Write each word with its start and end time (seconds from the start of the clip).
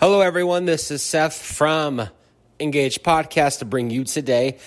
Hello, 0.00 0.20
everyone. 0.20 0.64
This 0.64 0.92
is 0.92 1.02
Seth 1.02 1.42
from 1.42 2.08
Engage 2.60 3.02
Podcast 3.02 3.58
to 3.58 3.64
bring 3.64 3.90
you 3.90 4.04
today 4.04 4.58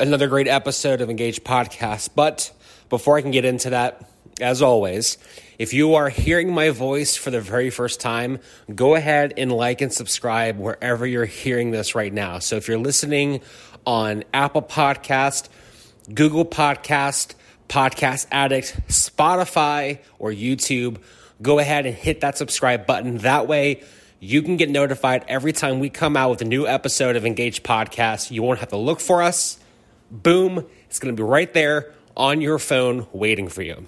another 0.00 0.26
great 0.26 0.48
episode 0.48 1.00
of 1.00 1.08
Engage 1.08 1.44
Podcast. 1.44 2.08
But 2.16 2.50
before 2.88 3.16
I 3.16 3.22
can 3.22 3.30
get 3.30 3.44
into 3.44 3.70
that, 3.70 4.10
as 4.40 4.62
always, 4.62 5.18
if 5.56 5.72
you 5.72 5.94
are 5.94 6.08
hearing 6.08 6.52
my 6.52 6.70
voice 6.70 7.14
for 7.14 7.30
the 7.30 7.40
very 7.40 7.70
first 7.70 8.00
time, 8.00 8.40
go 8.74 8.96
ahead 8.96 9.34
and 9.36 9.52
like 9.52 9.82
and 9.82 9.92
subscribe 9.92 10.58
wherever 10.58 11.06
you're 11.06 11.26
hearing 11.26 11.70
this 11.70 11.94
right 11.94 12.12
now. 12.12 12.40
So 12.40 12.56
if 12.56 12.66
you're 12.66 12.76
listening 12.76 13.42
on 13.86 14.24
Apple 14.34 14.62
Podcast, 14.62 15.48
Google 16.12 16.44
Podcast, 16.44 17.36
Podcast 17.68 18.26
Addict, 18.32 18.76
Spotify, 18.88 20.00
or 20.18 20.32
YouTube, 20.32 20.96
go 21.40 21.60
ahead 21.60 21.86
and 21.86 21.94
hit 21.94 22.22
that 22.22 22.36
subscribe 22.36 22.84
button. 22.84 23.18
That 23.18 23.46
way, 23.46 23.84
you 24.26 24.42
can 24.42 24.56
get 24.56 24.68
notified 24.68 25.24
every 25.28 25.52
time 25.52 25.78
we 25.78 25.88
come 25.88 26.16
out 26.16 26.30
with 26.30 26.42
a 26.42 26.44
new 26.44 26.66
episode 26.66 27.14
of 27.14 27.24
Engage 27.24 27.62
Podcast. 27.62 28.32
You 28.32 28.42
won't 28.42 28.58
have 28.58 28.70
to 28.70 28.76
look 28.76 28.98
for 28.98 29.22
us. 29.22 29.56
Boom, 30.10 30.66
it's 30.88 30.98
going 30.98 31.14
to 31.14 31.22
be 31.22 31.24
right 31.24 31.52
there 31.54 31.94
on 32.16 32.40
your 32.40 32.58
phone 32.58 33.06
waiting 33.12 33.46
for 33.46 33.62
you. 33.62 33.86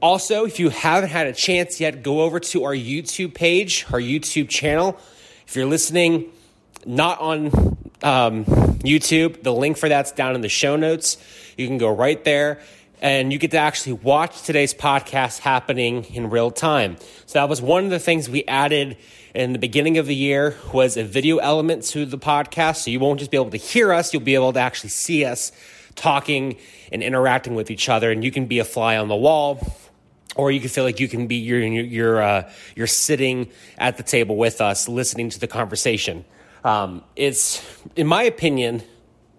Also, 0.00 0.46
if 0.46 0.58
you 0.58 0.70
haven't 0.70 1.10
had 1.10 1.26
a 1.26 1.34
chance 1.34 1.82
yet, 1.82 2.02
go 2.02 2.22
over 2.22 2.40
to 2.40 2.64
our 2.64 2.72
YouTube 2.72 3.34
page, 3.34 3.84
our 3.92 4.00
YouTube 4.00 4.48
channel. 4.48 4.98
If 5.46 5.54
you're 5.54 5.66
listening 5.66 6.32
not 6.86 7.20
on 7.20 7.46
um, 8.02 8.46
YouTube, 8.46 9.42
the 9.42 9.52
link 9.52 9.76
for 9.76 9.90
that's 9.90 10.12
down 10.12 10.34
in 10.34 10.40
the 10.40 10.48
show 10.48 10.76
notes. 10.76 11.18
You 11.58 11.66
can 11.66 11.76
go 11.76 11.94
right 11.94 12.24
there 12.24 12.62
and 13.02 13.34
you 13.34 13.38
get 13.38 13.50
to 13.50 13.58
actually 13.58 13.92
watch 13.92 14.42
today's 14.42 14.72
podcast 14.72 15.40
happening 15.40 16.04
in 16.06 16.30
real 16.30 16.50
time. 16.50 16.96
So 17.26 17.38
that 17.38 17.50
was 17.50 17.60
one 17.60 17.84
of 17.84 17.90
the 17.90 17.98
things 17.98 18.30
we 18.30 18.44
added 18.44 18.96
in 19.38 19.52
the 19.52 19.58
beginning 19.58 19.98
of 19.98 20.06
the 20.06 20.16
year 20.16 20.56
was 20.72 20.96
a 20.96 21.04
video 21.04 21.36
element 21.36 21.84
to 21.84 22.04
the 22.04 22.18
podcast. 22.18 22.78
So 22.78 22.90
you 22.90 22.98
won't 22.98 23.20
just 23.20 23.30
be 23.30 23.36
able 23.36 23.50
to 23.50 23.56
hear 23.56 23.92
us, 23.92 24.12
you'll 24.12 24.22
be 24.22 24.34
able 24.34 24.52
to 24.52 24.58
actually 24.58 24.90
see 24.90 25.24
us 25.24 25.52
talking 25.94 26.56
and 26.90 27.04
interacting 27.04 27.54
with 27.54 27.70
each 27.70 27.88
other 27.88 28.10
and 28.10 28.24
you 28.24 28.30
can 28.32 28.46
be 28.46 28.58
a 28.58 28.64
fly 28.64 28.96
on 28.96 29.08
the 29.08 29.16
wall 29.16 29.60
or 30.36 30.50
you 30.50 30.60
can 30.60 30.68
feel 30.68 30.84
like 30.84 31.00
you 31.00 31.08
can 31.08 31.26
be 31.26 31.36
you're 31.36 31.60
you're 31.60 32.22
uh, 32.22 32.50
you're 32.74 32.86
sitting 32.86 33.48
at 33.78 33.96
the 33.96 34.02
table 34.02 34.36
with 34.36 34.60
us 34.60 34.88
listening 34.88 35.30
to 35.30 35.38
the 35.38 35.46
conversation. 35.46 36.24
Um, 36.64 37.04
it's 37.14 37.64
in 37.94 38.08
my 38.08 38.24
opinion 38.24 38.82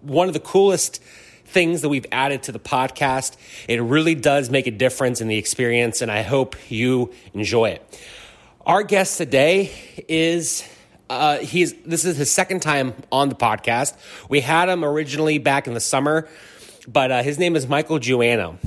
one 0.00 0.28
of 0.28 0.34
the 0.34 0.40
coolest 0.40 1.02
things 1.44 1.82
that 1.82 1.90
we've 1.90 2.06
added 2.10 2.42
to 2.44 2.52
the 2.52 2.58
podcast. 2.58 3.36
It 3.68 3.82
really 3.82 4.14
does 4.14 4.48
make 4.48 4.66
a 4.66 4.70
difference 4.70 5.20
in 5.20 5.28
the 5.28 5.36
experience, 5.36 6.00
and 6.00 6.10
I 6.10 6.22
hope 6.22 6.56
you 6.70 7.12
enjoy 7.34 7.70
it. 7.70 8.00
Our 8.70 8.84
guest 8.84 9.18
today 9.18 9.72
is 10.06 10.64
uh, 11.08 11.38
he's 11.38 11.72
this 11.82 12.04
is 12.04 12.16
his 12.16 12.30
second 12.30 12.60
time 12.60 12.94
on 13.10 13.28
the 13.28 13.34
podcast. 13.34 13.96
We 14.28 14.38
had 14.42 14.68
him 14.68 14.84
originally 14.84 15.38
back 15.38 15.66
in 15.66 15.74
the 15.74 15.80
summer, 15.80 16.28
but 16.86 17.10
uh, 17.10 17.22
his 17.24 17.36
name 17.36 17.56
is 17.56 17.66
Michael 17.66 17.98
Juano. 17.98 18.58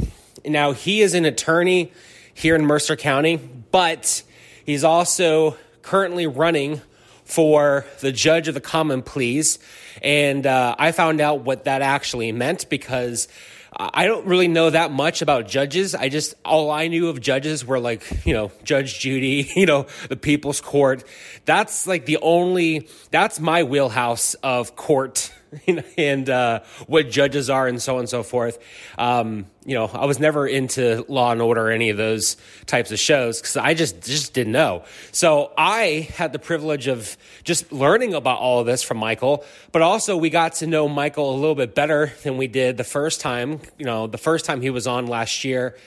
Now 0.45 0.73
he 0.73 0.99
is 0.99 1.13
an 1.13 1.23
attorney 1.23 1.93
here 2.33 2.53
in 2.53 2.65
Mercer 2.65 2.97
County, 2.97 3.37
but 3.37 4.23
he's 4.65 4.83
also 4.83 5.55
currently 5.83 6.27
running 6.27 6.81
for 7.23 7.85
the 8.01 8.11
judge 8.11 8.49
of 8.49 8.55
the 8.55 8.61
common 8.61 9.03
pleas. 9.03 9.57
And 10.01 10.45
uh, 10.45 10.75
I 10.77 10.91
found 10.91 11.21
out 11.21 11.45
what 11.45 11.63
that 11.63 11.81
actually 11.81 12.33
meant 12.33 12.69
because 12.69 13.29
I 13.75 14.05
don't 14.05 14.25
really 14.25 14.47
know 14.47 14.69
that 14.69 14.91
much 14.91 15.21
about 15.21 15.47
judges. 15.47 15.95
I 15.95 16.09
just, 16.09 16.35
all 16.45 16.69
I 16.69 16.87
knew 16.87 17.09
of 17.09 17.19
judges 17.21 17.65
were 17.65 17.79
like, 17.79 18.03
you 18.25 18.33
know, 18.33 18.51
Judge 18.63 18.99
Judy, 18.99 19.51
you 19.55 19.65
know, 19.65 19.87
the 20.09 20.15
People's 20.15 20.61
Court. 20.61 21.03
That's 21.45 21.87
like 21.87 22.05
the 22.05 22.17
only, 22.21 22.87
that's 23.11 23.39
my 23.39 23.63
wheelhouse 23.63 24.33
of 24.35 24.75
court 24.75 25.33
and 25.97 26.29
uh, 26.29 26.61
what 26.87 27.09
judges 27.09 27.49
are 27.49 27.67
and 27.67 27.81
so 27.81 27.95
on 27.95 28.01
and 28.01 28.09
so 28.09 28.23
forth. 28.23 28.59
Um, 28.97 29.45
you 29.65 29.75
know, 29.75 29.85
I 29.85 30.05
was 30.05 30.19
never 30.19 30.45
into 30.45 31.05
Law 31.07 31.31
and 31.31 31.41
Order 31.41 31.67
or 31.67 31.71
any 31.71 31.89
of 31.89 31.97
those 31.97 32.37
types 32.65 32.91
of 32.91 32.99
shows 32.99 33.39
because 33.39 33.57
I 33.57 33.73
just 33.73 34.01
just 34.01 34.33
didn't 34.33 34.53
know. 34.53 34.83
So 35.11 35.51
I 35.57 36.09
had 36.15 36.33
the 36.33 36.39
privilege 36.39 36.87
of 36.87 37.17
just 37.43 37.71
learning 37.71 38.13
about 38.13 38.39
all 38.39 38.59
of 38.59 38.65
this 38.65 38.83
from 38.83 38.97
Michael, 38.97 39.45
but 39.71 39.81
also 39.81 40.17
we 40.17 40.29
got 40.29 40.53
to 40.55 40.67
know 40.67 40.89
Michael 40.89 41.33
a 41.33 41.37
little 41.37 41.55
bit 41.55 41.75
better 41.75 42.11
than 42.23 42.37
we 42.37 42.47
did 42.47 42.77
the 42.77 42.83
first 42.83 43.21
time. 43.21 43.59
You 43.77 43.85
know, 43.85 44.07
the 44.07 44.17
first 44.17 44.45
time 44.45 44.61
he 44.61 44.69
was 44.69 44.87
on 44.87 45.07
last 45.07 45.43
year, 45.43 45.77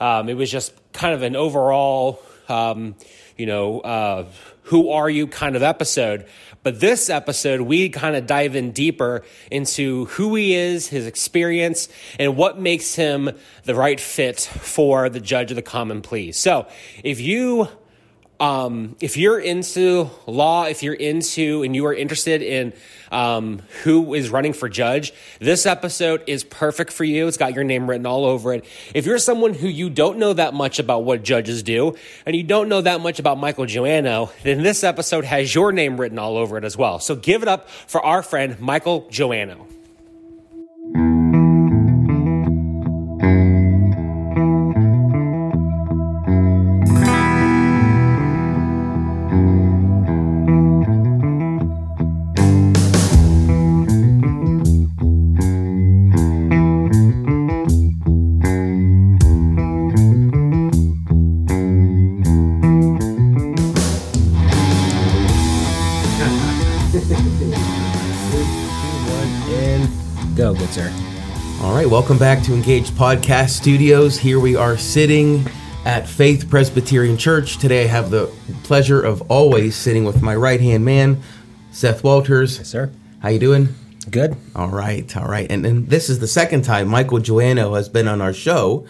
um, 0.00 0.28
it 0.28 0.34
was 0.34 0.50
just 0.50 0.72
kind 0.92 1.14
of 1.14 1.22
an 1.22 1.36
overall, 1.36 2.20
um, 2.48 2.96
you 3.36 3.46
know, 3.46 3.80
uh, 3.80 4.26
who 4.64 4.90
are 4.90 5.10
you 5.10 5.26
kind 5.26 5.56
of 5.56 5.62
episode. 5.62 6.26
But 6.62 6.78
this 6.78 7.08
episode, 7.08 7.62
we 7.62 7.88
kind 7.88 8.16
of 8.16 8.26
dive 8.26 8.54
in 8.54 8.72
deeper 8.72 9.24
into 9.50 10.04
who 10.06 10.34
he 10.34 10.54
is, 10.54 10.88
his 10.88 11.06
experience, 11.06 11.88
and 12.18 12.36
what 12.36 12.60
makes 12.60 12.94
him 12.94 13.30
the 13.64 13.74
right 13.74 13.98
fit 13.98 14.40
for 14.40 15.08
the 15.08 15.20
judge 15.20 15.50
of 15.50 15.56
the 15.56 15.62
common 15.62 16.02
pleas. 16.02 16.36
So 16.36 16.66
if 17.02 17.18
you 17.18 17.68
um, 18.40 18.96
if 19.00 19.18
you're 19.18 19.38
into 19.38 20.10
law, 20.26 20.64
if 20.64 20.82
you're 20.82 20.94
into 20.94 21.62
and 21.62 21.76
you 21.76 21.86
are 21.86 21.94
interested 21.94 22.40
in 22.40 22.72
um, 23.12 23.60
who 23.82 24.14
is 24.14 24.30
running 24.30 24.54
for 24.54 24.68
judge, 24.68 25.12
this 25.40 25.66
episode 25.66 26.22
is 26.26 26.42
perfect 26.42 26.92
for 26.92 27.04
you. 27.04 27.28
It's 27.28 27.36
got 27.36 27.54
your 27.54 27.64
name 27.64 27.88
written 27.88 28.06
all 28.06 28.24
over 28.24 28.54
it. 28.54 28.64
If 28.94 29.04
you're 29.04 29.18
someone 29.18 29.52
who 29.52 29.68
you 29.68 29.90
don't 29.90 30.18
know 30.18 30.32
that 30.32 30.54
much 30.54 30.78
about 30.78 31.04
what 31.04 31.22
judges 31.22 31.62
do 31.62 31.96
and 32.24 32.34
you 32.34 32.42
don't 32.42 32.70
know 32.70 32.80
that 32.80 33.02
much 33.02 33.18
about 33.18 33.38
Michael 33.38 33.66
Juano, 33.66 34.32
then 34.42 34.62
this 34.62 34.82
episode 34.82 35.24
has 35.24 35.54
your 35.54 35.70
name 35.70 36.00
written 36.00 36.18
all 36.18 36.38
over 36.38 36.56
it 36.56 36.64
as 36.64 36.76
well. 36.76 36.98
So 36.98 37.14
give 37.14 37.42
it 37.42 37.48
up 37.48 37.68
for 37.68 38.04
our 38.04 38.22
friend 38.22 38.58
Michael 38.58 39.02
Juano. 39.10 39.66
Welcome 71.90 72.18
back 72.18 72.40
to 72.40 72.54
Engage 72.54 72.88
Podcast 72.90 73.48
Studios. 73.48 74.16
Here 74.16 74.38
we 74.38 74.54
are 74.54 74.78
sitting 74.78 75.44
at 75.84 76.08
Faith 76.08 76.48
Presbyterian 76.48 77.16
Church. 77.16 77.58
Today 77.58 77.82
I 77.82 77.86
have 77.88 78.10
the 78.10 78.32
pleasure 78.62 79.02
of 79.02 79.28
always 79.28 79.74
sitting 79.74 80.04
with 80.04 80.22
my 80.22 80.36
right-hand 80.36 80.84
man, 80.84 81.20
Seth 81.72 82.04
Walters. 82.04 82.58
Yes, 82.58 82.68
sir. 82.68 82.92
How 83.18 83.30
you 83.30 83.40
doing? 83.40 83.74
Good. 84.08 84.36
All 84.54 84.68
right, 84.68 85.16
all 85.16 85.26
right. 85.26 85.50
And, 85.50 85.66
and 85.66 85.88
this 85.88 86.08
is 86.08 86.20
the 86.20 86.28
second 86.28 86.62
time 86.62 86.86
Michael 86.86 87.18
Juano 87.18 87.74
has 87.74 87.88
been 87.88 88.06
on 88.06 88.20
our 88.20 88.32
show. 88.32 88.86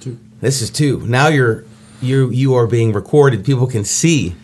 Two. 0.00 0.18
This 0.40 0.62
is 0.62 0.68
two. 0.68 1.06
Now 1.06 1.28
you're 1.28 1.64
you 2.02 2.28
you 2.30 2.54
are 2.54 2.66
being 2.66 2.92
recorded. 2.92 3.44
People 3.44 3.68
can 3.68 3.84
see 3.84 4.34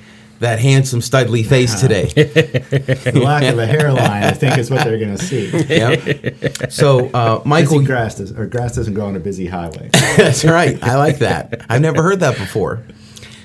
that 0.41 0.59
handsome, 0.59 1.01
studly 1.01 1.45
face 1.45 1.81
today. 1.81 2.05
the 2.15 3.21
lack 3.23 3.43
of 3.45 3.59
a 3.59 3.67
hairline, 3.67 4.23
I 4.23 4.33
think, 4.33 4.59
is 4.59 4.71
what 4.71 4.85
they're 4.85 4.99
going 4.99 5.17
to 5.17 5.23
see. 5.23 5.51
Yep. 5.51 6.73
So, 6.73 7.09
uh, 7.09 7.43
Michael, 7.45 7.79
busy 7.79 7.87
grass 7.87 8.17
does, 8.17 8.33
or 8.33 8.47
grass 8.47 8.75
doesn't 8.75 8.95
grow 8.95 9.07
on 9.07 9.17
a 9.17 9.21
busy 9.21 9.47
highway. 9.47 9.91
That's 10.17 10.45
right. 10.45 10.83
I 10.83 10.97
like 10.97 11.19
that. 11.19 11.65
I've 11.69 11.81
never 11.81 12.03
heard 12.03 12.21
that 12.21 12.37
before. 12.37 12.85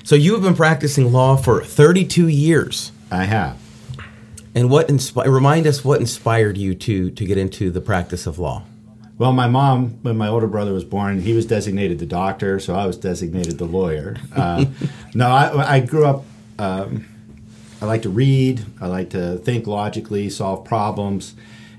So, 0.04 0.14
you 0.14 0.34
have 0.34 0.42
been 0.42 0.54
practicing 0.54 1.12
law 1.12 1.36
for 1.36 1.62
32 1.62 2.28
years. 2.28 2.92
I 3.10 3.24
have. 3.24 3.58
And 4.54 4.68
what 4.68 4.88
inspi- 4.88 5.26
remind 5.26 5.66
us 5.66 5.84
what 5.84 6.00
inspired 6.00 6.58
you 6.58 6.74
to 6.74 7.10
to 7.10 7.24
get 7.24 7.38
into 7.38 7.70
the 7.70 7.80
practice 7.80 8.26
of 8.26 8.38
law? 8.38 8.64
Well, 9.18 9.32
my 9.32 9.46
mom, 9.46 9.98
when 10.02 10.16
my 10.16 10.28
older 10.28 10.46
brother 10.46 10.72
was 10.72 10.84
born, 10.84 11.20
he 11.20 11.32
was 11.32 11.46
designated 11.46 11.98
the 12.00 12.06
doctor, 12.06 12.58
so 12.58 12.74
I 12.74 12.86
was 12.86 12.96
designated 12.96 13.58
the 13.58 13.66
lawyer. 13.66 14.16
Uh, 14.34 14.64
no, 15.14 15.28
I, 15.28 15.76
I 15.76 15.80
grew 15.80 16.06
up 16.06 16.24
um, 16.62 17.06
I 17.80 17.86
like 17.86 18.02
to 18.02 18.08
read. 18.08 18.64
I 18.80 18.86
like 18.86 19.10
to 19.10 19.36
think 19.38 19.66
logically, 19.66 20.30
solve 20.30 20.64
problems, 20.64 21.34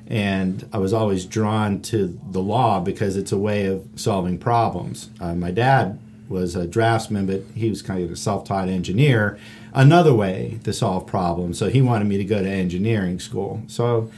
and 0.07 0.67
I 0.73 0.77
was 0.77 0.91
always 0.91 1.25
drawn 1.25 1.81
to 1.83 2.19
the 2.29 2.41
law 2.41 2.81
because 2.81 3.15
it's 3.15 3.31
a 3.31 3.37
way 3.37 3.65
of 3.65 3.87
solving 3.95 4.37
problems. 4.37 5.09
Uh, 5.21 5.35
my 5.35 5.51
dad 5.51 5.99
was 6.27 6.57
a 6.57 6.67
draftsman, 6.67 7.25
but 7.27 7.43
he 7.55 7.69
was 7.69 7.81
kind 7.81 8.03
of 8.03 8.11
a 8.11 8.15
self-taught 8.17 8.67
engineer. 8.67 9.39
Another 9.73 10.13
way 10.13 10.59
to 10.65 10.73
solve 10.73 11.07
problems. 11.07 11.57
So 11.57 11.69
he 11.69 11.81
wanted 11.81 12.07
me 12.07 12.17
to 12.17 12.25
go 12.25 12.43
to 12.43 12.49
engineering 12.49 13.19
school. 13.19 13.63
So 13.67 14.11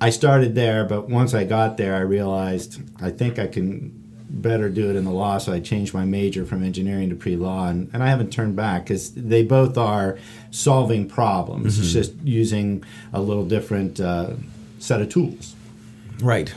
I 0.00 0.08
started 0.08 0.54
there, 0.54 0.84
but 0.84 1.10
once 1.10 1.34
I 1.34 1.44
got 1.44 1.76
there, 1.76 1.94
I 1.94 2.00
realized 2.00 2.80
I 3.02 3.10
think 3.10 3.38
I 3.38 3.46
can 3.46 4.05
better 4.42 4.68
do 4.68 4.90
it 4.90 4.96
in 4.96 5.04
the 5.04 5.10
law, 5.10 5.38
so 5.38 5.52
I 5.52 5.60
changed 5.60 5.94
my 5.94 6.04
major 6.04 6.44
from 6.44 6.62
engineering 6.62 7.10
to 7.10 7.16
pre 7.16 7.36
law, 7.36 7.68
and, 7.68 7.90
and 7.92 8.02
I 8.02 8.08
haven't 8.08 8.32
turned 8.32 8.56
back 8.56 8.84
because 8.84 9.12
they 9.12 9.42
both 9.42 9.76
are 9.76 10.18
solving 10.50 11.08
problems. 11.08 11.74
Mm-hmm. 11.74 11.82
It's 11.82 11.92
just 11.92 12.14
using 12.22 12.84
a 13.12 13.20
little 13.20 13.44
different 13.44 14.00
uh, 14.00 14.34
set 14.78 15.00
of 15.00 15.08
tools. 15.08 15.54
Right. 16.20 16.54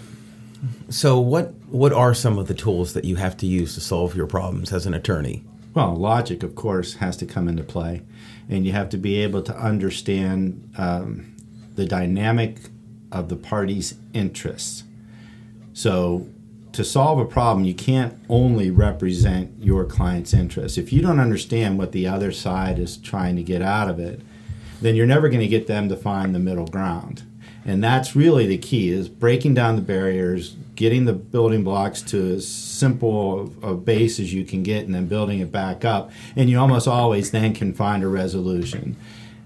So, 0.90 1.20
what 1.20 1.54
what 1.70 1.94
are 1.94 2.14
some 2.14 2.38
of 2.38 2.48
the 2.48 2.54
tools 2.54 2.94
that 2.94 3.06
you 3.06 3.16
have 3.16 3.38
to 3.38 3.46
use 3.46 3.76
to 3.76 3.82
solve 3.82 4.16
your 4.16 4.28
problems 4.28 4.74
as 4.74 4.86
an 4.86 4.94
attorney? 4.94 5.44
Well, 5.74 5.96
logic, 5.96 6.44
of 6.44 6.56
course, 6.56 6.96
has 6.96 7.16
to 7.18 7.26
come 7.26 7.48
into 7.48 7.64
play, 7.64 8.02
and 8.50 8.66
you 8.66 8.72
have 8.72 8.90
to 8.90 8.98
be 8.98 9.22
able 9.22 9.42
to 9.44 9.56
understand 9.56 10.74
um, 10.78 11.36
the 11.76 11.86
dynamic 11.86 12.58
of 13.12 13.30
the 13.30 13.36
party's 13.36 13.96
interests. 14.14 14.84
So, 15.74 16.28
to 16.74 16.84
solve 16.84 17.20
a 17.20 17.26
problem, 17.26 17.66
you 17.66 17.74
can't 17.74 18.18
only 18.30 18.70
represent 18.70 19.52
your 19.60 19.86
client's 19.86 20.34
interests. 20.34 20.78
If 20.78 20.94
you 20.94 21.02
don't 21.02 21.20
understand 21.20 21.78
what 21.78 21.92
the 21.92 22.08
other 22.08 22.32
side 22.32 22.80
is 22.80 22.98
trying 22.98 23.36
to 23.38 23.44
get 23.44 23.62
out 23.62 23.90
of 23.90 24.00
it, 24.00 24.22
then 24.82 24.96
you're 24.96 25.06
never 25.06 25.30
going 25.30 25.42
to 25.42 25.48
get 25.48 25.68
them 25.68 25.90
to 25.90 25.96
find 25.96 26.34
the 26.34 26.40
middle 26.40 26.68
ground. 26.68 27.24
And 27.66 27.84
that's 27.84 28.16
really 28.16 28.46
the 28.48 28.58
key 28.58 28.90
is 28.90 29.10
breaking 29.10 29.54
down 29.54 29.76
the 29.76 29.82
barriers, 29.82 30.56
getting 30.76 31.06
the 31.06 31.14
building 31.14 31.64
blocks 31.64 32.02
to 32.04 32.36
as 32.36 32.48
simple 32.48 33.54
a 33.62 33.74
base 33.74 34.20
as 34.20 34.34
you 34.34 34.46
can 34.46 34.64
get 34.64 34.86
and 34.86 34.96
then 34.96 35.08
building 35.08 35.40
it 35.40 35.52
back 35.52 35.84
up. 35.84 36.12
And 36.36 36.50
you 36.50 36.58
almost 36.58 36.88
always 36.88 37.32
then 37.32 37.54
can 37.54 37.74
find 37.74 38.04
a 38.04 38.08
resolution. 38.08 38.96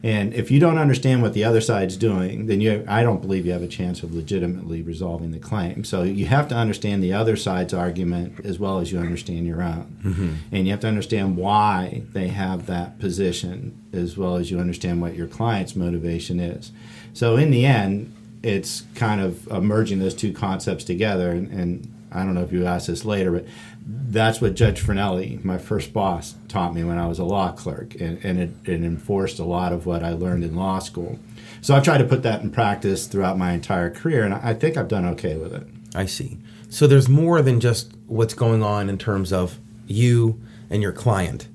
And 0.06 0.34
if 0.34 0.52
you 0.52 0.60
don't 0.60 0.78
understand 0.78 1.22
what 1.22 1.34
the 1.34 1.46
other 1.46 1.62
side's 1.62 1.96
doing, 1.96 2.48
then 2.48 2.60
you 2.60 2.84
I 2.90 3.04
don't 3.04 3.22
believe 3.22 3.46
you 3.46 3.54
have 3.54 3.64
a 3.64 3.70
chance 3.70 4.04
of 4.04 4.14
legitimately 4.14 4.82
resolving 4.82 5.32
the 5.32 5.40
claim. 5.40 5.86
So 5.86 6.04
you 6.04 6.26
have 6.26 6.50
to 6.50 6.56
understand 6.56 7.02
the 7.02 7.14
other 7.14 7.38
side's 7.38 7.74
argument 7.74 8.46
as 8.46 8.60
well 8.60 8.80
as 8.80 8.92
you 8.92 9.00
understand 9.00 9.48
your 9.48 9.62
own. 9.62 9.98
Mm-hmm. 10.04 10.34
And 10.52 10.66
you 10.66 10.72
have 10.72 10.82
to 10.82 10.90
understand 10.90 11.38
why 11.38 12.04
they 12.12 12.28
have 12.28 12.66
that 12.66 13.00
position 13.00 13.82
as 13.94 14.18
well 14.18 14.36
as 14.36 14.52
you 14.52 14.60
understand 14.60 15.02
what 15.02 15.16
your 15.16 15.28
client's 15.28 15.74
motivation 15.74 16.42
is. 16.42 16.74
So 17.14 17.38
in 17.38 17.50
the 17.50 17.66
end, 17.66 18.14
it's 18.44 18.84
kind 18.96 19.22
of 19.22 19.50
merging 19.64 20.00
those 20.00 20.14
two 20.14 20.34
concepts 20.34 20.84
together. 20.84 21.32
And, 21.32 21.50
and 21.50 21.94
I 22.12 22.26
don't 22.26 22.34
know 22.34 22.44
if 22.44 22.52
you 22.52 22.66
asked 22.66 22.88
this 22.88 23.06
later, 23.06 23.32
but 23.32 23.46
that's 23.86 24.40
what 24.40 24.54
Judge 24.54 24.82
Fornelli, 24.82 25.44
my 25.44 25.58
first 25.58 25.92
boss, 25.92 26.36
taught 26.48 26.74
me 26.74 26.84
when 26.84 26.98
I 26.98 27.08
was 27.08 27.20
a 27.20 27.26
law 27.26 27.52
clerk, 27.52 27.96
and, 27.96 28.24
and 28.24 28.40
it, 28.40 28.52
it, 28.64 28.84
enforced 28.84 29.40
a 29.40 29.44
lot 29.44 29.74
of 29.74 29.86
what 29.86 30.04
I 30.04 30.12
learned 30.12 30.44
in 30.44 30.56
law 30.56 30.80
school. 30.80 31.20
So 31.62 31.76
I've 31.76 31.84
tried 31.84 31.98
to 31.98 32.06
put 32.06 32.24
that 32.24 32.42
in 32.42 32.52
practice 32.52 33.08
throughout 33.08 33.38
my 33.38 33.52
entire 33.52 33.90
career, 33.90 34.24
and 34.24 34.34
I 34.34 34.54
think 34.54 34.78
I've 34.78 34.88
done 34.88 35.06
okay 35.08 35.36
with 35.36 35.54
it. 35.54 35.68
I 35.96 36.06
see. 36.06 36.38
So 36.70 36.88
there's 36.88 37.10
more 37.10 37.42
than 37.42 37.60
just 37.60 37.94
what's 38.08 38.34
going 38.34 38.64
on 38.64 38.90
in 38.90 38.98
terms 38.98 39.34
of 39.34 39.60
you 39.86 40.42
and 40.70 40.82
your 40.82 40.92
client, 40.92 41.48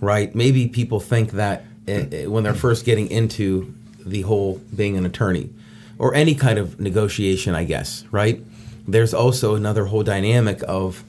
right? 0.00 0.34
Maybe 0.34 0.68
people 0.68 1.00
think 1.00 1.32
that 1.32 1.64
eh, 1.86 2.06
eh, 2.10 2.26
when 2.26 2.44
they're 2.44 2.54
first 2.54 2.84
getting 2.84 3.10
into 3.10 3.74
the 4.04 4.22
whole 4.22 4.60
being 4.74 4.96
an 4.96 5.06
attorney 5.06 5.50
or 5.98 6.14
any 6.14 6.34
kind 6.34 6.58
of 6.58 6.80
negotiation, 6.80 7.54
I 7.54 7.64
guess, 7.64 8.04
right? 8.10 8.42
There's 8.86 9.14
also 9.14 9.54
another 9.54 9.86
whole 9.86 10.02
dynamic 10.02 10.60
of 10.66 11.04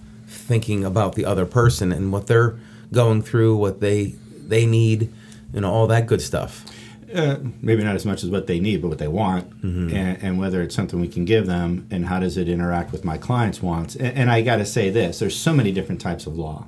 thinking 0.45 0.85
about 0.85 1.15
the 1.15 1.25
other 1.25 1.45
person 1.45 1.91
and 1.91 2.11
what 2.11 2.27
they're 2.27 2.57
going 2.93 3.21
through, 3.21 3.57
what 3.57 3.81
they 3.81 4.15
they 4.47 4.65
need, 4.65 5.11
and 5.53 5.65
all 5.65 5.87
that 5.87 6.05
good 6.05 6.21
stuff. 6.21 6.65
Uh, 7.13 7.37
maybe 7.61 7.83
not 7.83 7.95
as 7.95 8.05
much 8.05 8.23
as 8.23 8.29
what 8.29 8.45
they 8.47 8.59
need, 8.59 8.81
but 8.81 8.89
what 8.89 8.97
they 8.97 9.07
want, 9.07 9.49
mm-hmm. 9.61 9.95
and, 9.95 10.21
and, 10.21 10.39
whether 10.39 10.61
it's 10.61 10.75
something 10.75 10.99
we 10.99 11.07
can 11.07 11.23
give 11.23 11.45
them, 11.45 11.87
and 11.89 12.07
how 12.07 12.19
does 12.19 12.35
it 12.35 12.49
interact 12.49 12.91
with 12.91 13.05
my 13.05 13.17
clients' 13.17 13.61
wants. 13.61 13.95
And, 13.95 14.17
and 14.17 14.31
I 14.31 14.41
got 14.41 14.57
to 14.57 14.65
say 14.65 14.89
this: 14.89 15.19
there's 15.19 15.37
so 15.37 15.53
many 15.53 15.71
different 15.71 16.01
types 16.01 16.27
of 16.27 16.35
law. 16.37 16.65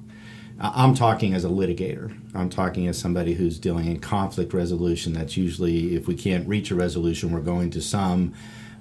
I'm 0.59 0.95
talking 0.95 1.33
as 1.33 1.45
a 1.45 1.49
litigator. 1.49 2.17
I'm 2.33 2.49
talking 2.49 2.87
as 2.87 2.97
somebody 2.97 3.35
who's 3.35 3.59
dealing 3.59 3.85
in 3.85 3.99
conflict 3.99 4.53
resolution. 4.53 5.13
That's 5.13 5.37
usually, 5.37 5.95
if 5.95 6.07
we 6.07 6.15
can't 6.15 6.47
reach 6.47 6.71
a 6.71 6.75
resolution, 6.75 7.31
we're 7.31 7.41
going 7.41 7.69
to 7.71 7.81
some 7.81 8.33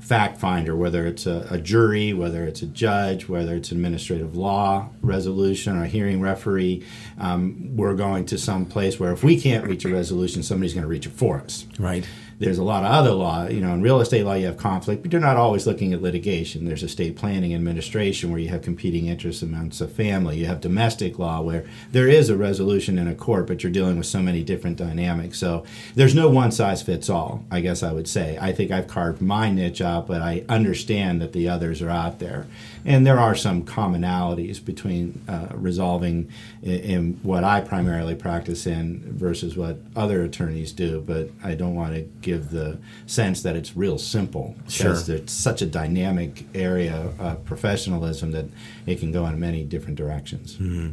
fact 0.06 0.38
finder, 0.38 0.76
whether 0.76 1.05
it's 1.05 1.26
a, 1.26 1.49
a, 1.50 1.58
jury, 1.58 2.12
whether 2.12 2.44
it's 2.44 2.62
a 2.62 2.67
judge, 2.67 3.29
whether 3.29 3.56
it's 3.56 3.73
administrative 3.73 4.37
law 4.37 4.88
resolution 5.03 5.76
or 5.76 5.87
hearing 5.87 6.20
referee. 6.20 6.85
Um, 7.19 7.76
we're 7.76 7.97
going 7.97 8.25
to 8.26 8.38
some 8.38 8.67
place 8.67 9.00
where 9.00 9.12
if 9.12 9.25
we 9.25 9.41
can't 9.41 9.67
reach 9.67 9.85
a 9.85 9.88
resolution, 9.88 10.44
somebody's 10.44 10.75
going 10.75 10.85
to 10.85 10.88
reach 10.88 11.06
it 11.06 11.12
for 11.12 11.38
us. 11.41 11.67
Right. 11.81 12.06
There's 12.38 12.58
a 12.58 12.64
lot 12.64 12.84
of 12.84 12.90
other 12.90 13.12
law. 13.12 13.46
You 13.46 13.60
know, 13.60 13.72
in 13.72 13.80
real 13.80 14.00
estate 14.00 14.24
law, 14.24 14.34
you 14.34 14.46
have 14.46 14.58
conflict, 14.58 15.02
but 15.02 15.10
you're 15.10 15.20
not 15.20 15.38
always 15.38 15.66
looking 15.66 15.94
at 15.94 16.02
litigation. 16.02 16.66
There's 16.66 16.82
estate 16.82 17.16
planning 17.16 17.54
administration 17.54 18.30
where 18.30 18.38
you 18.38 18.48
have 18.48 18.60
competing 18.60 19.06
interests 19.06 19.42
amongst 19.42 19.80
a 19.80 19.88
family. 19.88 20.38
You 20.38 20.46
have 20.46 20.60
domestic 20.60 21.18
law 21.18 21.40
where 21.40 21.64
there 21.92 22.08
is 22.08 22.28
a 22.28 22.36
resolution 22.36 22.98
in 22.98 23.08
a 23.08 23.14
court, 23.14 23.46
but 23.46 23.62
you're 23.62 23.72
dealing 23.72 23.96
with 23.96 24.06
so 24.06 24.20
many 24.20 24.44
different 24.44 24.76
dynamics. 24.76 25.38
So 25.38 25.64
there's 25.94 26.14
no 26.14 26.28
one 26.28 26.52
size 26.52 26.82
fits 26.82 27.08
all, 27.08 27.44
I 27.50 27.60
guess 27.60 27.82
I 27.82 27.92
would 27.92 28.08
say. 28.08 28.36
I 28.38 28.52
think 28.52 28.70
I've 28.70 28.88
carved 28.88 29.22
my 29.22 29.50
niche 29.50 29.80
out, 29.80 30.06
but 30.06 30.20
I 30.20 30.44
understand 30.48 31.22
that 31.22 31.32
the 31.32 31.48
others 31.48 31.80
are 31.80 31.90
out 31.90 32.18
there. 32.18 32.46
And 32.86 33.04
there 33.04 33.18
are 33.18 33.34
some 33.34 33.64
commonalities 33.64 34.64
between 34.64 35.20
uh, 35.28 35.48
resolving 35.54 36.30
in, 36.62 36.80
in 36.80 37.20
what 37.24 37.42
I 37.42 37.60
primarily 37.60 38.14
practice 38.14 38.64
in 38.64 39.02
versus 39.12 39.56
what 39.56 39.80
other 39.96 40.22
attorneys 40.22 40.70
do, 40.70 41.00
but 41.00 41.30
I 41.42 41.56
don't 41.56 41.74
want 41.74 41.94
to 41.94 42.02
give 42.22 42.50
the 42.50 42.78
sense 43.06 43.42
that 43.42 43.56
it's 43.56 43.76
real 43.76 43.98
simple 43.98 44.54
because 44.64 45.06
sure. 45.06 45.16
it's 45.16 45.32
such 45.32 45.62
a 45.62 45.66
dynamic 45.66 46.46
area 46.54 47.12
of 47.18 47.44
professionalism 47.44 48.30
that 48.30 48.46
it 48.86 49.00
can 49.00 49.10
go 49.10 49.26
in 49.26 49.40
many 49.40 49.64
different 49.64 49.96
directions. 49.96 50.54
Mm-hmm. 50.54 50.90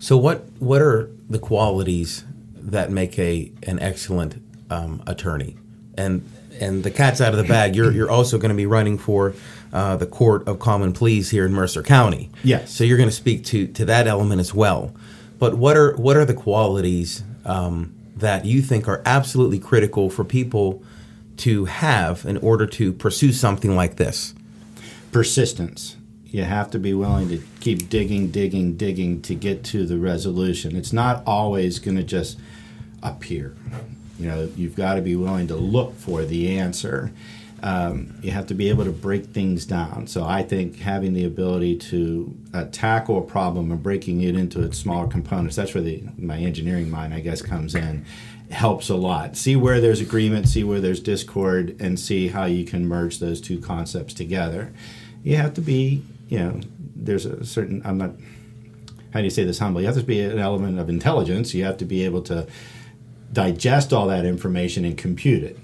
So, 0.00 0.16
what 0.16 0.44
what 0.58 0.82
are 0.82 1.10
the 1.30 1.38
qualities 1.38 2.24
that 2.56 2.90
make 2.90 3.18
a 3.20 3.52
an 3.62 3.78
excellent 3.78 4.42
um, 4.68 5.00
attorney? 5.06 5.56
And 5.96 6.28
and 6.60 6.82
the 6.82 6.90
cat's 6.90 7.20
out 7.20 7.32
of 7.32 7.38
the 7.38 7.44
bag. 7.44 7.76
You're 7.76 7.92
you're 7.92 8.10
also 8.10 8.36
going 8.36 8.50
to 8.50 8.56
be 8.56 8.66
running 8.66 8.98
for 8.98 9.34
uh, 9.74 9.96
the 9.96 10.06
Court 10.06 10.46
of 10.46 10.60
Common 10.60 10.92
Pleas 10.92 11.30
here 11.30 11.44
in 11.44 11.52
Mercer 11.52 11.82
County. 11.82 12.30
Yes. 12.44 12.70
So 12.70 12.84
you're 12.84 12.96
going 12.96 13.08
to 13.08 13.14
speak 13.14 13.44
to 13.46 13.66
to 13.66 13.84
that 13.84 14.06
element 14.06 14.40
as 14.40 14.54
well. 14.54 14.94
But 15.38 15.58
what 15.58 15.76
are 15.76 15.96
what 15.96 16.16
are 16.16 16.24
the 16.24 16.34
qualities 16.34 17.24
um, 17.44 17.92
that 18.16 18.44
you 18.44 18.62
think 18.62 18.88
are 18.88 19.02
absolutely 19.04 19.58
critical 19.58 20.08
for 20.08 20.24
people 20.24 20.82
to 21.38 21.64
have 21.64 22.24
in 22.24 22.36
order 22.36 22.66
to 22.66 22.92
pursue 22.92 23.32
something 23.32 23.74
like 23.74 23.96
this? 23.96 24.32
Persistence. 25.10 25.96
You 26.24 26.44
have 26.44 26.70
to 26.72 26.78
be 26.78 26.94
willing 26.94 27.28
to 27.28 27.42
keep 27.60 27.88
digging, 27.88 28.30
digging, 28.30 28.76
digging 28.76 29.22
to 29.22 29.34
get 29.34 29.62
to 29.64 29.86
the 29.86 29.98
resolution. 29.98 30.74
It's 30.74 30.92
not 30.92 31.22
always 31.26 31.78
going 31.78 31.96
to 31.96 32.02
just 32.02 32.38
appear. 33.02 33.54
You 34.18 34.28
know, 34.28 34.48
you've 34.56 34.74
got 34.74 34.94
to 34.94 35.00
be 35.00 35.14
willing 35.14 35.46
to 35.48 35.56
look 35.56 35.94
for 35.96 36.24
the 36.24 36.58
answer. 36.58 37.12
Um, 37.64 38.18
you 38.20 38.30
have 38.30 38.46
to 38.48 38.54
be 38.54 38.68
able 38.68 38.84
to 38.84 38.92
break 38.92 39.24
things 39.28 39.64
down. 39.64 40.06
So 40.06 40.22
I 40.22 40.42
think 40.42 40.80
having 40.80 41.14
the 41.14 41.24
ability 41.24 41.76
to 41.76 42.36
uh, 42.52 42.64
tackle 42.70 43.16
a 43.16 43.22
problem 43.22 43.70
and 43.72 43.82
breaking 43.82 44.20
it 44.20 44.36
into 44.36 44.62
its 44.62 44.76
smaller 44.76 45.08
components, 45.08 45.56
that's 45.56 45.72
where 45.72 45.82
the, 45.82 46.02
my 46.18 46.36
engineering 46.36 46.90
mind, 46.90 47.14
I 47.14 47.20
guess, 47.20 47.40
comes 47.40 47.74
in, 47.74 48.04
helps 48.50 48.90
a 48.90 48.96
lot. 48.96 49.38
See 49.38 49.56
where 49.56 49.80
there's 49.80 50.02
agreement, 50.02 50.46
see 50.46 50.62
where 50.62 50.78
there's 50.78 51.00
discord, 51.00 51.74
and 51.80 51.98
see 51.98 52.28
how 52.28 52.44
you 52.44 52.66
can 52.66 52.86
merge 52.86 53.18
those 53.18 53.40
two 53.40 53.58
concepts 53.60 54.12
together. 54.12 54.70
You 55.22 55.38
have 55.38 55.54
to 55.54 55.62
be, 55.62 56.02
you 56.28 56.38
know, 56.40 56.60
there's 56.94 57.24
a 57.24 57.46
certain, 57.46 57.80
I'm 57.86 57.96
not, 57.96 58.10
how 59.14 59.20
do 59.20 59.24
you 59.24 59.30
say 59.30 59.44
this 59.44 59.58
humbly? 59.58 59.84
You 59.84 59.86
have 59.86 59.96
to 59.96 60.02
be 60.02 60.20
an 60.20 60.38
element 60.38 60.78
of 60.78 60.90
intelligence. 60.90 61.54
You 61.54 61.64
have 61.64 61.78
to 61.78 61.86
be 61.86 62.04
able 62.04 62.20
to 62.24 62.46
digest 63.32 63.94
all 63.94 64.08
that 64.08 64.26
information 64.26 64.84
and 64.84 64.98
compute 64.98 65.42
it 65.42 65.58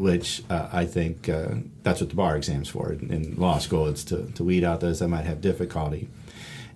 which 0.00 0.42
uh, 0.48 0.66
I 0.72 0.86
think 0.86 1.28
uh, 1.28 1.56
that's 1.82 2.00
what 2.00 2.08
the 2.08 2.16
bar 2.16 2.34
exam's 2.34 2.70
for. 2.70 2.92
In 2.92 3.36
law 3.36 3.58
school, 3.58 3.86
it's 3.86 4.02
to, 4.04 4.32
to 4.32 4.42
weed 4.42 4.64
out 4.64 4.80
those 4.80 5.00
that 5.00 5.08
might 5.08 5.26
have 5.26 5.42
difficulty. 5.42 6.08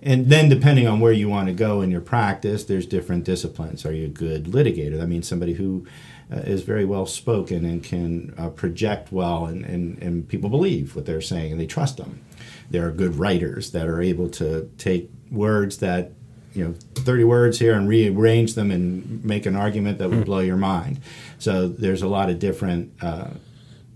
And 0.03 0.27
then, 0.27 0.47
depending 0.47 0.85
on 0.87 0.99
where 0.99 1.11
you 1.11 1.27
want 1.27 1.47
to 1.47 1.53
go 1.53 1.81
in 1.81 1.89
your 1.89 2.01
practice, 2.01 2.63
there's 2.63 2.85
different 2.85 3.23
disciplines. 3.23 3.83
Are 3.83 3.91
you 3.91 4.05
a 4.05 4.09
good 4.09 4.43
litigator? 4.45 4.99
That 4.99 5.07
means 5.07 5.27
somebody 5.27 5.53
who 5.53 5.87
uh, 6.31 6.41
is 6.41 6.61
very 6.61 6.85
well 6.85 7.07
spoken 7.07 7.65
and 7.65 7.83
can 7.83 8.35
uh, 8.37 8.49
project 8.49 9.11
well, 9.11 9.47
and, 9.47 9.65
and, 9.65 9.97
and 10.03 10.27
people 10.27 10.51
believe 10.51 10.95
what 10.95 11.07
they're 11.07 11.19
saying 11.19 11.51
and 11.51 11.59
they 11.59 11.65
trust 11.65 11.97
them. 11.97 12.23
There 12.69 12.87
are 12.87 12.91
good 12.91 13.15
writers 13.15 13.71
that 13.71 13.87
are 13.87 14.03
able 14.03 14.29
to 14.29 14.69
take 14.77 15.09
words 15.31 15.79
that 15.79 16.11
you 16.55 16.63
know 16.63 16.73
30 16.95 17.23
words 17.25 17.59
here 17.59 17.73
and 17.73 17.87
rearrange 17.87 18.55
them 18.55 18.71
and 18.71 19.23
make 19.23 19.45
an 19.45 19.55
argument 19.55 19.97
that 19.99 20.09
would 20.09 20.19
hmm. 20.19 20.23
blow 20.23 20.39
your 20.39 20.57
mind. 20.57 20.99
So 21.37 21.67
there's 21.67 22.01
a 22.01 22.07
lot 22.07 22.29
of 22.29 22.39
different 22.39 22.93
uh, 23.01 23.31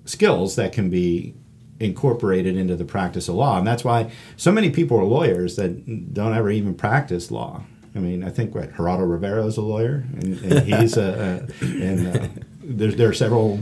skills 0.05 0.55
that 0.57 0.73
can 0.73 0.89
be 0.89 1.33
incorporated 1.79 2.57
into 2.57 2.75
the 2.75 2.83
practice 2.83 3.29
of 3.29 3.35
law. 3.35 3.57
And 3.57 3.65
that's 3.65 3.85
why 3.85 4.11
so 4.35 4.51
many 4.51 4.69
people 4.69 4.99
are 4.99 5.05
lawyers 5.05 5.55
that 5.55 6.13
don't 6.13 6.35
ever 6.35 6.49
even 6.51 6.75
practice 6.75 7.31
law. 7.31 7.63
I 7.95 7.99
mean 7.99 8.23
i 8.23 8.29
think 8.29 8.53
what 8.53 8.71
geraldo 8.73 9.09
rivera 9.09 9.45
is 9.45 9.57
a 9.57 9.61
lawyer? 9.61 10.05
And, 10.13 10.37
and 10.39 10.59
he's 10.67 10.95
a, 10.95 11.47
a 11.61 11.65
and 11.65 12.07
uh, 12.07 12.27
there's, 12.63 12.95
there 12.95 13.09
are 13.09 13.13
several 13.13 13.61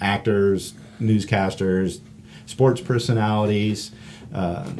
actors 0.00 0.74
newscasters 1.00 2.00
sports 2.46 2.80
personalities 2.80 3.90
uh, 4.32 4.70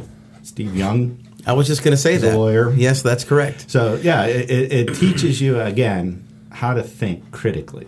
steve 0.43 0.77
young 0.77 1.19
I 1.47 1.53
was 1.53 1.67
just 1.67 1.83
going 1.83 1.93
to 1.93 2.01
say 2.01 2.17
that. 2.17 2.37
lawyer. 2.37 2.73
Yes, 2.73 3.03
that's 3.03 3.25
correct. 3.25 3.71
So 3.71 3.97
yeah, 4.03 4.25
it, 4.27 4.51
it, 4.51 4.73
it 4.73 4.95
teaches 4.95 5.41
you 5.41 5.61
again 5.61 6.27
how 6.51 6.75
to 6.75 6.83
think 6.83 7.31
critically, 7.33 7.87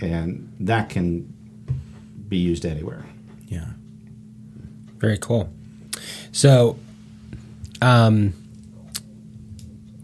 and 0.00 0.52
that 0.60 0.88
can 0.88 1.32
be 2.28 2.38
used 2.38 2.64
anywhere. 2.66 3.04
Yeah. 3.46 3.66
Very 4.98 5.18
cool. 5.18 5.52
So, 6.32 6.78
um, 7.80 8.32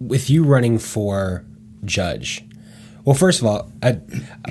with 0.00 0.30
you 0.30 0.44
running 0.44 0.78
for 0.78 1.44
judge, 1.84 2.44
well, 3.04 3.16
first 3.16 3.40
of 3.40 3.46
all, 3.46 3.72
I, 3.82 3.98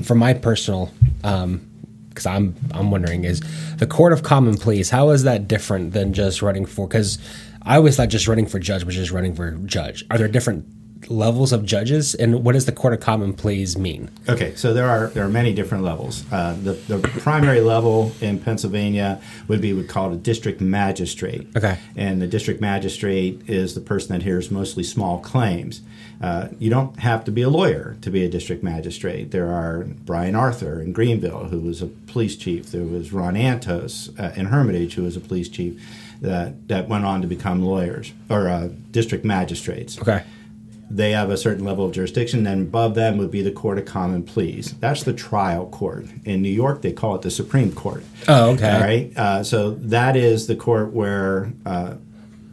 for 0.03 0.15
my 0.15 0.33
personal, 0.33 0.91
because 1.21 2.25
I'm 2.25 2.55
I'm 2.73 2.91
wondering, 2.91 3.23
is 3.23 3.41
the 3.77 3.87
Court 3.87 4.11
of 4.13 4.23
Common 4.23 4.57
Pleas 4.57 4.89
how 4.89 5.09
is 5.11 5.23
that 5.23 5.47
different 5.47 5.93
than 5.93 6.13
just 6.13 6.41
running 6.41 6.65
for? 6.65 6.87
Because 6.87 7.17
I 7.63 7.75
always 7.75 7.95
thought 7.95 8.09
just 8.09 8.27
running 8.27 8.45
for 8.47 8.59
judge 8.59 8.83
was 8.83 8.95
just 8.95 9.11
running 9.11 9.35
for 9.35 9.51
judge. 9.51 10.05
Are 10.09 10.17
there 10.17 10.27
different 10.27 10.65
levels 11.09 11.51
of 11.51 11.65
judges, 11.65 12.13
and 12.15 12.43
what 12.43 12.53
does 12.53 12.65
the 12.65 12.71
Court 12.71 12.93
of 12.93 12.99
Common 12.99 13.33
Pleas 13.33 13.75
mean? 13.77 14.09
Okay, 14.29 14.53
so 14.55 14.73
there 14.73 14.87
are 14.87 15.07
there 15.07 15.25
are 15.25 15.29
many 15.29 15.53
different 15.53 15.83
levels. 15.83 16.23
Uh, 16.31 16.55
the 16.61 16.73
the 16.73 16.99
primary 17.19 17.61
level 17.61 18.11
in 18.21 18.39
Pennsylvania 18.39 19.19
would 19.47 19.61
be 19.61 19.73
we 19.73 19.83
call 19.83 20.11
it 20.11 20.15
a 20.15 20.17
district 20.17 20.61
magistrate. 20.61 21.47
Okay. 21.55 21.77
and 21.95 22.21
the 22.21 22.27
district 22.27 22.61
magistrate 22.61 23.41
is 23.47 23.73
the 23.75 23.81
person 23.81 24.13
that 24.15 24.23
hears 24.23 24.51
mostly 24.51 24.83
small 24.83 25.19
claims. 25.19 25.81
Uh, 26.21 26.49
you 26.59 26.69
don't 26.69 26.99
have 26.99 27.23
to 27.25 27.31
be 27.31 27.41
a 27.41 27.49
lawyer 27.49 27.97
to 28.01 28.11
be 28.11 28.23
a 28.23 28.29
district 28.29 28.61
magistrate. 28.61 29.31
There 29.31 29.51
are 29.51 29.85
Brian 30.05 30.35
Arthur 30.35 30.79
in 30.79 30.93
Greenville, 30.93 31.45
who 31.45 31.59
was 31.59 31.81
a 31.81 31.87
police 31.87 32.35
chief. 32.35 32.67
There 32.71 32.83
was 32.83 33.11
Ron 33.11 33.33
Antos 33.33 34.17
uh, 34.19 34.31
in 34.39 34.47
Hermitage, 34.47 34.93
who 34.93 35.03
was 35.03 35.17
a 35.17 35.19
police 35.19 35.49
chief, 35.49 35.81
that 36.21 36.67
that 36.67 36.87
went 36.87 37.05
on 37.05 37.21
to 37.21 37.27
become 37.27 37.63
lawyers 37.63 38.13
or 38.29 38.47
uh, 38.47 38.69
district 38.91 39.25
magistrates 39.25 39.99
Okay. 39.99 40.23
they 40.89 41.11
have 41.11 41.29
a 41.31 41.37
certain 41.37 41.63
level 41.65 41.85
of 41.85 41.91
jurisdiction. 41.93 42.43
Then 42.43 42.61
above 42.63 42.95
them 42.95 43.17
would 43.17 43.31
be 43.31 43.41
the 43.41 43.51
Court 43.51 43.77
of 43.79 43.85
Common 43.85 44.23
Pleas. 44.23 44.75
That's 44.79 45.03
the 45.03 45.13
trial 45.13 45.65
court. 45.67 46.05
In 46.25 46.41
New 46.41 46.49
York, 46.49 46.81
they 46.81 46.91
call 46.91 47.15
it 47.15 47.21
the 47.21 47.31
Supreme 47.31 47.71
Court. 47.71 48.03
Oh, 48.27 48.51
okay. 48.51 48.71
All 48.71 48.81
right. 48.81 49.17
Uh, 49.17 49.43
so 49.43 49.71
that 49.71 50.15
is 50.17 50.47
the 50.47 50.55
court 50.55 50.91
where 50.91 51.53
uh, 51.65 51.95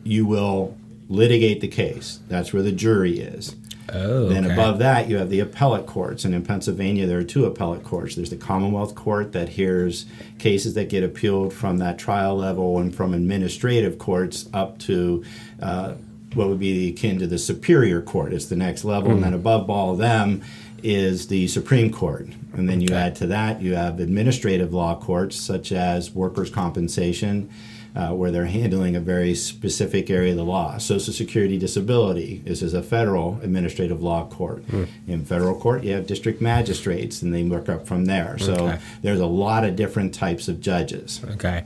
you 0.04 0.24
will 0.24 0.76
litigate 1.08 1.60
the 1.60 1.68
case. 1.68 2.20
That's 2.28 2.52
where 2.52 2.62
the 2.62 2.70
jury 2.72 3.18
is. 3.18 3.56
Oh, 3.92 4.28
Then 4.28 4.44
okay. 4.44 4.54
above 4.54 4.78
that, 4.80 5.08
you 5.08 5.16
have 5.16 5.30
the 5.30 5.40
appellate 5.40 5.86
courts. 5.86 6.24
And 6.24 6.34
in 6.34 6.44
Pennsylvania, 6.44 7.06
there 7.06 7.18
are 7.18 7.24
two 7.24 7.44
appellate 7.46 7.84
courts. 7.84 8.14
There's 8.14 8.30
the 8.30 8.36
Commonwealth 8.36 8.94
Court 8.94 9.32
that 9.32 9.50
hears 9.50 10.06
cases 10.38 10.74
that 10.74 10.88
get 10.88 11.02
appealed 11.02 11.52
from 11.52 11.78
that 11.78 11.98
trial 11.98 12.36
level 12.36 12.78
and 12.78 12.94
from 12.94 13.14
administrative 13.14 13.98
courts 13.98 14.48
up 14.52 14.78
to 14.80 15.24
uh, 15.62 15.94
what 16.34 16.48
would 16.48 16.58
be 16.58 16.90
akin 16.90 17.18
to 17.18 17.26
the 17.26 17.38
Superior 17.38 18.02
Court. 18.02 18.32
It's 18.32 18.46
the 18.46 18.56
next 18.56 18.84
level. 18.84 19.12
And 19.12 19.22
then 19.22 19.34
above 19.34 19.70
all 19.70 19.92
of 19.92 19.98
them 19.98 20.42
is 20.82 21.28
the 21.28 21.48
Supreme 21.48 21.90
Court. 21.90 22.28
And 22.52 22.68
then 22.68 22.80
you 22.80 22.94
add 22.94 23.14
to 23.16 23.26
that, 23.28 23.62
you 23.62 23.74
have 23.74 24.00
administrative 24.00 24.72
law 24.72 24.98
courts 24.98 25.36
such 25.36 25.72
as 25.72 26.10
workers' 26.10 26.50
compensation 26.50 27.50
uh, 27.96 28.10
where 28.10 28.30
they're 28.30 28.46
handling 28.46 28.94
a 28.96 29.00
very 29.00 29.34
specific 29.34 30.10
area 30.10 30.30
of 30.32 30.36
the 30.36 30.44
law. 30.44 30.78
Social 30.78 31.12
Security 31.12 31.58
Disability. 31.58 32.42
This 32.44 32.62
is 32.62 32.74
a 32.74 32.82
federal 32.82 33.38
administrative 33.42 34.02
law 34.02 34.26
court. 34.26 34.62
In 35.06 35.24
federal 35.24 35.54
court, 35.58 35.84
you 35.84 35.92
have 35.94 36.06
district 36.06 36.40
magistrates, 36.40 37.22
and 37.22 37.34
they 37.34 37.42
work 37.42 37.68
up 37.68 37.86
from 37.86 38.04
there. 38.04 38.38
So 38.38 38.52
Okay. 38.54 38.78
there's 39.02 39.20
a 39.20 39.26
lot 39.26 39.64
of 39.64 39.74
different 39.76 40.14
types 40.14 40.48
of 40.48 40.60
judges. 40.60 41.20
Okay. 41.32 41.64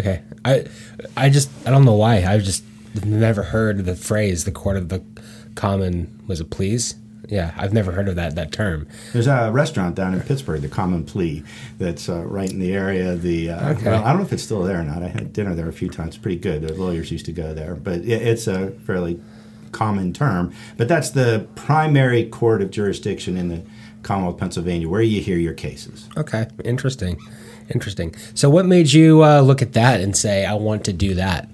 Okay. 0.00 0.22
I 0.44 0.64
I 1.16 1.28
just 1.30 1.50
I 1.66 1.70
don't 1.70 1.84
know 1.84 1.94
why. 1.94 2.24
I've 2.24 2.42
just 2.44 2.64
never 3.04 3.42
heard 3.42 3.84
the 3.84 3.94
phrase 3.96 4.44
the 4.44 4.52
court 4.52 4.76
of 4.76 4.88
the 4.88 5.02
common 5.54 6.20
was 6.26 6.40
it 6.40 6.50
pleas? 6.50 6.94
Yeah, 7.28 7.52
I've 7.56 7.72
never 7.72 7.92
heard 7.92 8.08
of 8.08 8.16
that 8.16 8.34
that 8.34 8.52
term. 8.52 8.86
There's 9.12 9.26
a 9.26 9.50
restaurant 9.52 9.94
down 9.94 10.14
in 10.14 10.20
Pittsburgh, 10.20 10.60
the 10.62 10.68
Common 10.68 11.04
Plea, 11.04 11.42
that's 11.78 12.08
uh, 12.08 12.22
right 12.24 12.50
in 12.50 12.58
the 12.58 12.74
area. 12.74 13.14
The 13.16 13.50
uh, 13.50 13.70
Okay. 13.72 13.90
well, 13.90 14.04
I 14.04 14.08
don't 14.10 14.18
know 14.20 14.26
if 14.26 14.32
it's 14.32 14.42
still 14.42 14.62
there 14.62 14.80
or 14.80 14.84
not. 14.84 15.02
I 15.02 15.08
had 15.08 15.32
dinner 15.32 15.54
there 15.54 15.68
a 15.68 15.72
few 15.72 15.88
times. 15.88 16.16
Pretty 16.16 16.38
good. 16.38 16.62
The 16.62 16.74
lawyers 16.74 17.10
used 17.10 17.26
to 17.26 17.32
go 17.32 17.54
there, 17.54 17.74
but 17.74 18.00
it, 18.00 18.08
it's 18.22 18.46
a 18.46 18.70
fairly 18.86 19.20
common 19.72 20.12
term. 20.12 20.52
But 20.76 20.88
that's 20.88 21.10
the 21.10 21.46
primary 21.54 22.24
court 22.26 22.62
of 22.62 22.70
jurisdiction 22.70 23.36
in 23.36 23.48
the 23.48 23.62
Commonwealth 24.02 24.34
of 24.34 24.40
Pennsylvania, 24.40 24.88
where 24.88 25.00
you 25.00 25.20
hear 25.22 25.38
your 25.38 25.54
cases. 25.54 26.08
Okay. 26.16 26.46
Interesting. 26.64 27.16
Interesting. 27.72 28.14
So 28.34 28.50
what 28.50 28.66
made 28.66 28.92
you 28.92 29.24
uh, 29.24 29.40
look 29.40 29.62
at 29.62 29.72
that 29.72 30.00
and 30.02 30.14
say 30.14 30.44
I 30.44 30.52
want 30.54 30.84
to 30.84 30.92
do 30.92 31.14
that? 31.14 31.48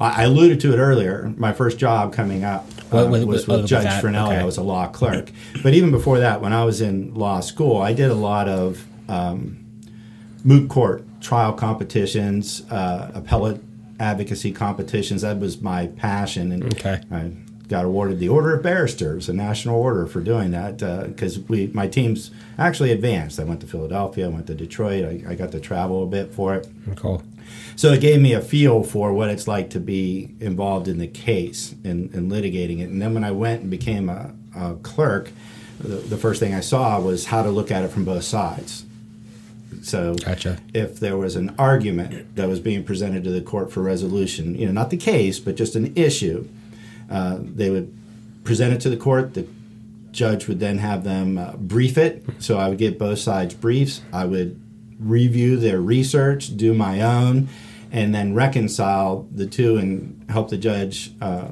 I 0.00 0.22
I 0.22 0.24
alluded 0.24 0.58
to 0.60 0.74
it 0.74 0.78
earlier. 0.78 1.32
My 1.36 1.52
first 1.52 1.78
job 1.78 2.12
coming 2.12 2.42
up 2.44 2.66
uh, 2.92 2.96
What- 2.96 3.10
what- 3.10 3.26
was 3.26 3.48
what- 3.48 3.60
with 3.62 3.66
Judge 3.66 3.84
that- 3.84 4.02
Fornelli. 4.02 4.28
okay. 4.28 4.36
I 4.38 4.44
was 4.44 4.56
a 4.56 4.62
law 4.62 4.86
clerk. 4.88 5.30
But 5.62 5.74
even 5.74 5.90
before 5.90 6.18
that, 6.20 6.40
when 6.42 6.52
I 6.52 6.64
was 6.64 6.80
in 6.80 7.14
law 7.14 7.40
school, 7.40 7.78
I 7.78 7.92
did 7.92 8.10
a 8.10 8.14
lot 8.14 8.48
of 8.48 8.84
um, 9.08 9.56
moot 10.44 10.68
court 10.68 11.04
trial 11.20 11.52
competitions, 11.52 12.62
uh, 12.70 13.10
appellate 13.14 13.60
advocacy 13.98 14.52
competitions. 14.52 15.22
That 15.22 15.38
was 15.38 15.60
my 15.60 15.86
passion, 15.86 16.52
and 16.52 16.64
Okay. 16.64 17.00
I 17.10 17.30
got 17.68 17.84
awarded 17.84 18.18
the 18.20 18.28
Order 18.28 18.54
of 18.54 18.62
Barristers, 18.62 19.28
a 19.28 19.32
national 19.32 19.76
order 19.80 20.06
for 20.06 20.20
doing 20.20 20.50
that 20.52 20.76
because 21.08 21.38
we 21.48 21.68
my 21.72 21.86
teams 21.88 22.30
actually 22.58 22.92
advanced. 22.92 23.40
I 23.40 23.44
went 23.44 23.60
to 23.60 23.66
Philadelphia, 23.66 24.26
I 24.26 24.28
went 24.28 24.46
to 24.48 24.54
Detroit. 24.54 25.04
I, 25.04 25.32
I 25.32 25.34
got 25.34 25.50
to 25.52 25.60
travel 25.60 26.02
a 26.02 26.06
bit 26.06 26.32
for 26.32 26.54
it. 26.54 26.68
Cool. 26.96 27.22
So 27.76 27.92
it 27.92 28.00
gave 28.00 28.22
me 28.22 28.32
a 28.32 28.40
feel 28.40 28.82
for 28.82 29.12
what 29.12 29.28
it's 29.28 29.46
like 29.46 29.68
to 29.70 29.80
be 29.80 30.34
involved 30.40 30.88
in 30.88 30.96
the 30.96 31.06
case 31.06 31.74
and, 31.84 32.12
and 32.14 32.32
litigating 32.32 32.80
it. 32.80 32.88
And 32.88 33.02
then 33.02 33.12
when 33.12 33.22
I 33.22 33.32
went 33.32 33.62
and 33.62 33.70
became 33.70 34.08
a, 34.08 34.32
a 34.56 34.76
clerk, 34.76 35.30
the, 35.78 35.96
the 35.96 36.16
first 36.16 36.40
thing 36.40 36.54
I 36.54 36.60
saw 36.60 36.98
was 36.98 37.26
how 37.26 37.42
to 37.42 37.50
look 37.50 37.70
at 37.70 37.84
it 37.84 37.88
from 37.88 38.06
both 38.06 38.24
sides. 38.24 38.86
So 39.82 40.14
Gotcha. 40.14 40.58
if 40.72 40.98
there 40.98 41.18
was 41.18 41.36
an 41.36 41.54
argument 41.58 42.34
that 42.34 42.48
was 42.48 42.60
being 42.60 42.82
presented 42.82 43.24
to 43.24 43.30
the 43.30 43.42
court 43.42 43.70
for 43.70 43.82
resolution, 43.82 44.54
you 44.54 44.64
know, 44.64 44.72
not 44.72 44.88
the 44.88 44.96
case, 44.96 45.38
but 45.38 45.54
just 45.54 45.76
an 45.76 45.92
issue, 45.96 46.48
uh, 47.10 47.38
they 47.40 47.68
would 47.68 47.94
present 48.42 48.72
it 48.72 48.80
to 48.80 48.90
the 48.90 48.96
court. 48.96 49.34
The 49.34 49.46
judge 50.12 50.48
would 50.48 50.60
then 50.60 50.78
have 50.78 51.04
them 51.04 51.36
uh, 51.36 51.52
brief 51.56 51.98
it. 51.98 52.24
So 52.38 52.56
I 52.56 52.70
would 52.70 52.78
get 52.78 52.98
both 52.98 53.18
sides 53.18 53.52
briefs. 53.52 54.00
I 54.14 54.24
would 54.24 54.58
review 54.98 55.58
their 55.58 55.80
research, 55.80 56.56
do 56.56 56.72
my 56.72 57.02
own, 57.02 57.48
and 57.96 58.14
then 58.14 58.34
reconcile 58.34 59.26
the 59.32 59.46
two 59.46 59.78
and 59.78 60.24
help 60.28 60.50
the 60.50 60.58
judge 60.58 61.12
uh, 61.22 61.48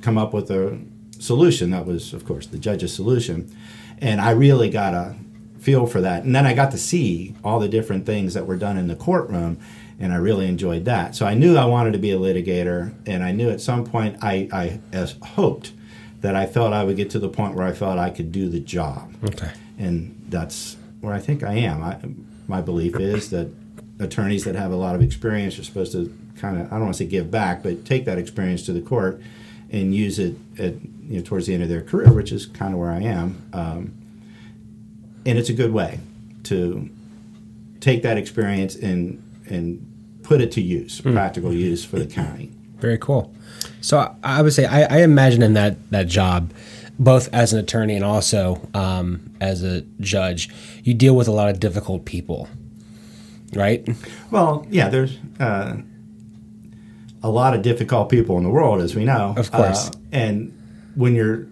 come 0.00 0.16
up 0.16 0.32
with 0.32 0.50
a 0.50 0.80
solution. 1.18 1.70
That 1.70 1.84
was, 1.84 2.14
of 2.14 2.24
course, 2.24 2.46
the 2.46 2.58
judge's 2.58 2.94
solution. 2.94 3.54
And 3.98 4.18
I 4.20 4.30
really 4.30 4.70
got 4.70 4.94
a 4.94 5.14
feel 5.58 5.86
for 5.86 6.00
that. 6.00 6.24
And 6.24 6.34
then 6.34 6.46
I 6.46 6.54
got 6.54 6.70
to 6.70 6.78
see 6.78 7.34
all 7.44 7.60
the 7.60 7.68
different 7.68 8.06
things 8.06 8.32
that 8.32 8.46
were 8.46 8.56
done 8.56 8.78
in 8.78 8.88
the 8.88 8.96
courtroom, 8.96 9.58
and 10.00 10.12
I 10.12 10.16
really 10.16 10.46
enjoyed 10.46 10.86
that. 10.86 11.14
So 11.14 11.26
I 11.26 11.34
knew 11.34 11.56
I 11.56 11.66
wanted 11.66 11.92
to 11.92 11.98
be 11.98 12.12
a 12.12 12.18
litigator, 12.18 12.94
and 13.06 13.22
I 13.22 13.32
knew 13.32 13.50
at 13.50 13.60
some 13.60 13.84
point 13.84 14.16
I, 14.22 14.48
I 14.52 14.80
as 14.90 15.16
hoped 15.22 15.72
that 16.22 16.34
I 16.34 16.46
felt 16.46 16.72
I 16.72 16.84
would 16.84 16.96
get 16.96 17.10
to 17.10 17.18
the 17.18 17.28
point 17.28 17.54
where 17.54 17.66
I 17.66 17.72
felt 17.72 17.98
I 17.98 18.08
could 18.08 18.32
do 18.32 18.48
the 18.48 18.60
job. 18.60 19.14
Okay. 19.22 19.50
And 19.78 20.24
that's 20.30 20.78
where 21.00 21.12
I 21.12 21.20
think 21.20 21.42
I 21.42 21.54
am. 21.54 21.82
I, 21.82 21.98
my 22.48 22.62
belief 22.62 22.98
is 22.98 23.28
that 23.30 23.48
attorneys 24.00 24.44
that 24.44 24.54
have 24.54 24.72
a 24.72 24.76
lot 24.76 24.94
of 24.94 25.02
experience 25.02 25.58
are 25.58 25.64
supposed 25.64 25.92
to 25.92 26.12
kind 26.38 26.60
of, 26.60 26.66
I 26.66 26.70
don't 26.76 26.82
want 26.82 26.94
to 26.94 26.98
say 27.04 27.06
give 27.08 27.30
back, 27.30 27.62
but 27.62 27.84
take 27.84 28.04
that 28.06 28.18
experience 28.18 28.64
to 28.66 28.72
the 28.72 28.80
court 28.80 29.20
and 29.70 29.94
use 29.94 30.18
it 30.18 30.36
at, 30.58 30.74
you 31.08 31.16
know, 31.18 31.22
towards 31.22 31.46
the 31.46 31.54
end 31.54 31.62
of 31.62 31.68
their 31.68 31.82
career, 31.82 32.12
which 32.12 32.32
is 32.32 32.46
kind 32.46 32.74
of 32.74 32.80
where 32.80 32.90
I 32.90 33.00
am. 33.00 33.42
Um, 33.52 33.92
and 35.26 35.38
it's 35.38 35.48
a 35.48 35.52
good 35.54 35.72
way 35.72 36.00
to 36.44 36.88
take 37.80 38.02
that 38.02 38.16
experience 38.18 38.74
and 38.76 39.20
and 39.48 39.90
put 40.22 40.40
it 40.40 40.50
to 40.52 40.60
use, 40.62 41.00
practical 41.02 41.52
use 41.52 41.84
for 41.84 41.98
the 41.98 42.06
county. 42.06 42.50
Very 42.78 42.96
cool. 42.96 43.34
So 43.82 43.98
I- 43.98 44.38
I 44.38 44.42
would 44.42 44.54
say 44.54 44.64
I, 44.64 44.82
I 44.84 45.02
imagine 45.02 45.42
in 45.42 45.54
that 45.54 45.90
that 45.90 46.08
job, 46.08 46.52
both 46.98 47.28
as 47.32 47.52
an 47.52 47.58
attorney 47.58 47.94
and 47.94 48.04
also 48.04 48.66
um, 48.74 49.30
as 49.40 49.62
a 49.62 49.82
judge, 50.00 50.48
you 50.82 50.94
deal 50.94 51.14
with 51.14 51.28
a 51.28 51.32
lot 51.32 51.48
of 51.50 51.60
difficult 51.60 52.04
people, 52.06 52.48
right? 53.56 53.88
Well, 54.30 54.66
yeah, 54.70 54.88
there's 54.88 55.18
uh, 55.40 55.76
a 57.22 57.30
lot 57.30 57.54
of 57.54 57.62
difficult 57.62 58.08
people 58.10 58.36
in 58.38 58.44
the 58.44 58.50
world, 58.50 58.80
as 58.80 58.94
we 58.94 59.04
know. 59.04 59.34
Of 59.36 59.50
course. 59.50 59.88
Uh, 59.88 59.92
and 60.12 60.92
when 60.94 61.14
you're 61.14 61.46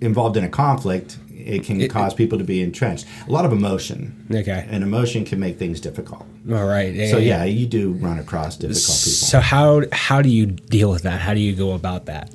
involved 0.00 0.36
in 0.36 0.44
a 0.44 0.48
conflict, 0.48 1.18
it 1.30 1.64
can 1.64 1.86
cause 1.88 2.14
people 2.14 2.38
to 2.38 2.44
be 2.44 2.62
entrenched. 2.62 3.06
A 3.26 3.30
lot 3.30 3.44
of 3.44 3.52
emotion. 3.52 4.26
Okay. 4.30 4.66
And 4.70 4.82
emotion 4.84 5.24
can 5.24 5.40
make 5.40 5.58
things 5.58 5.80
difficult. 5.80 6.26
All 6.50 6.66
right. 6.66 7.08
So, 7.10 7.18
yeah, 7.18 7.44
you 7.44 7.66
do 7.66 7.92
run 7.92 8.18
across 8.18 8.56
difficult 8.56 8.76
people. 8.76 9.28
So 9.30 9.40
how 9.40 9.82
how 9.92 10.22
do 10.22 10.28
you 10.28 10.46
deal 10.46 10.90
with 10.90 11.02
that? 11.02 11.20
How 11.20 11.34
do 11.34 11.40
you 11.40 11.54
go 11.54 11.72
about 11.72 12.06
that? 12.06 12.30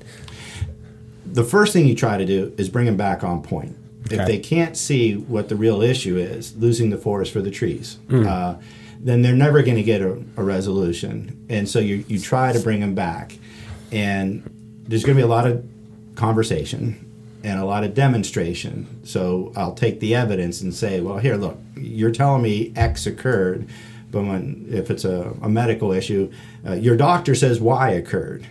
the 1.25 1.43
first 1.43 1.74
thing 1.74 1.85
you 1.85 1.95
try 1.95 2.17
to 2.17 2.25
do 2.25 2.53
is 2.57 2.69
bring 2.69 2.85
them 2.85 2.95
back 2.95 3.21
on 3.24 3.41
point. 3.41 3.75
Okay. 4.05 4.21
If 4.21 4.27
they 4.27 4.39
can't 4.39 4.77
see 4.77 5.15
what 5.15 5.50
the 5.50 5.55
real 5.57 5.81
issue 5.81 6.15
is, 6.17 6.55
losing 6.55 6.91
the 6.91 6.97
forest 6.97 7.33
for 7.33 7.41
the 7.41 7.51
trees, 7.51 7.97
Hmm. 8.09 8.25
uh, 8.25 8.55
then 8.99 9.21
they're 9.21 9.35
never 9.35 9.61
going 9.61 9.77
to 9.77 9.83
get 9.83 10.01
a, 10.01 10.21
a 10.37 10.43
resolution. 10.43 11.45
And 11.49 11.67
so 11.69 11.79
you, 11.79 12.03
you 12.07 12.19
try 12.19 12.51
to 12.51 12.59
bring 12.59 12.79
them 12.79 12.95
back. 12.95 13.37
And 13.91 14.43
there's 14.87 15.03
going 15.03 15.15
to 15.15 15.21
be 15.21 15.25
a 15.25 15.27
lot 15.27 15.47
of 15.47 15.63
conversation 16.15 17.01
and 17.43 17.59
a 17.59 17.65
lot 17.65 17.83
of 17.83 17.93
demonstration. 17.93 19.05
So 19.05 19.53
I'll 19.55 19.75
take 19.75 19.99
the 19.99 20.15
evidence 20.15 20.61
and 20.61 20.73
say, 20.73 20.99
well, 20.99 21.17
here, 21.17 21.35
look, 21.35 21.59
you're 21.75 22.11
telling 22.11 22.41
me 22.41 22.73
X 22.75 23.05
occurred, 23.05 23.69
but 24.09 24.23
when 24.23 24.67
if 24.71 24.89
it's 24.89 25.05
a, 25.05 25.35
a 25.41 25.49
medical 25.49 25.91
issue, 25.91 26.31
uh, 26.65 26.73
your 26.73 26.97
doctor 26.97 27.35
says 27.35 27.61
Y 27.61 27.91
occurred. 27.91 28.47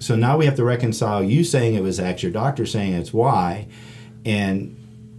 So 0.00 0.16
now 0.16 0.36
we 0.36 0.46
have 0.46 0.56
to 0.56 0.64
reconcile 0.64 1.22
you 1.22 1.44
saying 1.44 1.74
it 1.74 1.82
was 1.82 2.00
X, 2.00 2.24
your 2.24 2.32
doctor 2.32 2.66
saying 2.66 2.94
it's 2.94 3.12
Y, 3.12 3.68
and 4.24 4.76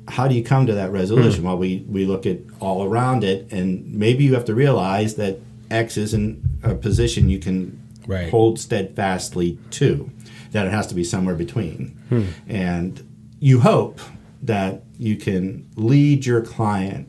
how 0.08 0.28
do 0.28 0.36
you 0.36 0.44
come 0.44 0.66
to 0.68 0.74
that 0.74 0.92
resolution? 0.92 1.42
Hmm. 1.42 1.48
Well, 1.48 1.58
we, 1.58 1.86
we 1.88 2.06
look 2.06 2.26
at 2.26 2.40
all 2.60 2.84
around 2.84 3.24
it, 3.24 3.52
and 3.52 3.94
maybe 3.94 4.24
you 4.24 4.34
have 4.34 4.46
to 4.46 4.56
realize 4.56 5.16
that 5.16 5.40
X 5.72 5.98
isn't 5.98 6.44
a 6.64 6.76
position 6.76 7.30
you 7.30 7.40
can 7.40 7.80
Right. 8.06 8.30
hold 8.30 8.60
steadfastly 8.60 9.58
to, 9.72 10.12
that 10.52 10.68
it 10.68 10.72
has 10.72 10.88
to 10.88 10.96
be 10.96 11.06
somewhere 11.06 11.36
between. 11.36 11.98
Hmm. 12.10 12.24
And 12.50 13.08
you 13.40 13.62
hope 13.62 14.02
that 14.42 14.84
you 15.00 15.16
can 15.16 15.66
lead 15.78 16.26
your 16.26 16.42
client 16.42 17.08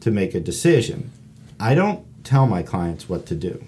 to 0.00 0.10
make 0.10 0.34
a 0.34 0.40
decision. 0.40 1.10
I 1.58 1.74
don't 1.74 2.04
tell 2.22 2.46
my 2.46 2.62
clients 2.62 3.08
what 3.08 3.24
to 3.26 3.34
do. 3.34 3.64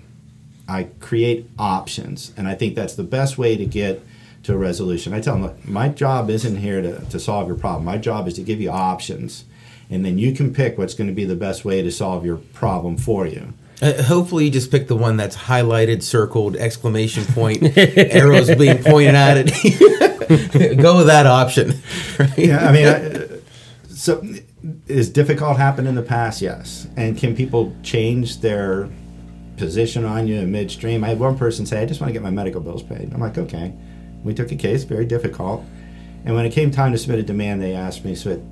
I 0.69 0.89
create 1.01 1.49
options, 1.59 2.33
and 2.37 2.47
I 2.47 2.55
think 2.55 2.75
that's 2.75 2.95
the 2.95 3.03
best 3.03 3.39
way 3.39 3.57
to 3.57 3.65
get 3.65 4.03
to 4.49 4.55
a 4.55 4.59
resolution. 4.59 5.13
I 5.13 5.21
tell 5.21 5.35
them, 5.35 5.43
look, 5.43 5.69
my 5.69 5.91
job 5.91 6.31
isn't 6.31 6.57
here 6.57 6.81
to, 6.81 7.01
to 7.05 7.21
solve 7.21 7.49
your 7.49 7.57
problem. 7.57 7.85
My 7.85 7.99
job 7.99 8.27
is 8.27 8.35
to 8.35 8.43
give 8.43 8.63
you 8.63 8.71
options, 8.71 9.45
and 9.91 10.07
then 10.07 10.19
you 10.19 10.33
can 10.33 10.55
pick 10.55 10.79
what's 10.79 10.95
going 10.95 11.07
to 11.07 11.15
be 11.15 11.27
the 11.27 11.37
best 11.37 11.67
way 11.67 11.83
to 11.83 11.93
solve 11.93 12.25
your 12.25 12.39
problem 12.39 12.97
for 12.97 13.27
you. 13.27 13.53
Uh, 13.83 14.03
hopefully, 14.03 14.47
you 14.47 14.51
just 14.51 14.71
pick 14.71 14.89
the 14.89 14.97
one 14.97 15.19
that's 15.19 15.37
highlighted, 15.37 16.03
circled, 16.03 16.57
exclamation 16.57 17.25
point, 17.27 17.63
arrows 17.77 18.53
being 18.57 18.83
pointed 18.83 19.15
at 19.15 19.37
it. 19.39 20.79
Go 20.81 20.97
with 20.97 21.07
that 21.07 21.27
option. 21.27 21.75
Right? 22.19 22.39
Yeah, 22.39 22.69
I 22.69 22.73
mean, 22.73 22.89
I, 22.89 23.29
so 23.91 24.21
is 24.89 25.09
difficult 25.09 25.57
happened 25.57 25.87
in 25.87 25.95
the 25.95 26.03
past? 26.03 26.43
Yes. 26.43 26.89
And 26.97 27.17
can 27.17 27.37
people 27.37 27.73
change 27.85 28.41
their 28.41 28.89
position 29.57 30.05
on 30.05 30.27
you 30.27 30.41
in 30.41 30.51
midstream? 30.51 31.05
I 31.05 31.11
had 31.11 31.21
one 31.21 31.39
person 31.39 31.65
say, 31.65 31.81
"I 31.81 31.87
just 31.87 32.01
want 32.01 32.09
to 32.09 32.13
get 32.13 32.23
my 32.23 32.31
medical 32.31 32.61
bills 32.61 32.83
paid." 32.83 33.13
I'm 33.13 33.21
like, 33.21 33.39
"Okay." 33.39 33.73
We 34.25 34.35
took 34.35 34.51
a 34.53 34.57
case, 34.57 34.85
very 34.85 35.05
difficult, 35.05 35.65
and 36.25 36.35
when 36.35 36.45
it 36.45 36.51
came 36.51 36.71
time 36.71 36.93
to 36.93 36.99
submit 36.99 37.19
a 37.21 37.23
demand, 37.23 37.63
they 37.63 37.75
asked 37.75 38.05
me 38.05 38.15
to 38.15 38.21
submit 38.21 38.43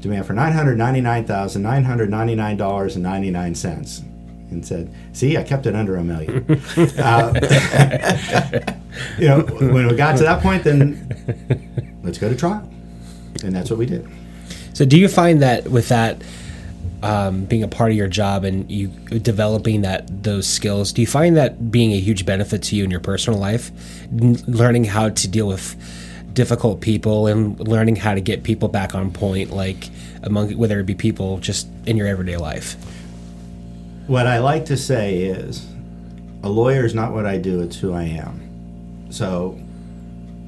demand 0.00 0.26
for 0.26 0.32
nine 0.32 0.52
hundred 0.52 0.78
ninety-nine 0.78 1.26
thousand 1.26 1.62
nine 1.62 1.84
hundred 1.84 2.10
ninety-nine 2.10 2.56
dollars 2.56 2.94
and 2.94 3.02
ninety-nine 3.02 3.54
cents. 3.54 4.02
And 4.50 4.64
said, 4.64 4.90
"See, 5.12 5.36
I 5.36 5.42
kept 5.42 5.66
it 5.66 5.74
under 5.74 5.96
a 5.96 6.04
million. 6.04 6.46
uh, 6.98 7.34
you 9.18 9.28
know, 9.28 9.42
when 9.42 9.86
we 9.86 9.94
got 9.94 10.16
to 10.16 10.22
that 10.22 10.42
point, 10.42 10.64
then 10.64 12.00
let's 12.02 12.16
go 12.16 12.30
to 12.30 12.36
trial, 12.36 12.66
and 13.44 13.54
that's 13.54 13.68
what 13.68 13.78
we 13.78 13.84
did. 13.84 14.08
So, 14.72 14.86
do 14.86 14.98
you 14.98 15.08
find 15.08 15.42
that 15.42 15.68
with 15.68 15.88
that 15.88 16.22
um, 17.02 17.44
being 17.44 17.62
a 17.62 17.68
part 17.68 17.90
of 17.90 17.96
your 17.96 18.08
job 18.08 18.44
and 18.44 18.70
you 18.70 18.88
developing 18.88 19.82
that 19.82 20.22
those 20.22 20.46
skills, 20.46 20.92
do 20.92 21.00
you 21.00 21.06
find 21.06 21.36
that 21.36 21.70
being 21.70 21.92
a 21.92 22.00
huge 22.00 22.26
benefit 22.26 22.62
to 22.64 22.76
you 22.76 22.84
in 22.84 22.90
your 22.90 23.00
personal 23.00 23.38
life, 23.38 23.70
N- 24.20 24.36
learning 24.46 24.84
how 24.84 25.08
to 25.10 25.28
deal 25.28 25.46
with 25.46 25.76
difficult 26.32 26.80
people 26.80 27.26
and 27.26 27.58
learning 27.66 27.96
how 27.96 28.14
to 28.14 28.20
get 28.20 28.42
people 28.42 28.68
back 28.68 28.94
on 28.94 29.10
point, 29.10 29.50
like 29.50 29.90
among 30.22 30.56
whether 30.56 30.80
it 30.80 30.86
be 30.86 30.94
people 30.94 31.38
just 31.38 31.68
in 31.86 31.96
your 31.96 32.06
everyday 32.06 32.36
life? 32.36 32.74
What 34.06 34.26
I 34.26 34.38
like 34.38 34.64
to 34.66 34.76
say 34.76 35.22
is, 35.22 35.66
a 36.42 36.48
lawyer 36.48 36.84
is 36.84 36.94
not 36.94 37.12
what 37.12 37.26
I 37.26 37.36
do; 37.38 37.60
it's 37.60 37.76
who 37.76 37.92
I 37.92 38.04
am. 38.04 39.06
So, 39.10 39.58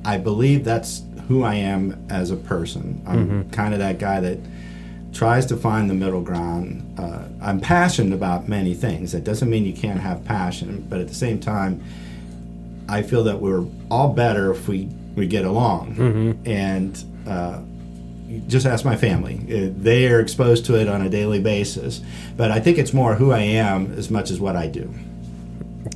I 0.05 0.19
believe 0.19 0.65
that's 0.65 1.03
who 1.29 1.43
I 1.43 1.57
am 1.57 2.07
as 2.09 2.31
a 2.31 2.37
person. 2.37 3.03
I'm 3.07 3.51
kind 3.51 3.73
of 3.75 3.81
that 3.81 3.99
guy 3.99 4.21
that 4.21 4.39
tries 5.13 5.47
to 5.47 5.57
find 5.57 5.91
the 5.91 5.95
middle 5.95 6.23
ground. 6.23 6.99
Uh, 6.99 7.25
I'm 7.43 7.61
passionate 7.61 8.15
about 8.15 8.49
many 8.49 8.75
things. 8.75 9.13
That 9.13 9.25
doesn't 9.25 9.49
mean 9.51 9.65
you 9.65 9.73
can't 9.73 10.01
have 10.01 10.25
passion, 10.25 10.87
but 10.89 11.01
at 11.01 11.09
the 11.09 11.15
same 11.15 11.41
time, 11.41 11.83
I 12.89 13.03
feel 13.03 13.25
that 13.25 13.41
we're 13.41 13.65
all 13.91 14.13
better 14.13 14.51
if 14.51 14.69
we 14.69 14.89
we 15.17 15.27
get 15.27 15.45
along. 15.45 16.39
And 16.47 17.05
uh, 17.27 17.61
just 18.47 18.67
ask 18.67 18.85
my 18.85 18.97
family; 18.97 19.41
Uh, 19.49 19.73
they 19.77 20.09
are 20.09 20.21
exposed 20.21 20.65
to 20.67 20.75
it 20.77 20.89
on 20.89 21.03
a 21.03 21.09
daily 21.09 21.41
basis. 21.41 22.01
But 22.37 22.51
I 22.51 22.61
think 22.61 22.79
it's 22.79 22.93
more 22.93 23.15
who 23.15 23.33
I 23.33 23.41
am 23.41 23.93
as 23.93 24.11
much 24.11 24.31
as 24.31 24.41
what 24.41 24.57
I 24.57 24.67
do. 24.69 24.93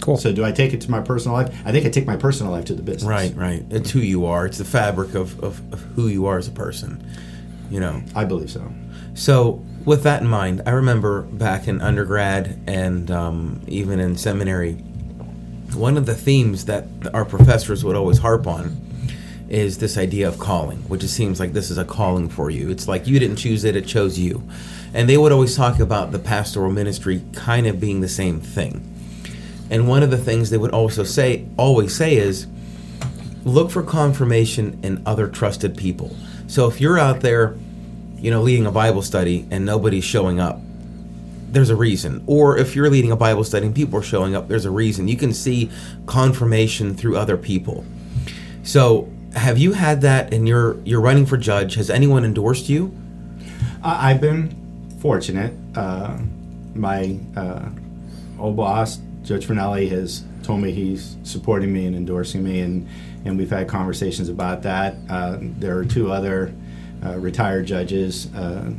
Cool. 0.00 0.16
So, 0.16 0.32
do 0.32 0.44
I 0.44 0.52
take 0.52 0.72
it 0.72 0.80
to 0.82 0.90
my 0.90 1.00
personal 1.00 1.36
life? 1.36 1.54
I 1.64 1.72
think 1.72 1.86
I 1.86 1.90
take 1.90 2.06
my 2.06 2.16
personal 2.16 2.52
life 2.52 2.64
to 2.66 2.74
the 2.74 2.82
business. 2.82 3.04
Right, 3.04 3.34
right. 3.36 3.64
It's 3.70 3.90
who 3.90 4.00
you 4.00 4.26
are. 4.26 4.46
It's 4.46 4.58
the 4.58 4.64
fabric 4.64 5.14
of, 5.14 5.42
of, 5.42 5.60
of 5.72 5.80
who 5.80 6.08
you 6.08 6.26
are 6.26 6.38
as 6.38 6.48
a 6.48 6.52
person. 6.52 7.04
You 7.70 7.80
know. 7.80 8.02
I 8.14 8.24
believe 8.24 8.50
so. 8.50 8.70
So, 9.14 9.64
with 9.84 10.02
that 10.02 10.22
in 10.22 10.28
mind, 10.28 10.62
I 10.66 10.70
remember 10.70 11.22
back 11.22 11.68
in 11.68 11.80
undergrad 11.80 12.58
and 12.66 13.10
um, 13.10 13.60
even 13.68 14.00
in 14.00 14.16
seminary, 14.16 14.74
one 15.74 15.96
of 15.96 16.06
the 16.06 16.14
themes 16.14 16.64
that 16.66 16.86
our 17.12 17.24
professors 17.24 17.84
would 17.84 17.96
always 17.96 18.18
harp 18.18 18.46
on 18.46 18.76
is 19.48 19.78
this 19.78 19.98
idea 19.98 20.26
of 20.26 20.38
calling, 20.38 20.78
which 20.88 21.04
it 21.04 21.08
seems 21.08 21.38
like 21.38 21.52
this 21.52 21.70
is 21.70 21.78
a 21.78 21.84
calling 21.84 22.28
for 22.28 22.50
you. 22.50 22.70
It's 22.70 22.88
like 22.88 23.06
you 23.06 23.18
didn't 23.18 23.36
choose 23.36 23.64
it, 23.64 23.76
it 23.76 23.86
chose 23.86 24.18
you. 24.18 24.42
And 24.94 25.08
they 25.08 25.16
would 25.16 25.32
always 25.32 25.56
talk 25.56 25.80
about 25.80 26.12
the 26.12 26.18
pastoral 26.18 26.70
ministry 26.70 27.22
kind 27.34 27.66
of 27.66 27.78
being 27.78 28.00
the 28.00 28.08
same 28.08 28.40
thing. 28.40 28.90
And 29.70 29.86
one 29.86 30.02
of 30.02 30.10
the 30.10 30.18
things 30.18 30.50
they 30.50 30.56
would 30.56 30.70
also 30.70 31.04
say, 31.04 31.46
always 31.56 31.94
say 31.94 32.16
is, 32.16 32.46
look 33.44 33.70
for 33.70 33.82
confirmation 33.82 34.78
in 34.82 35.02
other 35.04 35.28
trusted 35.28 35.76
people. 35.76 36.16
So 36.46 36.68
if 36.68 36.80
you're 36.80 36.98
out 36.98 37.20
there, 37.20 37.56
you 38.24 38.30
know, 38.30 38.40
leading 38.40 38.64
a 38.64 38.72
Bible 38.72 39.02
study 39.02 39.46
and 39.50 39.66
nobody's 39.66 40.02
showing 40.02 40.40
up, 40.40 40.58
there's 41.50 41.68
a 41.68 41.76
reason. 41.76 42.24
Or 42.26 42.56
if 42.56 42.74
you're 42.74 42.88
leading 42.88 43.12
a 43.12 43.16
Bible 43.16 43.44
study 43.44 43.66
and 43.66 43.74
people 43.74 43.98
are 43.98 44.02
showing 44.02 44.34
up, 44.34 44.48
there's 44.48 44.64
a 44.64 44.70
reason. 44.70 45.08
You 45.08 45.16
can 45.18 45.34
see 45.34 45.70
confirmation 46.06 46.94
through 46.94 47.18
other 47.18 47.36
people. 47.36 47.84
So 48.62 49.10
have 49.34 49.58
you 49.58 49.74
had 49.74 50.00
that 50.00 50.32
and 50.32 50.48
you're 50.48 50.80
you're 50.86 51.02
running 51.02 51.26
for 51.26 51.36
judge? 51.36 51.74
Has 51.74 51.90
anyone 51.90 52.24
endorsed 52.24 52.70
you? 52.70 52.96
I've 53.82 54.22
been 54.22 54.56
fortunate. 55.00 55.52
Uh, 55.76 56.16
my 56.74 57.18
uh, 57.36 57.68
old 58.38 58.56
boss, 58.56 59.00
Judge 59.22 59.46
Fornelli, 59.46 59.90
has 59.90 60.24
told 60.42 60.62
me 60.62 60.72
he's 60.72 61.18
supporting 61.24 61.74
me 61.74 61.84
and 61.84 61.94
endorsing 61.94 62.42
me, 62.42 62.60
and, 62.60 62.88
and 63.26 63.36
we've 63.36 63.50
had 63.50 63.68
conversations 63.68 64.30
about 64.30 64.62
that. 64.62 64.94
Uh, 65.10 65.36
there 65.40 65.76
are 65.76 65.84
two 65.84 66.10
other 66.10 66.54
retired 67.12 67.66
judges 67.66 68.32
uh, 68.34 68.70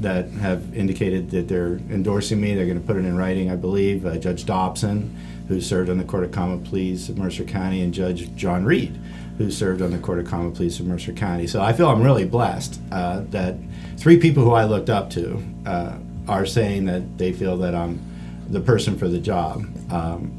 that 0.00 0.28
have 0.30 0.74
indicated 0.76 1.30
that 1.30 1.48
they're 1.48 1.74
endorsing 1.90 2.40
me. 2.40 2.54
They're 2.54 2.66
going 2.66 2.80
to 2.80 2.86
put 2.86 2.96
it 2.96 3.04
in 3.04 3.16
writing, 3.16 3.50
I 3.50 3.56
believe. 3.56 4.04
Uh, 4.04 4.16
Judge 4.16 4.44
Dobson, 4.44 5.16
who 5.48 5.60
served 5.60 5.88
on 5.88 5.98
the 5.98 6.04
Court 6.04 6.24
of 6.24 6.32
Common 6.32 6.62
Pleas 6.62 7.08
of 7.08 7.18
Mercer 7.18 7.44
County, 7.44 7.82
and 7.82 7.94
Judge 7.94 8.34
John 8.34 8.64
Reed, 8.64 8.98
who 9.38 9.50
served 9.50 9.80
on 9.80 9.90
the 9.90 9.98
Court 9.98 10.18
of 10.18 10.26
Common 10.26 10.52
Pleas 10.52 10.80
of 10.80 10.86
Mercer 10.86 11.12
County. 11.12 11.46
So 11.46 11.62
I 11.62 11.72
feel 11.72 11.88
I'm 11.88 12.02
really 12.02 12.24
blessed 12.24 12.80
uh, 12.90 13.22
that 13.30 13.56
three 13.96 14.18
people 14.18 14.42
who 14.42 14.52
I 14.52 14.64
looked 14.64 14.90
up 14.90 15.10
to 15.10 15.42
uh, 15.66 15.98
are 16.26 16.46
saying 16.46 16.86
that 16.86 17.18
they 17.18 17.32
feel 17.32 17.56
that 17.58 17.74
I'm 17.74 18.00
the 18.48 18.60
person 18.60 18.98
for 18.98 19.08
the 19.08 19.18
job. 19.18 19.64
Um, 19.90 20.32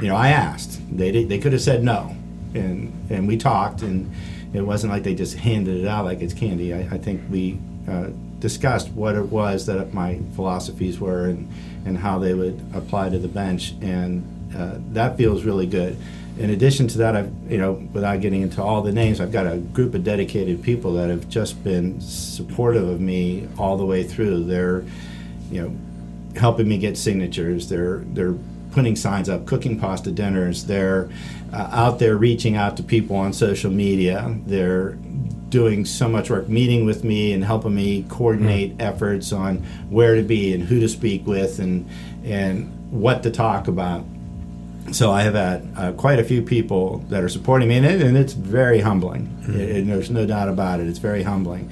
you 0.00 0.08
know, 0.08 0.16
I 0.16 0.28
asked. 0.30 0.80
They 0.96 1.12
did, 1.12 1.28
they 1.28 1.38
could 1.38 1.52
have 1.52 1.62
said 1.62 1.84
no, 1.84 2.16
and 2.54 2.92
and 3.10 3.28
we 3.28 3.36
talked, 3.36 3.82
and 3.82 4.10
it 4.52 4.62
wasn't 4.62 4.92
like 4.92 5.02
they 5.02 5.14
just 5.14 5.36
handed 5.36 5.76
it 5.82 5.86
out 5.86 6.04
like 6.04 6.20
it's 6.20 6.34
candy. 6.34 6.74
I, 6.74 6.80
I 6.80 6.98
think 6.98 7.22
we 7.30 7.58
uh, 7.88 8.08
discussed 8.38 8.90
what 8.90 9.14
it 9.14 9.26
was 9.26 9.66
that 9.66 9.94
my 9.94 10.20
philosophies 10.34 11.00
were 11.00 11.26
and 11.26 11.50
and 11.84 11.98
how 11.98 12.18
they 12.18 12.34
would 12.34 12.60
apply 12.74 13.08
to 13.08 13.18
the 13.18 13.28
bench, 13.28 13.74
and 13.80 14.22
uh, 14.56 14.76
that 14.92 15.16
feels 15.16 15.44
really 15.44 15.66
good. 15.66 15.96
In 16.38 16.50
addition 16.50 16.88
to 16.88 16.98
that, 16.98 17.16
I've 17.16 17.32
you 17.48 17.58
know, 17.58 17.72
without 17.92 18.20
getting 18.20 18.42
into 18.42 18.62
all 18.62 18.82
the 18.82 18.92
names, 18.92 19.20
I've 19.20 19.32
got 19.32 19.46
a 19.46 19.58
group 19.58 19.94
of 19.94 20.04
dedicated 20.04 20.62
people 20.62 20.92
that 20.94 21.10
have 21.10 21.28
just 21.28 21.62
been 21.64 22.00
supportive 22.00 22.88
of 22.88 23.00
me 23.00 23.48
all 23.58 23.76
the 23.76 23.86
way 23.86 24.02
through. 24.02 24.44
They're, 24.44 24.84
you 25.50 25.62
know, 25.62 25.76
helping 26.38 26.68
me 26.68 26.78
get 26.78 26.96
signatures. 26.96 27.68
They're 27.68 27.98
they're 27.98 28.34
putting 28.72 28.96
signs 28.96 29.28
up, 29.28 29.46
cooking 29.46 29.78
pasta 29.78 30.10
dinners. 30.10 30.64
They're 30.64 31.10
uh, 31.52 31.68
out 31.72 31.98
there 31.98 32.16
reaching 32.16 32.56
out 32.56 32.76
to 32.78 32.82
people 32.82 33.16
on 33.16 33.32
social 33.32 33.70
media. 33.70 34.34
They're 34.46 34.92
doing 35.50 35.84
so 35.84 36.08
much 36.08 36.30
work, 36.30 36.48
meeting 36.48 36.86
with 36.86 37.04
me 37.04 37.32
and 37.34 37.44
helping 37.44 37.74
me 37.74 38.04
coordinate 38.08 38.74
efforts 38.80 39.32
on 39.32 39.58
where 39.90 40.14
to 40.14 40.22
be 40.22 40.54
and 40.54 40.62
who 40.64 40.80
to 40.80 40.88
speak 40.88 41.26
with 41.26 41.58
and 41.58 41.88
and 42.24 42.72
what 42.90 43.22
to 43.24 43.30
talk 43.30 43.68
about. 43.68 44.04
So 44.92 45.10
I 45.12 45.22
have 45.22 45.34
had 45.34 45.68
uh, 45.76 45.92
quite 45.92 46.18
a 46.18 46.24
few 46.24 46.42
people 46.42 46.98
that 47.08 47.22
are 47.22 47.28
supporting 47.28 47.68
me, 47.68 47.76
and, 47.76 47.86
it, 47.86 48.02
and 48.02 48.16
it's 48.16 48.32
very 48.32 48.80
humbling. 48.80 49.28
It- 49.48 49.76
it- 49.76 49.86
there's 49.86 50.10
no 50.10 50.26
doubt 50.26 50.48
about 50.48 50.80
it. 50.80 50.86
It's 50.88 50.98
very 50.98 51.22
humbling, 51.22 51.70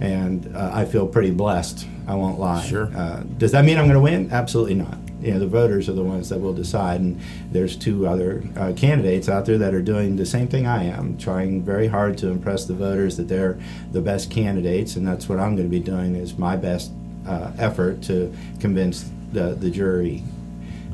and 0.00 0.54
uh, 0.56 0.70
I 0.72 0.84
feel 0.84 1.06
pretty 1.06 1.30
blessed. 1.32 1.86
I 2.06 2.14
won't 2.14 2.38
lie. 2.38 2.64
Sure. 2.64 2.90
Uh, 2.96 3.22
does 3.38 3.52
that 3.52 3.64
mean 3.64 3.78
I'm 3.78 3.84
going 3.86 3.94
to 3.94 4.00
win? 4.00 4.30
Absolutely 4.32 4.74
not. 4.74 4.96
You 5.22 5.34
know, 5.34 5.38
the 5.38 5.46
voters 5.46 5.88
are 5.88 5.92
the 5.92 6.02
ones 6.02 6.28
that 6.30 6.40
will 6.40 6.52
decide, 6.52 7.00
and 7.00 7.20
there's 7.52 7.76
two 7.76 8.08
other 8.08 8.42
uh, 8.56 8.72
candidates 8.76 9.28
out 9.28 9.46
there 9.46 9.58
that 9.58 9.72
are 9.72 9.82
doing 9.82 10.16
the 10.16 10.26
same 10.26 10.48
thing 10.48 10.66
I 10.66 10.84
am, 10.84 11.16
trying 11.16 11.62
very 11.62 11.86
hard 11.86 12.18
to 12.18 12.28
impress 12.28 12.64
the 12.64 12.74
voters 12.74 13.16
that 13.18 13.28
they're 13.28 13.58
the 13.92 14.00
best 14.00 14.30
candidates, 14.30 14.96
and 14.96 15.06
that's 15.06 15.28
what 15.28 15.38
I'm 15.38 15.54
going 15.54 15.68
to 15.68 15.70
be 15.70 15.80
doing 15.80 16.16
is 16.16 16.36
my 16.36 16.56
best 16.56 16.90
uh, 17.26 17.52
effort 17.56 18.02
to 18.02 18.34
convince 18.60 19.08
the 19.32 19.54
the 19.54 19.70
jury. 19.70 20.22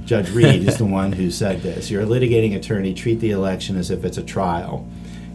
Judge 0.05 0.31
Reed 0.31 0.67
is 0.67 0.79
the 0.79 0.85
one 1.01 1.13
who 1.13 1.31
said 1.31 1.63
this. 1.63 1.91
You're 1.91 2.03
a 2.03 2.07
litigating 2.07 2.57
attorney. 2.57 2.95
Treat 2.95 3.21
the 3.21 3.31
election 3.31 3.77
as 3.77 3.91
if 3.91 4.05
it's 4.05 4.19
a 4.19 4.23
trial. 4.23 4.87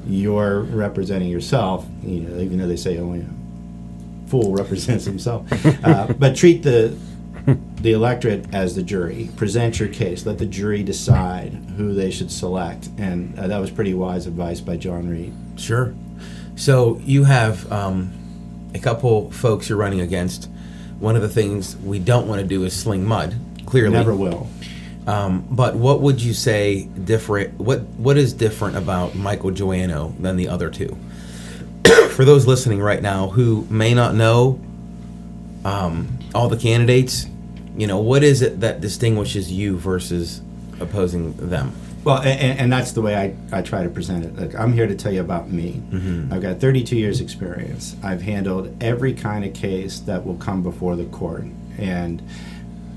You're 0.08 0.62
representing 0.62 1.29
yourself. 1.29 1.86
You 2.03 2.21
know, 2.21 2.39
even 2.39 2.60
though 2.60 2.67
they 2.67 2.75
say 2.75 2.97
only 2.97 3.21
a 3.21 4.29
fool 4.29 4.51
represents 4.51 5.06
himself, 5.06 5.47
uh, 5.84 6.13
but 6.13 6.36
treat 6.36 6.63
the 6.63 6.95
the 7.83 7.91
electorate 7.91 8.45
as 8.53 8.75
the 8.75 8.81
jury. 8.81 9.29
Present 9.35 9.77
your 9.77 9.89
case. 9.89 10.25
Let 10.25 10.37
the 10.37 10.45
jury 10.45 10.83
decide 10.83 11.51
who 11.75 11.93
they 11.93 12.11
should 12.11 12.31
select. 12.31 12.87
And 12.97 13.37
uh, 13.37 13.47
that 13.47 13.57
was 13.59 13.69
pretty 13.69 13.93
wise 13.93 14.25
advice 14.25 14.61
by 14.61 14.77
John 14.77 15.09
Reed. 15.09 15.33
Sure. 15.57 15.93
So 16.55 17.01
you 17.03 17.25
have 17.25 17.69
um, 17.69 18.13
a 18.73 18.79
couple 18.79 19.29
folks 19.31 19.67
you're 19.67 19.77
running 19.77 19.99
against. 19.99 20.49
One 20.99 21.17
of 21.17 21.21
the 21.21 21.27
things 21.27 21.75
we 21.75 21.99
don't 21.99 22.25
want 22.25 22.39
to 22.39 22.47
do 22.47 22.63
is 22.63 22.73
sling 22.73 23.03
mud. 23.03 23.35
Clearly, 23.65 23.91
Never 23.91 24.15
will. 24.15 24.47
Um, 25.05 25.45
but 25.51 25.75
what 25.75 25.99
would 25.99 26.21
you 26.21 26.33
say 26.33 26.85
different? 26.85 27.59
What 27.59 27.81
what 27.81 28.17
is 28.17 28.31
different 28.31 28.77
about 28.77 29.13
Michael 29.13 29.51
Joanno 29.51 30.17
than 30.21 30.37
the 30.37 30.47
other 30.47 30.69
two? 30.69 30.97
For 32.11 32.23
those 32.23 32.47
listening 32.47 32.79
right 32.79 33.01
now 33.01 33.27
who 33.27 33.67
may 33.69 33.93
not 33.93 34.15
know 34.15 34.61
um, 35.65 36.19
all 36.33 36.47
the 36.47 36.55
candidates, 36.55 37.25
you 37.77 37.88
know 37.88 37.99
what 37.99 38.23
is 38.23 38.41
it 38.41 38.59
that 38.59 38.81
distinguishes 38.81 39.51
you 39.51 39.77
versus 39.77 40.41
opposing 40.79 41.33
them? 41.38 41.73
Well, 42.03 42.21
and, 42.21 42.59
and 42.59 42.73
that's 42.73 42.91
the 42.91 43.01
way 43.01 43.15
I, 43.15 43.57
I 43.57 43.62
try 43.62 43.83
to 43.83 43.89
present 43.89 44.25
it. 44.25 44.36
Look, 44.36 44.59
I'm 44.59 44.73
here 44.73 44.88
to 44.88 44.95
tell 44.95 45.13
you 45.13 45.21
about 45.21 45.49
me. 45.49 45.81
Mm-hmm. 45.89 46.33
I've 46.33 46.41
got 46.41 46.59
32 46.59 46.97
years 46.97 47.21
experience. 47.21 47.95
I've 48.03 48.21
handled 48.21 48.75
every 48.83 49.13
kind 49.13 49.45
of 49.45 49.53
case 49.53 49.99
that 50.01 50.25
will 50.25 50.36
come 50.36 50.63
before 50.63 50.97
the 50.97 51.05
court. 51.05 51.45
And 51.77 52.21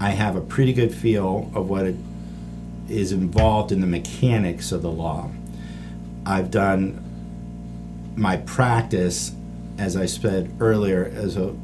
I 0.00 0.10
have 0.10 0.34
a 0.34 0.40
pretty 0.40 0.72
good 0.72 0.92
feel 0.92 1.50
of 1.54 1.68
what 1.68 1.86
it 1.86 1.94
is 2.88 3.12
involved 3.12 3.70
in 3.70 3.80
the 3.80 3.86
mechanics 3.86 4.72
of 4.72 4.82
the 4.82 4.90
law. 4.90 5.30
I've 6.24 6.50
done 6.50 7.02
my 8.16 8.38
practice, 8.38 9.32
as 9.78 9.96
I 9.96 10.06
said 10.06 10.52
earlier, 10.58 11.12
as 11.14 11.36
a 11.36 11.54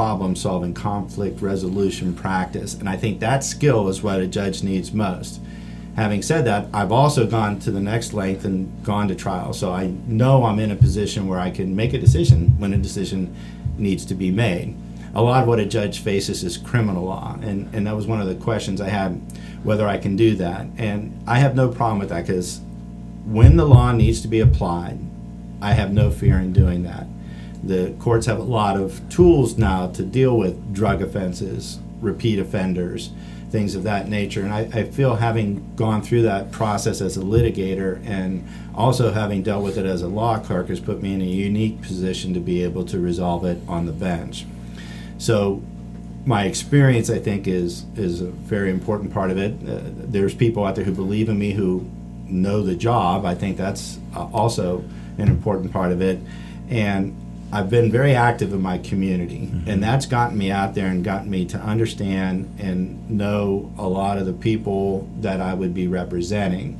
problem 0.00 0.34
solving 0.34 0.72
conflict 0.72 1.42
resolution 1.42 2.14
practice. 2.14 2.72
And 2.72 2.88
I 2.88 2.96
think 2.96 3.20
that 3.20 3.44
skill 3.44 3.86
is 3.90 4.02
what 4.02 4.18
a 4.18 4.26
judge 4.26 4.62
needs 4.62 4.94
most. 4.94 5.42
Having 5.94 6.22
said 6.22 6.46
that, 6.46 6.68
I've 6.72 6.90
also 6.90 7.26
gone 7.26 7.58
to 7.58 7.70
the 7.70 7.82
next 7.82 8.14
length 8.14 8.46
and 8.46 8.82
gone 8.82 9.08
to 9.08 9.14
trial. 9.14 9.52
So 9.52 9.72
I 9.72 9.92
know 10.06 10.44
I'm 10.44 10.58
in 10.58 10.70
a 10.70 10.74
position 10.74 11.28
where 11.28 11.38
I 11.38 11.50
can 11.50 11.76
make 11.76 11.92
a 11.92 11.98
decision 11.98 12.58
when 12.58 12.72
a 12.72 12.78
decision 12.78 13.36
needs 13.76 14.06
to 14.06 14.14
be 14.14 14.30
made. 14.30 14.74
A 15.14 15.20
lot 15.20 15.42
of 15.42 15.48
what 15.48 15.60
a 15.60 15.66
judge 15.66 15.98
faces 15.98 16.44
is 16.44 16.56
criminal 16.56 17.04
law. 17.04 17.36
And, 17.42 17.68
and 17.74 17.86
that 17.86 17.94
was 17.94 18.06
one 18.06 18.22
of 18.22 18.26
the 18.26 18.36
questions 18.36 18.80
I 18.80 18.88
had 18.88 19.20
whether 19.64 19.86
I 19.86 19.98
can 19.98 20.16
do 20.16 20.34
that. 20.36 20.66
And 20.78 21.22
I 21.26 21.40
have 21.40 21.54
no 21.54 21.68
problem 21.68 21.98
with 21.98 22.08
that 22.08 22.26
because 22.26 22.62
when 23.26 23.58
the 23.58 23.66
law 23.66 23.92
needs 23.92 24.22
to 24.22 24.28
be 24.28 24.40
applied, 24.40 24.98
I 25.60 25.74
have 25.74 25.92
no 25.92 26.10
fear 26.10 26.38
in 26.38 26.54
doing 26.54 26.84
that. 26.84 27.06
The 27.62 27.94
courts 27.98 28.26
have 28.26 28.38
a 28.38 28.42
lot 28.42 28.76
of 28.76 29.06
tools 29.10 29.58
now 29.58 29.88
to 29.88 30.02
deal 30.02 30.36
with 30.36 30.74
drug 30.74 31.02
offenses, 31.02 31.78
repeat 32.00 32.38
offenders, 32.38 33.10
things 33.50 33.74
of 33.74 33.82
that 33.82 34.08
nature. 34.08 34.42
And 34.42 34.52
I, 34.52 34.60
I 34.72 34.84
feel 34.84 35.16
having 35.16 35.74
gone 35.76 36.02
through 36.02 36.22
that 36.22 36.52
process 36.52 37.00
as 37.00 37.16
a 37.16 37.20
litigator 37.20 38.04
and 38.06 38.46
also 38.74 39.12
having 39.12 39.42
dealt 39.42 39.64
with 39.64 39.76
it 39.76 39.84
as 39.84 40.02
a 40.02 40.08
law 40.08 40.38
clerk 40.38 40.68
has 40.68 40.80
put 40.80 41.02
me 41.02 41.12
in 41.12 41.20
a 41.20 41.24
unique 41.24 41.82
position 41.82 42.32
to 42.34 42.40
be 42.40 42.62
able 42.62 42.84
to 42.86 42.98
resolve 42.98 43.44
it 43.44 43.58
on 43.68 43.86
the 43.86 43.92
bench. 43.92 44.46
So 45.18 45.62
my 46.24 46.44
experience, 46.44 47.10
I 47.10 47.18
think, 47.18 47.46
is 47.46 47.84
is 47.96 48.20
a 48.20 48.26
very 48.26 48.70
important 48.70 49.12
part 49.12 49.30
of 49.30 49.38
it. 49.38 49.52
Uh, 49.68 49.80
there's 49.84 50.34
people 50.34 50.64
out 50.64 50.76
there 50.76 50.84
who 50.84 50.94
believe 50.94 51.28
in 51.28 51.38
me 51.38 51.52
who 51.52 51.90
know 52.26 52.62
the 52.62 52.76
job. 52.76 53.24
I 53.24 53.34
think 53.34 53.56
that's 53.56 53.98
uh, 54.14 54.26
also 54.26 54.84
an 55.18 55.28
important 55.28 55.72
part 55.72 55.92
of 55.92 56.00
it. 56.00 56.20
And 56.68 57.16
I've 57.52 57.68
been 57.68 57.90
very 57.90 58.14
active 58.14 58.52
in 58.52 58.62
my 58.62 58.78
community, 58.78 59.48
mm-hmm. 59.48 59.68
and 59.68 59.82
that's 59.82 60.06
gotten 60.06 60.38
me 60.38 60.50
out 60.50 60.74
there 60.74 60.86
and 60.86 61.02
gotten 61.02 61.30
me 61.30 61.44
to 61.46 61.58
understand 61.58 62.54
and 62.60 63.10
know 63.10 63.72
a 63.76 63.88
lot 63.88 64.18
of 64.18 64.26
the 64.26 64.32
people 64.32 65.08
that 65.20 65.40
I 65.40 65.54
would 65.54 65.74
be 65.74 65.88
representing. 65.88 66.78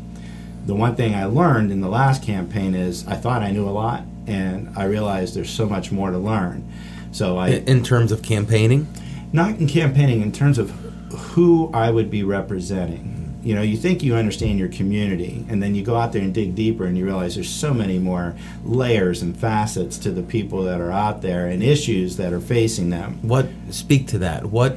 The 0.66 0.74
one 0.74 0.94
thing 0.94 1.14
I 1.14 1.24
learned 1.24 1.72
in 1.72 1.80
the 1.80 1.88
last 1.88 2.22
campaign 2.22 2.74
is 2.74 3.06
I 3.08 3.16
thought 3.16 3.42
I 3.42 3.50
knew 3.50 3.68
a 3.68 3.70
lot, 3.70 4.04
and 4.26 4.70
I 4.76 4.84
realized 4.84 5.34
there's 5.34 5.50
so 5.50 5.66
much 5.66 5.90
more 5.90 6.10
to 6.12 6.18
learn. 6.18 6.70
So 7.10 7.36
I 7.36 7.48
In, 7.48 7.64
in 7.64 7.82
terms 7.82 8.12
of 8.12 8.22
campaigning, 8.22 8.86
not 9.32 9.58
in 9.58 9.66
campaigning 9.66 10.22
in 10.22 10.30
terms 10.30 10.58
of 10.58 10.70
who 11.10 11.70
I 11.74 11.90
would 11.90 12.10
be 12.10 12.22
representing. 12.22 13.19
You 13.42 13.54
know, 13.54 13.62
you 13.62 13.76
think 13.76 14.02
you 14.02 14.14
understand 14.16 14.58
your 14.58 14.68
community, 14.68 15.46
and 15.48 15.62
then 15.62 15.74
you 15.74 15.82
go 15.82 15.96
out 15.96 16.12
there 16.12 16.22
and 16.22 16.34
dig 16.34 16.54
deeper, 16.54 16.84
and 16.84 16.96
you 16.96 17.04
realize 17.04 17.34
there's 17.34 17.48
so 17.48 17.72
many 17.72 17.98
more 17.98 18.34
layers 18.64 19.22
and 19.22 19.36
facets 19.36 19.96
to 19.98 20.10
the 20.10 20.22
people 20.22 20.62
that 20.64 20.80
are 20.80 20.92
out 20.92 21.22
there 21.22 21.46
and 21.46 21.62
issues 21.62 22.16
that 22.18 22.32
are 22.32 22.40
facing 22.40 22.90
them. 22.90 23.18
what 23.22 23.46
speak 23.70 24.06
to 24.08 24.18
that? 24.18 24.46
What 24.46 24.76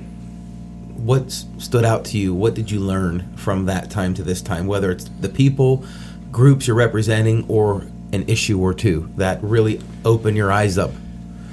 what 0.95 1.31
stood 1.57 1.83
out 1.83 2.05
to 2.05 2.17
you? 2.17 2.33
What 2.33 2.53
did 2.53 2.71
you 2.71 2.79
learn 2.79 3.35
from 3.35 3.65
that 3.65 3.91
time 3.91 4.13
to 4.13 4.23
this 4.23 4.41
time? 4.41 4.67
Whether 4.67 4.91
it's 4.91 5.09
the 5.19 5.27
people, 5.27 5.83
groups 6.31 6.67
you're 6.67 6.77
representing, 6.77 7.45
or 7.49 7.85
an 8.13 8.23
issue 8.29 8.61
or 8.61 8.73
two 8.73 9.09
that 9.17 9.43
really 9.43 9.81
open 10.05 10.35
your 10.35 10.51
eyes 10.51 10.77
up. 10.77 10.91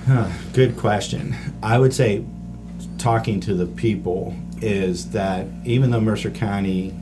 Huh, 0.07 0.31
good 0.53 0.77
question. 0.77 1.35
I 1.63 1.79
would 1.79 1.93
say 1.93 2.25
talking 2.99 3.41
to 3.41 3.55
the 3.55 3.67
people 3.67 4.37
is 4.61 5.11
that 5.11 5.47
even 5.65 5.91
though 5.91 6.01
Mercer 6.01 6.31
County 6.31 6.95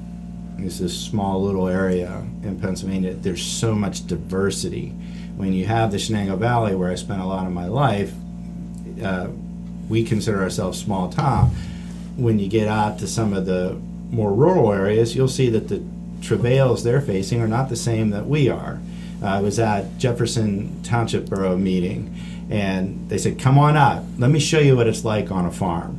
is 0.58 0.78
this 0.78 0.98
small 0.98 1.42
little 1.42 1.68
area 1.68 2.24
in 2.42 2.58
Pennsylvania, 2.60 3.14
there's 3.14 3.42
so 3.42 3.74
much 3.74 4.06
diversity. 4.06 4.88
When 5.36 5.52
you 5.52 5.66
have 5.66 5.92
the 5.92 5.98
Shenango 5.98 6.36
Valley, 6.36 6.74
where 6.74 6.90
I 6.90 6.96
spent 6.96 7.20
a 7.20 7.24
lot 7.24 7.46
of 7.46 7.52
my 7.52 7.66
life, 7.66 8.12
uh, 9.02 9.28
we 9.88 10.04
consider 10.04 10.42
ourselves 10.42 10.80
small 10.80 11.10
town. 11.10 11.50
When 12.16 12.38
you 12.38 12.48
get 12.48 12.68
out 12.68 12.98
to 12.98 13.06
some 13.06 13.32
of 13.32 13.46
the 13.46 13.78
more 14.10 14.32
rural 14.32 14.72
areas, 14.72 15.14
you'll 15.14 15.28
see 15.28 15.48
that 15.50 15.68
the 15.68 15.82
travails 16.20 16.82
they're 16.82 17.00
facing 17.00 17.40
are 17.40 17.48
not 17.48 17.68
the 17.68 17.76
same 17.76 18.10
that 18.10 18.26
we 18.26 18.48
are. 18.48 18.80
Uh, 19.22 19.26
I 19.26 19.40
was 19.40 19.58
at 19.58 19.98
Jefferson 19.98 20.82
Township 20.82 21.26
Borough 21.26 21.56
meeting, 21.56 22.14
and 22.50 23.08
they 23.08 23.18
said, 23.18 23.38
"Come 23.38 23.58
on 23.58 23.76
out. 23.76 24.04
Let 24.18 24.30
me 24.30 24.40
show 24.40 24.58
you 24.58 24.76
what 24.76 24.86
it's 24.86 25.04
like 25.04 25.30
on 25.30 25.44
a 25.46 25.50
farm." 25.50 25.97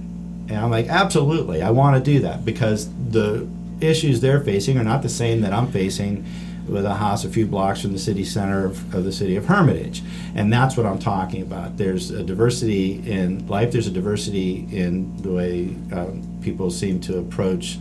And 0.50 0.58
I'm 0.58 0.72
like, 0.72 0.88
"Absolutely, 0.88 1.62
I 1.62 1.70
want 1.70 2.04
to 2.04 2.12
do 2.12 2.20
that 2.22 2.44
because 2.44 2.90
the 3.10 3.48
issues 3.80 4.20
they're 4.20 4.42
facing 4.42 4.78
are 4.78 4.84
not 4.84 5.02
the 5.02 5.10
same 5.10 5.42
that 5.42 5.54
I'm 5.54 5.72
facing." 5.72 6.26
With 6.68 6.86
a 6.86 6.94
house 6.94 7.26
a 7.26 7.30
few 7.30 7.48
blocks 7.48 7.82
from 7.82 7.94
the 7.94 7.98
city 7.98 8.24
center 8.24 8.64
of, 8.64 8.94
of 8.94 9.04
the 9.04 9.12
city 9.12 9.36
of 9.36 9.48
Hermitage. 9.48 10.04
And 10.36 10.54
that's 10.54 10.78
what 10.78 10.86
I'm 10.86 11.00
talking 11.00 11.42
about. 11.42 11.78
There's 11.78 12.12
a 12.12 12.22
diversity 12.22 13.02
in 13.12 13.48
life, 13.48 13.72
there's 13.72 13.88
a 13.88 13.92
diversity 13.92 14.68
in 14.72 15.18
the 15.24 15.32
way 15.32 15.76
um, 15.92 16.22
people 16.44 16.70
seem 16.70 17.00
to 17.02 17.18
approach 17.18 17.80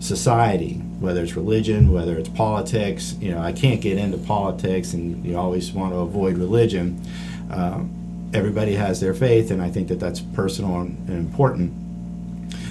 society, 0.00 0.74
whether 0.98 1.22
it's 1.22 1.36
religion, 1.36 1.92
whether 1.92 2.16
it's 2.18 2.28
politics. 2.28 3.14
You 3.20 3.32
know, 3.32 3.40
I 3.40 3.52
can't 3.52 3.80
get 3.80 3.98
into 3.98 4.18
politics, 4.18 4.94
and 4.94 5.24
you 5.24 5.36
always 5.36 5.72
want 5.72 5.92
to 5.92 5.98
avoid 5.98 6.38
religion. 6.38 7.00
Um, 7.50 8.30
everybody 8.34 8.74
has 8.74 9.00
their 9.00 9.14
faith, 9.14 9.50
and 9.50 9.62
I 9.62 9.70
think 9.70 9.88
that 9.88 10.00
that's 10.00 10.20
personal 10.20 10.80
and, 10.80 11.08
and 11.08 11.18
important. 11.18 11.72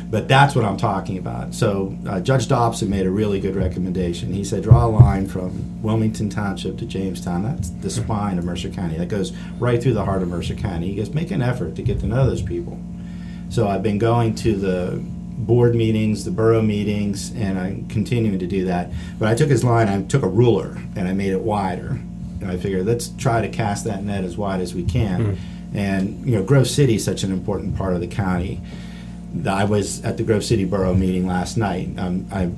But 0.10 0.28
that's 0.28 0.56
what 0.56 0.66
I'm 0.66 0.78
talking 0.78 1.20
about. 1.20 1.54
So 1.54 1.96
uh, 2.08 2.20
Judge 2.20 2.48
Dobson 2.48 2.90
made 2.90 3.06
a 3.06 3.12
really 3.12 3.40
good 3.40 3.56
recommendation. 3.56 4.34
He 4.34 4.44
said, 4.44 4.64
draw 4.64 4.88
a 4.88 4.90
line 4.90 5.28
from 5.28 5.84
Wilmington 5.84 6.32
Township 6.32 6.80
to 6.80 6.86
Jamestown. 6.86 7.44
That's 7.44 7.70
the 7.70 7.92
spine 7.92 8.40
of 8.40 8.44
Mercer 8.44 8.70
County. 8.70 8.98
That 8.98 9.08
goes 9.08 9.34
right 9.60 9.82
through 9.82 9.94
the 9.94 10.06
heart 10.06 10.24
of 10.24 10.28
Mercer 10.28 10.56
County. 10.56 10.88
He 10.88 10.96
goes, 10.96 11.12
make 11.12 11.30
an 11.30 11.44
effort 11.44 11.76
to 11.76 11.84
get 11.84 12.00
to 12.00 12.08
know 12.08 12.26
those 12.26 12.42
people. 12.42 12.80
So 13.50 13.68
I've 13.68 13.84
been 13.84 14.00
going 14.00 14.34
to 14.36 14.56
the 14.56 15.00
board 15.00 15.76
meetings, 15.76 16.26
the 16.26 16.32
borough 16.32 16.64
meetings, 16.64 17.32
and 17.36 17.60
I'm 17.60 17.88
continuing 17.88 18.40
to 18.40 18.48
do 18.48 18.66
that. 18.66 18.92
But 19.20 19.28
I 19.28 19.36
took 19.36 19.50
his 19.50 19.64
line, 19.64 19.88
I 19.88 20.02
took 20.02 20.24
a 20.24 20.28
ruler, 20.28 20.76
and 20.96 21.08
I 21.08 21.14
made 21.14 21.34
it 21.34 21.42
wider. 21.42 22.00
And 22.42 22.50
I 22.50 22.58
figured, 22.58 22.88
let's 22.88 23.10
try 23.10 23.42
to 23.42 23.50
cast 23.50 23.84
that 23.86 24.04
net 24.04 24.24
as 24.24 24.38
wide 24.38 24.60
as 24.60 24.74
we 24.74 24.84
can. 24.84 25.38
And, 25.74 26.26
you 26.26 26.36
know, 26.36 26.44
Grove 26.44 26.68
City 26.68 26.96
is 26.96 27.04
such 27.04 27.24
an 27.24 27.32
important 27.32 27.78
part 27.78 27.94
of 27.94 28.02
the 28.02 28.08
county. 28.08 28.60
I 29.46 29.64
was 29.64 30.04
at 30.04 30.18
the 30.18 30.24
Grove 30.24 30.44
City 30.44 30.66
Borough 30.66 30.96
meeting 30.96 31.28
last 31.28 31.58
night. 31.58 31.90
Um, 31.98 32.28
I 32.32 32.52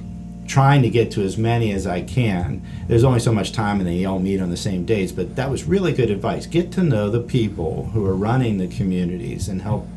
trying 0.47 0.81
to 0.81 0.89
get 0.89 1.12
to 1.12 1.23
as 1.23 1.38
many 1.38 1.71
as 1.71 1.88
I 1.88 2.01
can. 2.01 2.62
There's 2.88 3.05
only 3.05 3.21
so 3.21 3.31
much 3.31 3.53
time 3.53 3.79
and 3.79 3.88
they 3.88 4.03
all 4.03 4.19
meet 4.19 4.41
on 4.41 4.49
the 4.49 4.57
same 4.57 4.84
days, 4.84 5.13
but 5.13 5.38
that 5.38 5.49
was 5.49 5.63
really 5.63 5.93
good 5.93 6.10
advice. 6.10 6.45
Get 6.45 6.73
to 6.73 6.84
know 6.84 7.10
the 7.10 7.21
people 7.21 7.86
who 7.93 8.05
are 8.05 8.15
running 8.15 8.57
the 8.57 8.67
communities 8.67 9.47
and 9.47 9.62
help 9.62 9.88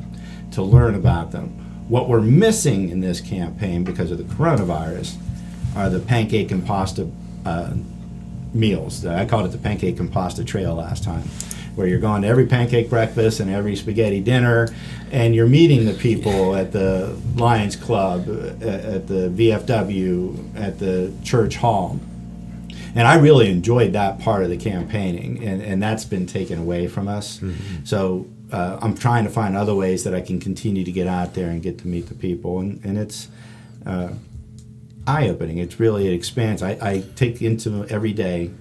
to 0.52 0.62
learn 0.62 0.94
about 0.94 1.32
them. 1.32 1.48
What 1.88 2.08
we're 2.08 2.20
missing 2.20 2.90
in 2.90 3.00
this 3.00 3.20
campaign 3.20 3.82
because 3.82 4.12
of 4.12 4.18
the 4.18 4.24
coronavirus 4.24 5.16
are 5.74 5.90
the 5.90 5.98
pancake 5.98 6.52
and 6.52 6.64
pasta 6.64 7.10
uh, 7.44 7.72
meals. 8.52 9.04
I 9.04 9.24
called 9.24 9.46
it 9.46 9.52
the 9.52 9.58
pancake 9.58 9.98
and 9.98 10.12
pasta 10.12 10.44
trail 10.44 10.76
last 10.76 11.02
time 11.02 11.24
where 11.74 11.86
you're 11.86 12.00
going 12.00 12.22
to 12.22 12.28
every 12.28 12.46
pancake 12.46 12.88
breakfast 12.88 13.40
and 13.40 13.50
every 13.50 13.76
spaghetti 13.76 14.20
dinner, 14.20 14.68
and 15.10 15.34
you're 15.34 15.46
meeting 15.46 15.84
the 15.84 15.94
people 15.94 16.54
at 16.54 16.72
the 16.72 17.16
Lions 17.36 17.76
Club, 17.76 18.28
uh, 18.28 18.66
at 18.66 19.06
the 19.06 19.28
VFW, 19.28 20.56
at 20.56 20.78
the 20.78 21.12
church 21.22 21.56
hall. 21.56 22.00
And 22.96 23.08
I 23.08 23.16
really 23.16 23.50
enjoyed 23.50 23.92
that 23.94 24.20
part 24.20 24.44
of 24.44 24.50
the 24.50 24.56
campaigning, 24.56 25.44
and, 25.44 25.60
and 25.60 25.82
that's 25.82 26.04
been 26.04 26.26
taken 26.26 26.60
away 26.60 26.86
from 26.86 27.08
us. 27.08 27.38
Mm-hmm. 27.38 27.84
So 27.84 28.26
uh, 28.52 28.78
I'm 28.80 28.96
trying 28.96 29.24
to 29.24 29.30
find 29.30 29.56
other 29.56 29.74
ways 29.74 30.04
that 30.04 30.14
I 30.14 30.20
can 30.20 30.38
continue 30.38 30.84
to 30.84 30.92
get 30.92 31.08
out 31.08 31.34
there 31.34 31.48
and 31.48 31.60
get 31.60 31.78
to 31.78 31.88
meet 31.88 32.08
the 32.08 32.14
people, 32.14 32.60
and, 32.60 32.84
and 32.84 32.96
it's 32.96 33.28
uh, 33.84 34.10
eye 35.06 35.28
opening. 35.28 35.58
It's 35.58 35.80
really, 35.80 36.06
it 36.06 36.14
expands. 36.14 36.62
I, 36.62 36.78
I 36.80 37.04
take 37.16 37.42
into 37.42 37.84
every 37.86 38.12
day 38.12 38.52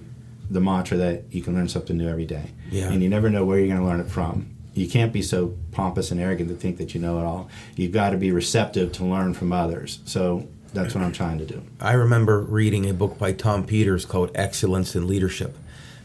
the 0.54 0.60
mantra 0.60 0.96
that 0.96 1.24
you 1.30 1.42
can 1.42 1.54
learn 1.54 1.68
something 1.68 1.96
new 1.96 2.08
every 2.08 2.24
day. 2.24 2.52
Yeah. 2.70 2.90
And 2.90 3.02
you 3.02 3.08
never 3.08 3.28
know 3.28 3.44
where 3.44 3.58
you're 3.58 3.68
going 3.68 3.80
to 3.80 3.84
learn 3.86 4.00
it 4.00 4.08
from. 4.08 4.54
You 4.72 4.88
can't 4.88 5.12
be 5.12 5.20
so 5.20 5.54
pompous 5.72 6.10
and 6.10 6.20
arrogant 6.20 6.48
to 6.48 6.56
think 6.56 6.78
that 6.78 6.94
you 6.94 7.00
know 7.00 7.18
it 7.18 7.24
all. 7.24 7.50
You've 7.76 7.92
got 7.92 8.10
to 8.10 8.16
be 8.16 8.30
receptive 8.30 8.92
to 8.92 9.04
learn 9.04 9.34
from 9.34 9.52
others. 9.52 9.98
So 10.04 10.48
that's 10.72 10.94
what 10.94 11.04
I'm 11.04 11.12
trying 11.12 11.38
to 11.38 11.44
do. 11.44 11.62
I 11.80 11.92
remember 11.92 12.40
reading 12.40 12.88
a 12.88 12.94
book 12.94 13.18
by 13.18 13.32
Tom 13.32 13.66
Peters 13.66 14.04
called 14.04 14.30
Excellence 14.34 14.96
in 14.96 15.06
Leadership. 15.06 15.56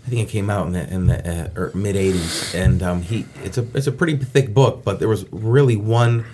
I 0.06 0.10
think 0.10 0.28
it 0.28 0.32
came 0.32 0.50
out 0.50 0.68
in 0.68 0.74
the, 0.74 0.94
in 0.94 1.08
the 1.08 1.30
uh, 1.30 1.50
er, 1.56 1.72
mid 1.76 1.96
'80s, 1.96 2.56
and 2.56 2.82
um, 2.82 3.02
he 3.02 3.26
it's 3.44 3.58
a 3.58 3.68
it's 3.76 3.86
a 3.86 3.92
pretty 3.92 4.18
thick 4.18 4.54
book, 4.54 4.84
but 4.84 5.00
there 5.00 5.10
was 5.10 5.32
really 5.32 5.76
one 5.76 6.26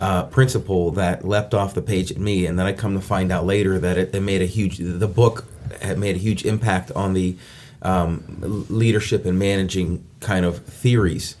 uh, 0.00 0.24
principle 0.24 0.92
that 0.92 1.26
leapt 1.26 1.54
off 1.54 1.74
the 1.74 1.82
page 1.82 2.10
at 2.10 2.18
me, 2.18 2.46
and 2.46 2.58
then 2.58 2.66
I 2.66 2.72
come 2.72 2.94
to 2.94 3.00
find 3.00 3.32
out 3.32 3.44
later 3.44 3.78
that 3.78 3.98
it, 3.98 4.14
it 4.14 4.20
made 4.20 4.42
a 4.42 4.46
huge 4.46 4.78
the 4.78 5.08
book 5.08 5.44
had 5.82 5.98
made 5.98 6.16
a 6.16 6.18
huge 6.18 6.44
impact 6.44 6.90
on 6.92 7.14
the 7.14 7.36
um, 7.82 8.66
leadership 8.68 9.24
and 9.24 9.38
managing 9.38 10.04
kind 10.20 10.44
of 10.44 10.64
theories. 10.64 11.36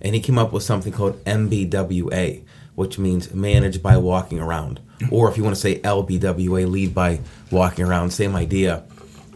And 0.00 0.14
he 0.14 0.20
came 0.20 0.38
up 0.38 0.52
with 0.52 0.62
something 0.62 0.92
called 0.92 1.22
MBWA, 1.24 2.42
which 2.74 2.98
means 2.98 3.32
manage 3.32 3.82
by 3.82 3.96
walking 3.96 4.40
around. 4.40 4.80
Or 5.10 5.28
if 5.30 5.36
you 5.36 5.44
want 5.44 5.56
to 5.56 5.60
say 5.60 5.80
LBWA, 5.80 6.70
lead 6.70 6.94
by 6.94 7.20
walking 7.50 7.84
around, 7.84 8.10
same 8.10 8.36
idea. 8.36 8.84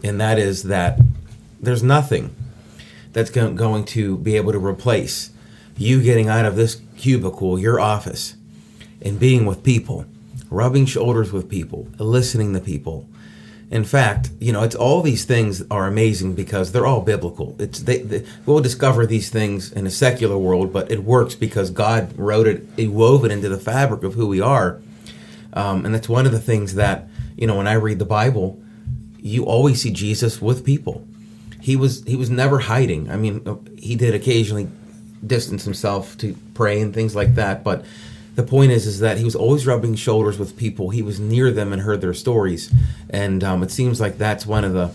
And 0.03 0.19
that 0.21 0.37
is 0.37 0.63
that 0.63 0.99
there's 1.59 1.83
nothing 1.83 2.35
that's 3.13 3.29
going 3.29 3.85
to 3.85 4.17
be 4.17 4.35
able 4.37 4.51
to 4.51 4.59
replace 4.59 5.31
you 5.77 6.01
getting 6.01 6.27
out 6.27 6.45
of 6.45 6.55
this 6.55 6.81
cubicle, 6.97 7.59
your 7.59 7.79
office, 7.79 8.35
and 9.01 9.19
being 9.19 9.45
with 9.45 9.63
people, 9.63 10.05
rubbing 10.49 10.85
shoulders 10.85 11.31
with 11.31 11.49
people, 11.49 11.87
listening 11.99 12.53
to 12.53 12.59
people, 12.59 13.07
in 13.69 13.83
fact, 13.83 14.29
you 14.39 14.53
know, 14.53 14.63
it's 14.63 14.75
all 14.75 15.01
these 15.01 15.25
things 15.25 15.61
are 15.69 15.87
amazing 15.87 16.35
because 16.35 16.71
they're 16.71 16.85
all 16.85 17.01
biblical. 17.01 17.55
It's 17.59 17.81
they, 17.81 17.99
they, 17.99 18.25
we'll 18.45 18.61
discover 18.61 19.05
these 19.05 19.29
things 19.29 19.73
in 19.73 19.85
a 19.85 19.89
secular 19.89 20.37
world, 20.37 20.71
but 20.71 20.89
it 20.89 21.03
works 21.03 21.35
because 21.35 21.69
God 21.69 22.17
wrote 22.17 22.47
it, 22.47 22.65
He 22.77 22.87
wove 22.87 23.25
it 23.25 23.31
into 23.31 23.49
the 23.49 23.57
fabric 23.57 24.03
of 24.03 24.13
who 24.13 24.27
we 24.27 24.39
are, 24.39 24.81
um, 25.51 25.85
and 25.85 25.93
that's 25.93 26.07
one 26.07 26.25
of 26.25 26.31
the 26.31 26.39
things 26.39 26.75
that 26.75 27.09
you 27.35 27.45
know 27.45 27.57
when 27.57 27.67
I 27.67 27.73
read 27.73 27.99
the 27.99 28.05
Bible, 28.05 28.61
you 29.19 29.43
always 29.43 29.81
see 29.81 29.91
Jesus 29.91 30.41
with 30.41 30.63
people. 30.63 31.05
He 31.59 31.75
was 31.75 32.03
he 32.05 32.15
was 32.15 32.29
never 32.29 32.59
hiding. 32.59 33.11
I 33.11 33.17
mean, 33.17 33.75
he 33.77 33.97
did 33.97 34.15
occasionally 34.15 34.69
distance 35.25 35.65
himself 35.65 36.17
to 36.19 36.37
pray 36.53 36.79
and 36.79 36.93
things 36.93 37.15
like 37.15 37.35
that, 37.35 37.65
but 37.65 37.83
the 38.37 38.43
point 38.43 38.71
is 38.71 38.85
is 38.85 38.99
that 38.99 39.17
he 39.17 39.23
was 39.23 39.35
always 39.35 39.65
rubbing 39.65 39.95
shoulders 39.95 40.37
with 40.37 40.55
people. 40.55 40.91
He 40.91 41.01
was 41.01 41.19
near 41.19 41.49
them 41.49 41.73
and 41.73 41.81
heard 41.81 42.01
their 42.01 42.13
stories. 42.13 42.71
And 43.09 43.43
um, 43.43 43.63
it 43.63 43.71
seems 43.71 43.99
like 43.99 44.19
that's 44.19 44.45
one 44.45 44.63
of 44.63 44.73
the 44.73 44.91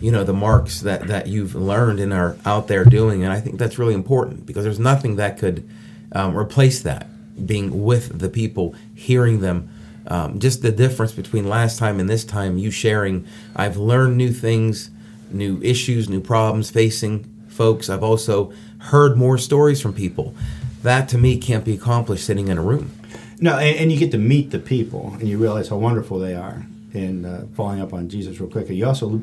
you 0.00 0.12
know 0.12 0.22
the 0.22 0.32
marks 0.32 0.82
that 0.82 1.08
that 1.08 1.26
you've 1.26 1.56
learned 1.56 1.98
and 1.98 2.12
are 2.12 2.36
out 2.46 2.68
there 2.68 2.84
doing. 2.84 3.24
And 3.24 3.32
i 3.32 3.40
think 3.40 3.58
that's 3.58 3.80
really 3.80 3.94
important 3.94 4.46
because 4.46 4.62
there's 4.62 4.78
nothing 4.78 5.16
that 5.16 5.38
could 5.38 5.68
um, 6.12 6.38
replace 6.38 6.80
that 6.82 7.08
being 7.44 7.82
with 7.84 8.20
the 8.20 8.28
people 8.28 8.76
hearing 8.94 9.40
them. 9.40 9.68
Um, 10.06 10.38
just 10.38 10.62
the 10.62 10.70
difference 10.70 11.12
between 11.12 11.48
last 11.48 11.80
time 11.80 11.98
and 11.98 12.08
this 12.08 12.24
time 12.24 12.56
you 12.56 12.70
sharing 12.70 13.26
i've 13.54 13.76
learned 13.76 14.16
new 14.16 14.32
things 14.32 14.88
new 15.30 15.60
issues 15.62 16.08
new 16.08 16.22
problems 16.22 16.70
facing 16.70 17.26
folks. 17.48 17.90
I've 17.90 18.04
also 18.04 18.52
heard 18.78 19.18
more 19.18 19.36
stories 19.36 19.82
from 19.82 19.92
people 19.92 20.34
that 20.82 21.08
to 21.10 21.18
me 21.18 21.38
can't 21.38 21.64
be 21.64 21.74
accomplished 21.74 22.24
sitting 22.24 22.48
in 22.48 22.58
a 22.58 22.62
room. 22.62 22.92
No, 23.40 23.58
and, 23.58 23.76
and 23.76 23.92
you 23.92 23.98
get 23.98 24.10
to 24.12 24.18
meet 24.18 24.50
the 24.50 24.58
people, 24.58 25.14
and 25.14 25.28
you 25.28 25.38
realize 25.38 25.68
how 25.68 25.76
wonderful 25.76 26.18
they 26.18 26.34
are. 26.34 26.66
And 26.94 27.26
uh, 27.26 27.40
following 27.54 27.80
up 27.80 27.92
on 27.92 28.08
Jesus 28.08 28.40
real 28.40 28.50
quick, 28.50 28.68
you 28.68 28.86
also 28.86 29.22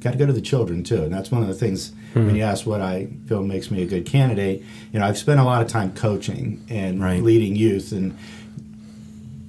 got 0.00 0.12
to 0.12 0.18
go 0.18 0.26
to 0.26 0.32
the 0.32 0.40
children 0.40 0.82
too, 0.82 1.02
and 1.04 1.12
that's 1.12 1.30
one 1.30 1.42
of 1.42 1.48
the 1.48 1.54
things 1.54 1.90
mm-hmm. 1.90 2.26
when 2.26 2.36
you 2.36 2.42
ask 2.42 2.66
what 2.66 2.80
I 2.80 3.08
feel 3.26 3.42
makes 3.42 3.70
me 3.70 3.82
a 3.82 3.86
good 3.86 4.04
candidate. 4.04 4.62
You 4.92 4.98
know, 4.98 5.06
I've 5.06 5.18
spent 5.18 5.38
a 5.38 5.44
lot 5.44 5.62
of 5.62 5.68
time 5.68 5.94
coaching 5.94 6.64
and 6.68 7.00
right. 7.00 7.22
leading 7.22 7.54
youth, 7.54 7.92
and 7.92 8.16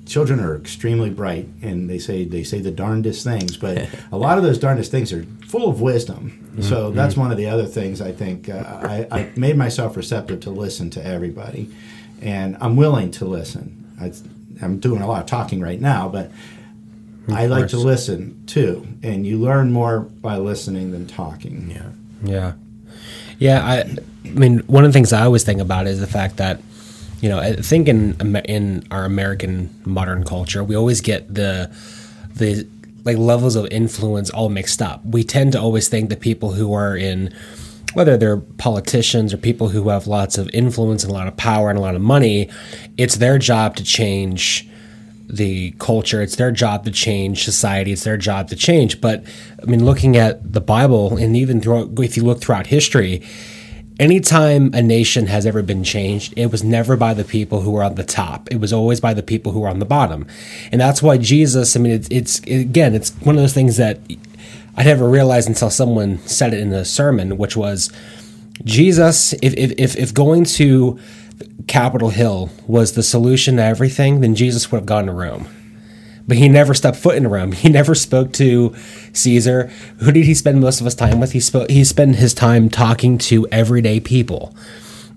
children 0.05 0.39
are 0.39 0.55
extremely 0.55 1.09
bright, 1.09 1.47
and 1.61 1.89
they 1.89 1.97
say 1.97 2.23
they 2.23 2.43
say 2.43 2.59
the 2.59 2.71
darndest 2.71 3.23
things, 3.23 3.57
but 3.57 3.87
a 4.11 4.17
lot 4.17 4.37
of 4.37 4.43
those 4.43 4.59
darndest 4.59 4.91
things 4.91 5.11
are 5.11 5.25
full 5.47 5.69
of 5.69 5.81
wisdom. 5.81 6.42
Mm-hmm. 6.53 6.61
So 6.61 6.91
that's 6.91 7.17
one 7.17 7.31
of 7.31 7.37
the 7.37 7.47
other 7.47 7.65
things 7.65 7.99
I 7.99 8.11
think 8.11 8.47
uh, 8.47 8.63
I, 8.63 9.07
I, 9.09 9.31
made 9.35 9.57
myself 9.57 9.97
receptive 9.97 10.41
to 10.41 10.51
listen 10.51 10.91
to 10.91 11.03
everybody, 11.03 11.73
and 12.21 12.55
I'm 12.61 12.75
willing 12.75 13.09
to 13.11 13.25
listen. 13.25 13.91
I, 13.99 14.11
am 14.63 14.79
doing 14.79 15.01
a 15.01 15.07
lot 15.07 15.21
of 15.21 15.25
talking 15.25 15.61
right 15.61 15.81
now, 15.81 16.09
but 16.09 16.27
of 17.27 17.33
I 17.33 17.47
course. 17.47 17.49
like 17.49 17.67
to 17.69 17.77
listen 17.77 18.45
too, 18.45 18.85
and 19.01 19.25
you 19.25 19.39
learn 19.39 19.71
more 19.71 20.01
by 20.01 20.37
listening 20.37 20.91
than 20.91 21.07
talking. 21.07 21.71
Yeah, 21.71 21.89
yeah, 22.23 22.53
yeah. 23.39 23.65
I, 23.65 23.97
I 24.23 24.29
mean, 24.29 24.59
one 24.67 24.85
of 24.85 24.89
the 24.89 24.93
things 24.93 25.11
I 25.11 25.23
always 25.23 25.43
think 25.43 25.59
about 25.59 25.87
is 25.87 25.99
the 25.99 26.07
fact 26.07 26.37
that 26.37 26.61
you 27.23 27.29
know, 27.29 27.39
I 27.39 27.53
think 27.53 27.87
in 27.87 28.35
in 28.45 28.85
our 28.91 29.05
American 29.05 29.69
modern 29.85 30.23
culture, 30.23 30.63
we 30.63 30.75
always 30.75 31.01
get 31.01 31.33
the 31.33 31.75
the 32.35 32.67
like 33.03 33.17
levels 33.17 33.55
of 33.55 33.67
influence 33.71 34.29
all 34.29 34.49
mixed 34.49 34.81
up. 34.81 35.03
We 35.05 35.23
tend 35.23 35.51
to 35.53 35.61
always 35.61 35.87
think 35.89 36.09
that 36.09 36.19
people 36.19 36.53
who 36.53 36.73
are 36.73 36.95
in 36.95 37.33
whether 37.93 38.17
they're 38.17 38.37
politicians 38.37 39.33
or 39.33 39.37
people 39.37 39.69
who 39.69 39.89
have 39.89 40.07
lots 40.07 40.37
of 40.37 40.49
influence 40.51 41.03
and 41.03 41.11
a 41.11 41.13
lot 41.13 41.27
of 41.27 41.37
power 41.37 41.69
and 41.69 41.77
a 41.77 41.81
lot 41.81 41.93
of 41.93 42.01
money, 42.01 42.49
it's 42.97 43.17
their 43.17 43.37
job 43.37 43.75
to 43.75 43.83
change 43.83 44.67
the 45.29 45.71
culture. 45.79 46.21
It's 46.21 46.35
their 46.35 46.51
job 46.51 46.85
to 46.85 46.91
change 46.91 47.43
society. 47.43 47.91
It's 47.91 48.03
their 48.03 48.17
job 48.17 48.49
to 48.49 48.55
change. 48.55 48.99
But 48.99 49.23
I 49.61 49.65
mean, 49.65 49.85
looking 49.85 50.17
at 50.17 50.53
the 50.53 50.61
Bible 50.61 51.17
and 51.17 51.37
even 51.37 51.61
throughout, 51.61 51.99
if 51.99 52.17
you 52.17 52.23
look 52.23 52.41
throughout 52.41 52.67
history, 52.67 53.21
anytime 53.99 54.73
a 54.73 54.81
nation 54.81 55.27
has 55.27 55.45
ever 55.45 55.61
been 55.61 55.83
changed, 55.83 56.33
it 56.37 56.51
was 56.51 56.63
never 56.63 56.95
by 56.95 57.13
the 57.13 57.23
people 57.23 57.61
who 57.61 57.71
were 57.71 57.83
on 57.83 57.95
the 57.95 58.03
top. 58.03 58.49
It 58.51 58.57
was 58.57 58.73
always 58.73 58.99
by 58.99 59.13
the 59.13 59.23
people 59.23 59.51
who 59.51 59.61
were 59.61 59.69
on 59.69 59.79
the 59.79 59.85
bottom. 59.85 60.27
And 60.71 60.81
that's 60.81 61.01
why 61.01 61.17
Jesus, 61.17 61.75
I 61.75 61.79
mean, 61.79 61.93
it's, 61.93 62.07
it's 62.09 62.39
again, 62.39 62.95
it's 62.95 63.11
one 63.21 63.35
of 63.35 63.41
those 63.41 63.53
things 63.53 63.77
that 63.77 63.99
I 64.75 64.83
never 64.83 65.07
realized 65.07 65.47
until 65.47 65.69
someone 65.69 66.19
said 66.19 66.53
it 66.53 66.59
in 66.59 66.73
a 66.73 66.85
sermon, 66.85 67.37
which 67.37 67.55
was 67.55 67.91
Jesus, 68.63 69.33
if, 69.33 69.53
if, 69.53 69.95
if 69.95 70.13
going 70.13 70.45
to 70.45 70.99
Capitol 71.67 72.09
Hill 72.09 72.49
was 72.67 72.93
the 72.93 73.03
solution 73.03 73.57
to 73.57 73.63
everything, 73.63 74.21
then 74.21 74.35
Jesus 74.35 74.71
would 74.71 74.79
have 74.79 74.85
gone 74.85 75.05
to 75.05 75.11
Rome 75.11 75.47
but 76.27 76.37
he 76.37 76.47
never 76.47 76.73
stepped 76.73 76.97
foot 76.97 77.15
in 77.15 77.27
Rome. 77.27 77.51
He 77.63 77.69
never 77.69 77.95
spoke 77.95 78.33
to 78.33 78.75
Caesar. 79.13 79.71
Who 79.99 80.11
did 80.11 80.25
he 80.25 80.33
spend 80.33 80.59
most 80.59 80.79
of 80.79 80.85
his 80.85 80.95
time 80.95 81.19
with? 81.19 81.31
He 81.31 81.39
spoke. 81.39 81.69
He 81.69 81.83
spent 81.83 82.17
his 82.17 82.33
time 82.33 82.69
talking 82.69 83.17
to 83.19 83.47
everyday 83.51 83.99
people, 83.99 84.55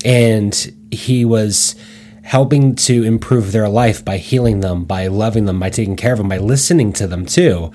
and 0.04 0.72
he 0.90 1.24
was 1.24 1.74
helping 2.22 2.74
to 2.74 3.04
improve 3.04 3.52
their 3.52 3.68
life 3.68 4.04
by 4.04 4.16
healing 4.16 4.58
them, 4.58 4.84
by 4.84 5.06
loving 5.06 5.44
them, 5.44 5.60
by 5.60 5.70
taking 5.70 5.94
care 5.94 6.12
of 6.12 6.18
them, 6.18 6.28
by 6.28 6.38
listening 6.38 6.92
to 6.92 7.06
them 7.06 7.24
too. 7.24 7.70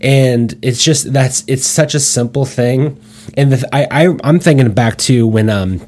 And 0.00 0.56
it's 0.62 0.82
just 0.84 1.12
that's 1.12 1.44
it's 1.48 1.66
such 1.66 1.94
a 1.94 2.00
simple 2.00 2.44
thing. 2.44 3.00
And 3.36 3.52
the, 3.52 3.68
I, 3.74 4.06
I 4.06 4.16
I'm 4.22 4.38
thinking 4.38 4.72
back 4.72 4.96
to 4.98 5.26
when 5.26 5.50
um 5.50 5.80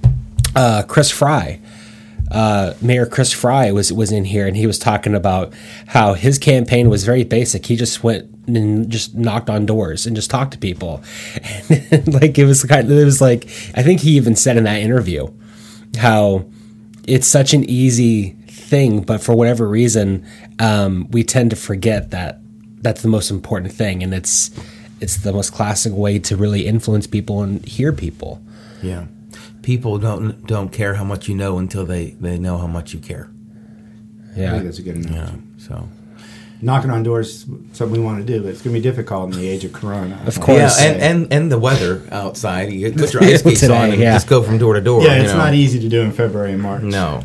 uh 0.57 0.83
Chris 0.89 1.11
Fry 1.11 1.61
uh, 2.31 2.75
Mayor 2.81 3.07
Chris 3.07 3.33
Fry 3.33 3.73
was 3.73 3.93
was 3.93 4.13
in 4.13 4.25
here, 4.25 4.47
and 4.47 4.57
he 4.57 4.67
was 4.67 4.79
talking 4.79 5.15
about 5.15 5.53
how 5.89 6.15
his 6.15 6.39
campaign 6.39 6.89
was 6.89 7.05
very 7.05 7.25
basic. 7.25 7.67
He 7.67 7.77
just 7.77 8.05
went 8.05 8.31
and 8.47 8.89
just 8.89 9.15
knocked 9.15 9.51
on 9.51 9.67
doors 9.67 10.07
and 10.07 10.15
just 10.15 10.31
talked 10.31 10.53
to 10.53 10.59
people, 10.59 11.03
and, 11.69 12.15
like 12.21 12.39
it 12.39 12.45
was 12.45 12.63
kind 12.65 12.91
of, 12.91 12.97
it 12.97 13.05
was 13.05 13.21
like 13.21 13.45
I 13.75 13.83
think 13.83 14.01
he 14.01 14.13
even 14.13 14.37
said 14.37 14.57
in 14.57 14.65
that 14.65 14.81
interview 14.81 15.29
how 15.99 16.45
it's 17.07 17.27
such 17.27 17.53
an 17.53 17.65
easy 17.69 18.31
thing, 18.47 19.03
but 19.03 19.21
for 19.21 19.35
whatever 19.35 19.69
reason, 19.69 20.25
um, 20.61 21.09
we 21.11 21.25
tend 21.25 21.51
to 21.51 21.57
forget 21.57 22.11
that 22.11 22.41
that's 22.81 23.03
the 23.03 23.09
most 23.09 23.31
important 23.31 23.73
thing, 23.73 24.03
and 24.03 24.15
it's 24.15 24.51
it's 25.01 25.17
the 25.19 25.33
most 25.33 25.53
classic 25.53 25.93
way 25.93 26.19
to 26.21 26.37
really 26.37 26.67
influence 26.67 27.07
people 27.07 27.43
and 27.43 27.65
hear 27.67 27.93
people. 27.93 28.41
Yeah. 28.83 29.07
People 29.71 29.99
don't 29.99 30.45
don't 30.49 30.71
care 30.73 30.95
how 30.95 31.05
much 31.05 31.29
you 31.29 31.37
know 31.37 31.59
until 31.59 31.85
they, 31.87 32.11
they 32.19 32.39
know 32.41 32.59
how 32.59 32.67
much 32.67 32.93
you 32.93 32.99
care. 32.99 33.31
I 34.37 34.41
Yeah, 34.41 34.51
think 34.51 34.65
that's 34.65 34.81
a 34.81 34.83
good 34.83 34.97
enough. 34.97 35.15
Yeah. 35.15 35.31
So 35.59 35.89
Knocking 36.61 36.91
on 36.91 37.05
doors, 37.05 37.29
is 37.29 37.47
something 37.73 37.93
we 37.93 38.05
want 38.05 38.19
to 38.19 38.25
do, 38.25 38.43
but 38.43 38.49
it's 38.49 38.63
going 38.63 38.75
to 38.75 38.81
be 38.81 38.83
difficult 38.83 39.33
in 39.33 39.39
the 39.41 39.49
age 39.49 39.65
of 39.65 39.73
Corona. 39.73 40.21
Of 40.27 40.41
course. 40.41 40.59
Yeah, 40.59 40.87
and, 40.87 41.01
and 41.01 41.33
and 41.33 41.53
the 41.53 41.59
weather 41.59 42.03
outside. 42.11 42.73
You 42.73 42.93
put 42.93 43.13
your 43.15 43.23
ice 43.23 43.41
skates 43.45 43.63
on 43.63 43.93
and 43.93 44.01
yeah. 44.01 44.15
just 44.15 44.27
go 44.27 44.43
from 44.43 44.59
door 44.59 44.75
to 44.75 44.81
door. 44.81 45.03
yeah, 45.05 45.15
you 45.19 45.23
it's 45.23 45.33
know. 45.33 45.39
not 45.39 45.55
easy 45.55 45.79
to 45.79 45.89
do 45.89 46.01
in 46.01 46.11
February 46.11 46.53
and 46.53 46.61
March. 46.63 46.83
No. 46.83 47.23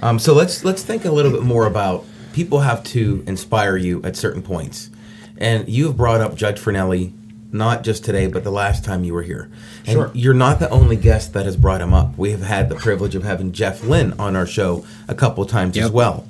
Um, 0.00 0.18
so 0.18 0.32
let's 0.32 0.64
let's 0.64 0.82
think 0.82 1.04
a 1.04 1.10
little 1.12 1.30
bit 1.30 1.42
more 1.42 1.66
about 1.66 2.06
people 2.32 2.60
have 2.60 2.82
to 2.84 3.22
inspire 3.26 3.76
you 3.76 4.02
at 4.02 4.16
certain 4.16 4.40
points, 4.42 4.88
and 5.36 5.68
you 5.68 5.88
have 5.88 5.96
brought 5.98 6.22
up 6.22 6.36
Judge 6.36 6.58
Fornelli, 6.58 7.12
not 7.52 7.84
just 7.84 8.04
today, 8.04 8.26
but 8.26 8.44
the 8.44 8.50
last 8.50 8.84
time 8.84 9.04
you 9.04 9.14
were 9.14 9.22
here. 9.22 9.48
And 9.86 9.92
Sure. 9.94 10.10
You're 10.14 10.34
not 10.34 10.58
the 10.58 10.68
only 10.70 10.96
guest 10.96 11.32
that 11.34 11.46
has 11.46 11.56
brought 11.56 11.80
him 11.80 11.94
up. 11.94 12.16
We 12.18 12.30
have 12.32 12.42
had 12.42 12.68
the 12.68 12.74
privilege 12.74 13.14
of 13.14 13.24
having 13.24 13.52
Jeff 13.52 13.84
Lynn 13.84 14.14
on 14.18 14.36
our 14.36 14.46
show 14.46 14.84
a 15.08 15.14
couple 15.14 15.44
of 15.44 15.50
times 15.50 15.76
as 15.78 15.90
well, 15.90 16.26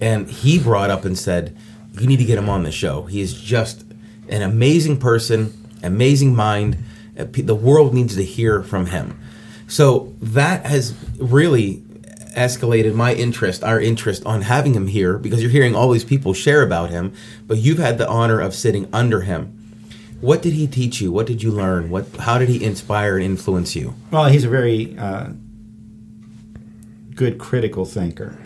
and 0.00 0.28
he 0.28 0.58
brought 0.58 0.90
up 0.90 1.04
and 1.04 1.16
said, 1.16 1.54
"You 1.98 2.06
need 2.06 2.18
to 2.18 2.24
get 2.24 2.38
him 2.38 2.48
on 2.48 2.62
the 2.64 2.72
show. 2.72 3.02
He 3.02 3.20
is 3.20 3.32
just 3.34 3.84
an 4.28 4.42
amazing 4.42 4.96
person, 4.98 5.52
amazing 5.82 6.34
mind. 6.34 6.76
Uh, 7.18 7.24
The 7.32 7.54
world 7.54 7.94
needs 7.94 8.16
to 8.16 8.24
hear 8.24 8.62
from 8.62 8.86
him." 8.86 9.14
So 9.68 10.12
that 10.20 10.66
has 10.66 10.94
really 11.18 11.82
escalated 12.36 12.94
my 12.94 13.14
interest, 13.14 13.64
our 13.64 13.80
interest 13.80 14.22
on 14.26 14.42
having 14.42 14.74
him 14.74 14.88
here 14.88 15.16
because 15.16 15.40
you're 15.40 15.50
hearing 15.50 15.74
all 15.74 15.90
these 15.90 16.04
people 16.04 16.34
share 16.34 16.60
about 16.62 16.90
him, 16.90 17.12
but 17.46 17.56
you've 17.56 17.78
had 17.78 17.96
the 17.96 18.06
honor 18.08 18.38
of 18.40 18.54
sitting 18.54 18.86
under 18.92 19.22
him. 19.22 19.52
What 20.20 20.42
did 20.42 20.54
he 20.54 20.66
teach 20.66 21.00
you? 21.00 21.12
What 21.12 21.26
did 21.26 21.42
you 21.42 21.50
learn? 21.50 21.90
What 21.90 22.06
how 22.16 22.38
did 22.38 22.48
he 22.48 22.64
inspire 22.64 23.16
and 23.16 23.24
influence 23.24 23.76
you? 23.76 23.94
Well, 24.10 24.26
he's 24.26 24.44
a 24.44 24.48
very 24.48 24.96
uh, 24.98 25.30
good 27.14 27.38
critical 27.38 27.84
thinker, 27.84 28.38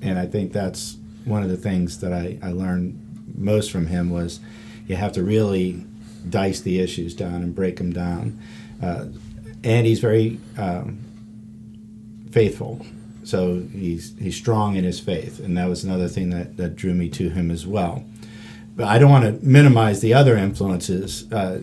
and 0.00 0.18
I 0.18 0.26
think 0.26 0.52
that's 0.52 0.96
one 1.24 1.42
of 1.42 1.48
the 1.48 1.56
things 1.56 2.00
that 2.00 2.12
I, 2.12 2.38
I 2.42 2.52
learned 2.52 2.98
most 3.36 3.70
from 3.70 3.86
him 3.86 4.10
was 4.10 4.40
you 4.86 4.96
have 4.96 5.12
to 5.12 5.22
really 5.22 5.84
dice 6.28 6.60
the 6.60 6.80
issues 6.80 7.14
down 7.14 7.42
and 7.42 7.54
break 7.54 7.76
them 7.76 7.92
down. 7.92 8.40
Uh, 8.82 9.06
and 9.62 9.86
he's 9.86 10.00
very 10.00 10.38
um, 10.56 11.00
faithful, 12.30 12.86
so 13.24 13.62
he's 13.72 14.16
he's 14.18 14.36
strong 14.36 14.76
in 14.76 14.84
his 14.84 15.00
faith, 15.00 15.40
and 15.40 15.56
that 15.58 15.68
was 15.68 15.82
another 15.84 16.08
thing 16.08 16.30
that, 16.30 16.56
that 16.56 16.76
drew 16.76 16.94
me 16.94 17.08
to 17.10 17.30
him 17.30 17.50
as 17.50 17.66
well. 17.66 18.04
But 18.80 18.88
I 18.88 18.98
don't 18.98 19.10
want 19.10 19.24
to 19.26 19.46
minimize 19.46 20.00
the 20.00 20.14
other 20.14 20.38
influences. 20.38 21.30
Uh, 21.30 21.60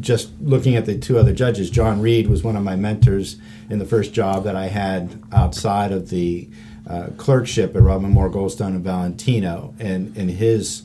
just 0.00 0.30
looking 0.40 0.76
at 0.76 0.86
the 0.86 0.96
two 0.96 1.18
other 1.18 1.34
judges, 1.34 1.68
John 1.68 2.00
Reed 2.00 2.26
was 2.26 2.42
one 2.42 2.56
of 2.56 2.62
my 2.62 2.74
mentors 2.74 3.36
in 3.68 3.78
the 3.78 3.84
first 3.84 4.14
job 4.14 4.44
that 4.44 4.56
I 4.56 4.68
had 4.68 5.22
outside 5.30 5.92
of 5.92 6.08
the 6.08 6.48
uh, 6.88 7.08
clerkship 7.18 7.76
at 7.76 7.82
Robin 7.82 8.08
Moore 8.08 8.30
Goldstone 8.30 8.68
and 8.68 8.82
Valentino, 8.82 9.74
and 9.78 10.16
and 10.16 10.30
his 10.30 10.84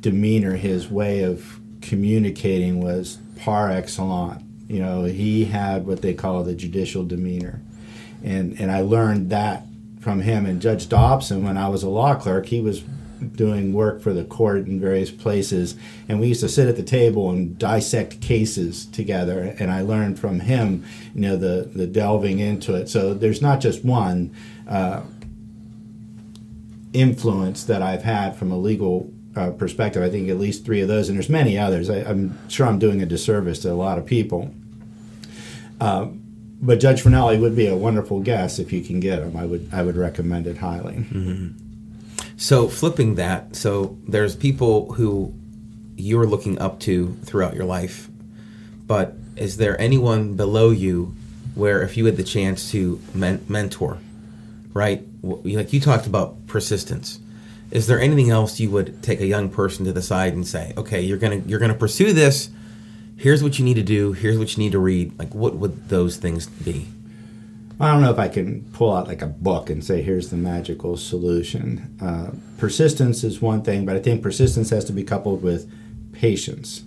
demeanor, 0.00 0.56
his 0.56 0.90
way 0.90 1.22
of 1.22 1.58
communicating 1.80 2.84
was 2.84 3.16
par 3.36 3.70
excellence. 3.70 4.42
You 4.68 4.80
know, 4.80 5.04
he 5.04 5.46
had 5.46 5.86
what 5.86 6.02
they 6.02 6.12
call 6.12 6.44
the 6.44 6.54
judicial 6.54 7.06
demeanor, 7.06 7.62
and 8.22 8.60
and 8.60 8.70
I 8.70 8.82
learned 8.82 9.30
that 9.30 9.64
from 9.98 10.20
him. 10.20 10.44
And 10.44 10.60
Judge 10.60 10.90
Dobson, 10.90 11.42
when 11.42 11.56
I 11.56 11.70
was 11.70 11.82
a 11.82 11.88
law 11.88 12.14
clerk, 12.16 12.44
he 12.44 12.60
was 12.60 12.82
doing 13.34 13.72
work 13.72 14.00
for 14.00 14.12
the 14.12 14.24
court 14.24 14.66
in 14.66 14.80
various 14.80 15.10
places, 15.10 15.76
and 16.08 16.20
we 16.20 16.28
used 16.28 16.40
to 16.40 16.48
sit 16.48 16.68
at 16.68 16.76
the 16.76 16.82
table 16.82 17.30
and 17.30 17.58
dissect 17.58 18.20
cases 18.20 18.86
together. 18.86 19.54
And 19.58 19.70
I 19.70 19.82
learned 19.82 20.18
from 20.18 20.40
him, 20.40 20.84
you 21.14 21.22
know, 21.22 21.36
the 21.36 21.70
the 21.74 21.86
delving 21.86 22.38
into 22.38 22.74
it. 22.74 22.88
So 22.88 23.14
there's 23.14 23.42
not 23.42 23.60
just 23.60 23.84
one 23.84 24.34
uh, 24.68 25.02
influence 26.92 27.64
that 27.64 27.82
I've 27.82 28.02
had 28.02 28.36
from 28.36 28.50
a 28.50 28.56
legal 28.56 29.12
uh, 29.36 29.50
perspective. 29.50 30.02
I 30.02 30.10
think 30.10 30.28
at 30.28 30.38
least 30.38 30.64
three 30.64 30.80
of 30.80 30.88
those, 30.88 31.08
and 31.08 31.16
there's 31.16 31.28
many 31.28 31.58
others. 31.58 31.90
I, 31.90 31.98
I'm 32.00 32.38
sure 32.48 32.66
I'm 32.66 32.78
doing 32.78 33.02
a 33.02 33.06
disservice 33.06 33.58
to 33.60 33.70
a 33.70 33.74
lot 33.74 33.98
of 33.98 34.06
people. 34.06 34.54
Uh, 35.80 36.08
but 36.60 36.80
Judge 36.80 37.02
Fornelli 37.02 37.38
would 37.38 37.54
be 37.54 37.66
a 37.66 37.76
wonderful 37.76 38.20
guest 38.20 38.58
if 38.58 38.72
you 38.72 38.80
can 38.82 38.98
get 38.98 39.18
him. 39.18 39.36
I 39.36 39.44
would 39.44 39.68
I 39.72 39.82
would 39.82 39.96
recommend 39.96 40.46
it 40.46 40.58
highly. 40.58 41.04
So 42.36 42.68
flipping 42.68 43.14
that, 43.14 43.56
so 43.56 43.96
there's 44.06 44.36
people 44.36 44.92
who 44.92 45.32
you're 45.96 46.26
looking 46.26 46.58
up 46.58 46.80
to 46.80 47.16
throughout 47.24 47.54
your 47.54 47.64
life, 47.64 48.08
but 48.86 49.14
is 49.36 49.56
there 49.56 49.80
anyone 49.80 50.34
below 50.34 50.70
you 50.70 51.14
where 51.54 51.82
if 51.82 51.96
you 51.96 52.04
had 52.04 52.18
the 52.18 52.22
chance 52.22 52.70
to 52.72 53.00
men- 53.14 53.44
mentor, 53.48 53.98
right? 54.74 55.02
Like 55.22 55.72
you 55.72 55.80
talked 55.80 56.06
about 56.06 56.46
persistence. 56.46 57.18
Is 57.70 57.86
there 57.86 58.00
anything 58.00 58.30
else 58.30 58.60
you 58.60 58.70
would 58.70 59.02
take 59.02 59.20
a 59.20 59.26
young 59.26 59.48
person 59.48 59.86
to 59.86 59.92
the 59.92 60.02
side 60.02 60.34
and 60.34 60.46
say, 60.46 60.72
okay, 60.76 61.00
you're 61.00 61.18
gonna 61.18 61.42
you're 61.46 61.58
gonna 61.58 61.74
pursue 61.74 62.12
this. 62.12 62.50
Here's 63.16 63.42
what 63.42 63.58
you 63.58 63.64
need 63.64 63.74
to 63.74 63.82
do. 63.82 64.12
Here's 64.12 64.38
what 64.38 64.56
you 64.56 64.62
need 64.62 64.72
to 64.72 64.78
read. 64.78 65.18
Like, 65.18 65.34
what 65.34 65.56
would 65.56 65.88
those 65.88 66.18
things 66.18 66.46
be? 66.46 66.86
I 67.78 67.92
don't 67.92 68.00
know 68.00 68.10
if 68.10 68.18
I 68.18 68.28
can 68.28 68.62
pull 68.72 68.94
out 68.94 69.06
like 69.06 69.20
a 69.20 69.26
book 69.26 69.68
and 69.68 69.84
say, 69.84 70.00
here's 70.00 70.30
the 70.30 70.36
magical 70.36 70.96
solution. 70.96 71.98
Uh, 72.00 72.30
persistence 72.58 73.22
is 73.22 73.42
one 73.42 73.62
thing, 73.62 73.84
but 73.84 73.96
I 73.96 73.98
think 73.98 74.22
persistence 74.22 74.70
has 74.70 74.84
to 74.86 74.92
be 74.92 75.04
coupled 75.04 75.42
with 75.42 75.70
patience. 76.12 76.84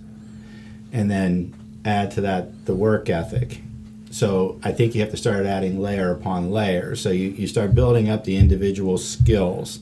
And 0.92 1.08
then 1.08 1.54
add 1.84 2.10
to 2.12 2.20
that 2.22 2.66
the 2.66 2.74
work 2.74 3.08
ethic. 3.08 3.60
So 4.10 4.58
I 4.64 4.72
think 4.72 4.96
you 4.96 5.00
have 5.02 5.12
to 5.12 5.16
start 5.16 5.46
adding 5.46 5.80
layer 5.80 6.10
upon 6.10 6.50
layer. 6.50 6.96
So 6.96 7.10
you, 7.10 7.28
you 7.28 7.46
start 7.46 7.74
building 7.74 8.10
up 8.10 8.24
the 8.24 8.36
individual 8.36 8.98
skills. 8.98 9.78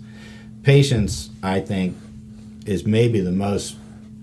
Patience, 0.62 1.30
I 1.42 1.60
think, 1.60 1.96
is 2.66 2.84
maybe 2.84 3.20
the 3.20 3.32
most 3.32 3.76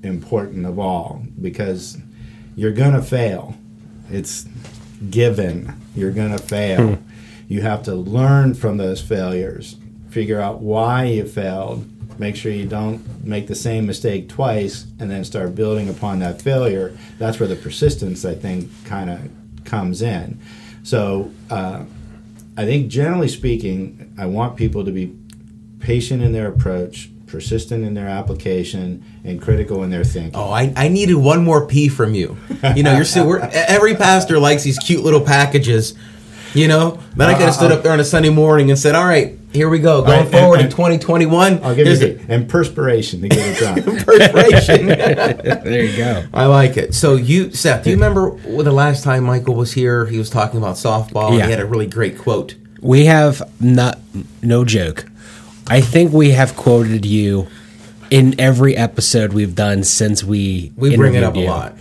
important 0.03 0.67
of 0.67 0.77
all 0.77 1.23
because 1.41 1.97
you're 2.55 2.71
going 2.71 2.93
to 2.93 3.01
fail. 3.01 3.55
It's 4.11 4.45
given. 5.09 5.73
You're 5.95 6.11
going 6.11 6.31
to 6.31 6.41
fail. 6.41 6.99
You 7.47 7.61
have 7.61 7.83
to 7.83 7.93
learn 7.93 8.53
from 8.53 8.77
those 8.77 9.01
failures, 9.01 9.77
figure 10.09 10.41
out 10.41 10.61
why 10.61 11.05
you 11.05 11.25
failed, 11.25 11.87
make 12.19 12.35
sure 12.35 12.51
you 12.51 12.65
don't 12.65 13.23
make 13.23 13.47
the 13.47 13.55
same 13.55 13.85
mistake 13.85 14.29
twice, 14.29 14.87
and 14.99 15.11
then 15.11 15.23
start 15.23 15.53
building 15.53 15.89
upon 15.89 16.19
that 16.19 16.41
failure. 16.41 16.97
That's 17.19 17.39
where 17.39 17.47
the 17.47 17.55
persistence, 17.55 18.25
I 18.25 18.35
think, 18.35 18.69
kind 18.85 19.09
of 19.09 19.29
comes 19.65 20.01
in. 20.01 20.39
So, 20.83 21.31
uh, 21.49 21.85
I 22.57 22.65
think 22.65 22.87
generally 22.87 23.27
speaking, 23.27 24.13
I 24.17 24.27
want 24.27 24.55
people 24.55 24.85
to 24.85 24.91
be 24.91 25.13
patient 25.79 26.23
in 26.23 26.31
their 26.31 26.47
approach, 26.47 27.09
persistent 27.35 27.83
in 27.83 27.93
their 27.93 28.07
application, 28.07 29.03
and 29.25 29.41
critical 29.41 29.83
in 29.83 29.89
their 29.89 30.05
thinking. 30.05 30.39
Oh, 30.39 30.51
I, 30.51 30.71
I 30.77 30.87
needed 30.87 31.15
one 31.15 31.43
more 31.43 31.67
P 31.67 31.89
from 31.89 32.13
you. 32.15 32.37
You 32.75 32.81
know, 32.83 32.95
you're 32.95 33.03
so 33.03 33.27
we're, 33.27 33.39
every 33.39 33.93
pastor 33.93 34.39
likes 34.39 34.63
these 34.63 34.79
cute 34.79 35.03
little 35.03 35.19
packages. 35.19 35.95
You 36.53 36.69
know, 36.69 37.01
then 37.17 37.29
I 37.29 37.33
uh, 37.33 37.37
could 37.37 37.45
have 37.47 37.53
stood 37.55 37.71
uh, 37.73 37.75
up 37.75 37.83
there 37.83 37.91
on 37.91 37.99
a 37.99 38.05
Sunday 38.05 38.29
morning 38.29 38.69
and 38.69 38.79
said, 38.79 38.95
"All 38.95 39.03
right, 39.05 39.37
here 39.51 39.67
we 39.67 39.79
go, 39.79 40.01
going 40.01 40.11
right, 40.11 40.21
and- 40.21 40.31
forward 40.31 40.61
in 40.61 40.69
2021." 40.69 41.61
I'll 41.61 41.75
give 41.75 41.87
you 41.87 41.97
the, 41.97 42.25
and 42.29 42.47
perspiration 42.57 43.21
to 43.23 43.27
get 43.27 43.39
it 43.39 43.59
done. 43.59 43.83
perspiration. 44.05 44.87
there 45.65 45.83
you 45.83 45.97
go. 45.97 46.23
I 46.33 46.45
like 46.45 46.77
it. 46.77 46.95
So 46.95 47.15
you, 47.15 47.51
Seth, 47.51 47.83
do 47.83 47.89
you 47.89 47.97
remember 47.97 48.37
the 48.63 48.71
last 48.71 49.03
time 49.03 49.25
Michael 49.25 49.55
was 49.55 49.73
here? 49.73 50.05
He 50.05 50.17
was 50.17 50.29
talking 50.29 50.57
about 50.57 50.77
softball. 50.77 51.31
and 51.31 51.39
Yeah. 51.39 51.45
He 51.47 51.51
had 51.51 51.59
a 51.59 51.65
really 51.65 51.87
great 51.87 52.17
quote. 52.17 52.55
We 52.79 53.07
have 53.07 53.43
not 53.59 53.99
no 54.41 54.63
joke. 54.63 55.07
I 55.67 55.81
think 55.81 56.13
we 56.13 56.31
have 56.31 56.55
quoted 56.55 57.05
you 57.05 57.47
in 58.11 58.39
every 58.39 58.75
episode 58.75 59.33
we've 59.33 59.55
done 59.55 59.83
since 59.83 60.23
we 60.23 60.71
We 60.75 60.95
bring 60.95 61.15
it 61.15 61.23
up 61.23 61.35
a 61.35 61.45
lot. 61.45 61.73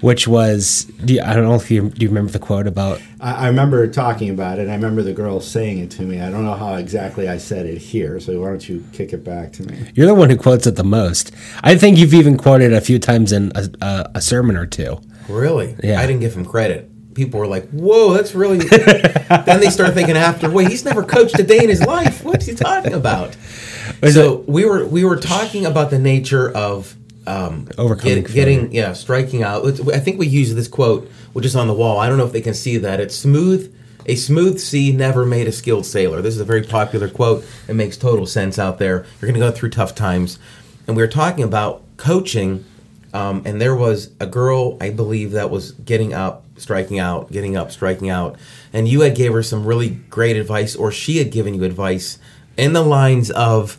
Which 0.00 0.28
was 0.28 0.84
do 1.04 1.14
you, 1.14 1.22
I 1.22 1.34
don't 1.34 1.42
know 1.42 1.56
if 1.56 1.72
you 1.72 1.90
do 1.90 2.02
you 2.04 2.08
remember 2.08 2.30
the 2.30 2.38
quote 2.38 2.68
about 2.68 3.02
I, 3.20 3.32
I 3.32 3.46
remember 3.48 3.84
talking 3.88 4.30
about 4.30 4.60
it. 4.60 4.68
I 4.68 4.74
remember 4.74 5.02
the 5.02 5.12
girl 5.12 5.40
saying 5.40 5.78
it 5.78 5.90
to 5.92 6.02
me. 6.02 6.20
I 6.20 6.30
don't 6.30 6.44
know 6.44 6.54
how 6.54 6.76
exactly 6.76 7.28
I 7.28 7.36
said 7.38 7.66
it 7.66 7.78
here, 7.78 8.20
so 8.20 8.40
why 8.40 8.46
don't 8.46 8.68
you 8.68 8.84
kick 8.92 9.12
it 9.12 9.24
back 9.24 9.52
to 9.54 9.64
me? 9.64 9.90
you're 9.94 10.06
the 10.06 10.14
one 10.14 10.30
who 10.30 10.36
quotes 10.36 10.68
it 10.68 10.76
the 10.76 10.84
most. 10.84 11.32
I 11.64 11.76
think 11.76 11.98
you've 11.98 12.14
even 12.14 12.36
quoted 12.36 12.72
it 12.72 12.76
a 12.76 12.80
few 12.80 13.00
times 13.00 13.32
in 13.32 13.50
a, 13.56 13.68
a, 13.82 14.10
a 14.16 14.20
sermon 14.20 14.56
or 14.56 14.66
two. 14.66 15.00
Really? 15.28 15.74
Yeah. 15.82 16.00
I 16.00 16.06
didn't 16.06 16.20
give 16.20 16.34
him 16.36 16.44
credit. 16.44 16.88
People 17.14 17.40
were 17.40 17.48
like, 17.48 17.68
"Whoa, 17.70 18.12
that's 18.12 18.36
really." 18.36 18.58
then 19.28 19.58
they 19.58 19.70
start 19.70 19.92
thinking 19.94 20.16
after, 20.16 20.48
"Wait, 20.48 20.68
he's 20.68 20.84
never 20.84 21.02
coached 21.02 21.36
a 21.40 21.42
day 21.42 21.58
in 21.58 21.68
his 21.68 21.82
life. 21.82 22.07
What's 22.28 22.46
he 22.46 22.54
talking 22.54 22.92
about?" 22.94 23.36
so 24.10 24.44
we 24.46 24.64
were 24.64 24.84
we 24.86 25.04
were 25.04 25.16
talking 25.16 25.66
about 25.66 25.90
the 25.90 25.98
nature 25.98 26.50
of 26.50 26.94
um, 27.26 27.68
Overcoming 27.76 28.22
get- 28.22 28.32
getting 28.32 28.72
yeah 28.72 28.92
striking 28.92 29.42
out. 29.42 29.64
I 29.90 29.98
think 29.98 30.18
we 30.18 30.26
use 30.26 30.54
this 30.54 30.68
quote, 30.68 31.08
which 31.32 31.44
is 31.44 31.56
on 31.56 31.66
the 31.66 31.74
wall. 31.74 31.98
I 31.98 32.08
don't 32.08 32.18
know 32.18 32.26
if 32.26 32.32
they 32.32 32.40
can 32.40 32.54
see 32.54 32.78
that. 32.78 33.00
It's 33.00 33.14
smooth. 33.14 33.74
A 34.06 34.14
smooth 34.14 34.58
sea 34.58 34.90
never 34.92 35.26
made 35.26 35.46
a 35.48 35.52
skilled 35.52 35.84
sailor. 35.84 36.22
This 36.22 36.34
is 36.34 36.40
a 36.40 36.44
very 36.44 36.62
popular 36.62 37.08
quote. 37.10 37.44
It 37.68 37.74
makes 37.74 37.98
total 37.98 38.24
sense 38.24 38.58
out 38.58 38.78
there. 38.78 39.04
You're 39.20 39.30
going 39.30 39.34
to 39.34 39.40
go 39.40 39.50
through 39.50 39.68
tough 39.70 39.94
times. 39.94 40.38
and 40.86 40.96
we 40.96 41.02
were 41.02 41.08
talking 41.08 41.44
about 41.44 41.82
coaching, 41.98 42.64
um, 43.12 43.42
and 43.44 43.60
there 43.60 43.76
was 43.76 44.10
a 44.18 44.26
girl 44.26 44.78
I 44.80 44.88
believe 44.88 45.32
that 45.32 45.50
was 45.50 45.72
getting 45.72 46.14
up, 46.14 46.46
striking 46.58 46.98
out, 46.98 47.30
getting 47.30 47.56
up, 47.56 47.72
striking 47.72 48.10
out, 48.10 48.36
and 48.72 48.88
you 48.88 49.00
had 49.00 49.14
gave 49.14 49.32
her 49.32 49.42
some 49.42 49.64
really 49.64 49.90
great 49.90 50.36
advice, 50.36 50.76
or 50.76 50.92
she 50.92 51.18
had 51.18 51.30
given 51.30 51.54
you 51.54 51.64
advice 51.64 52.18
in 52.56 52.72
the 52.72 52.82
lines 52.82 53.30
of 53.30 53.78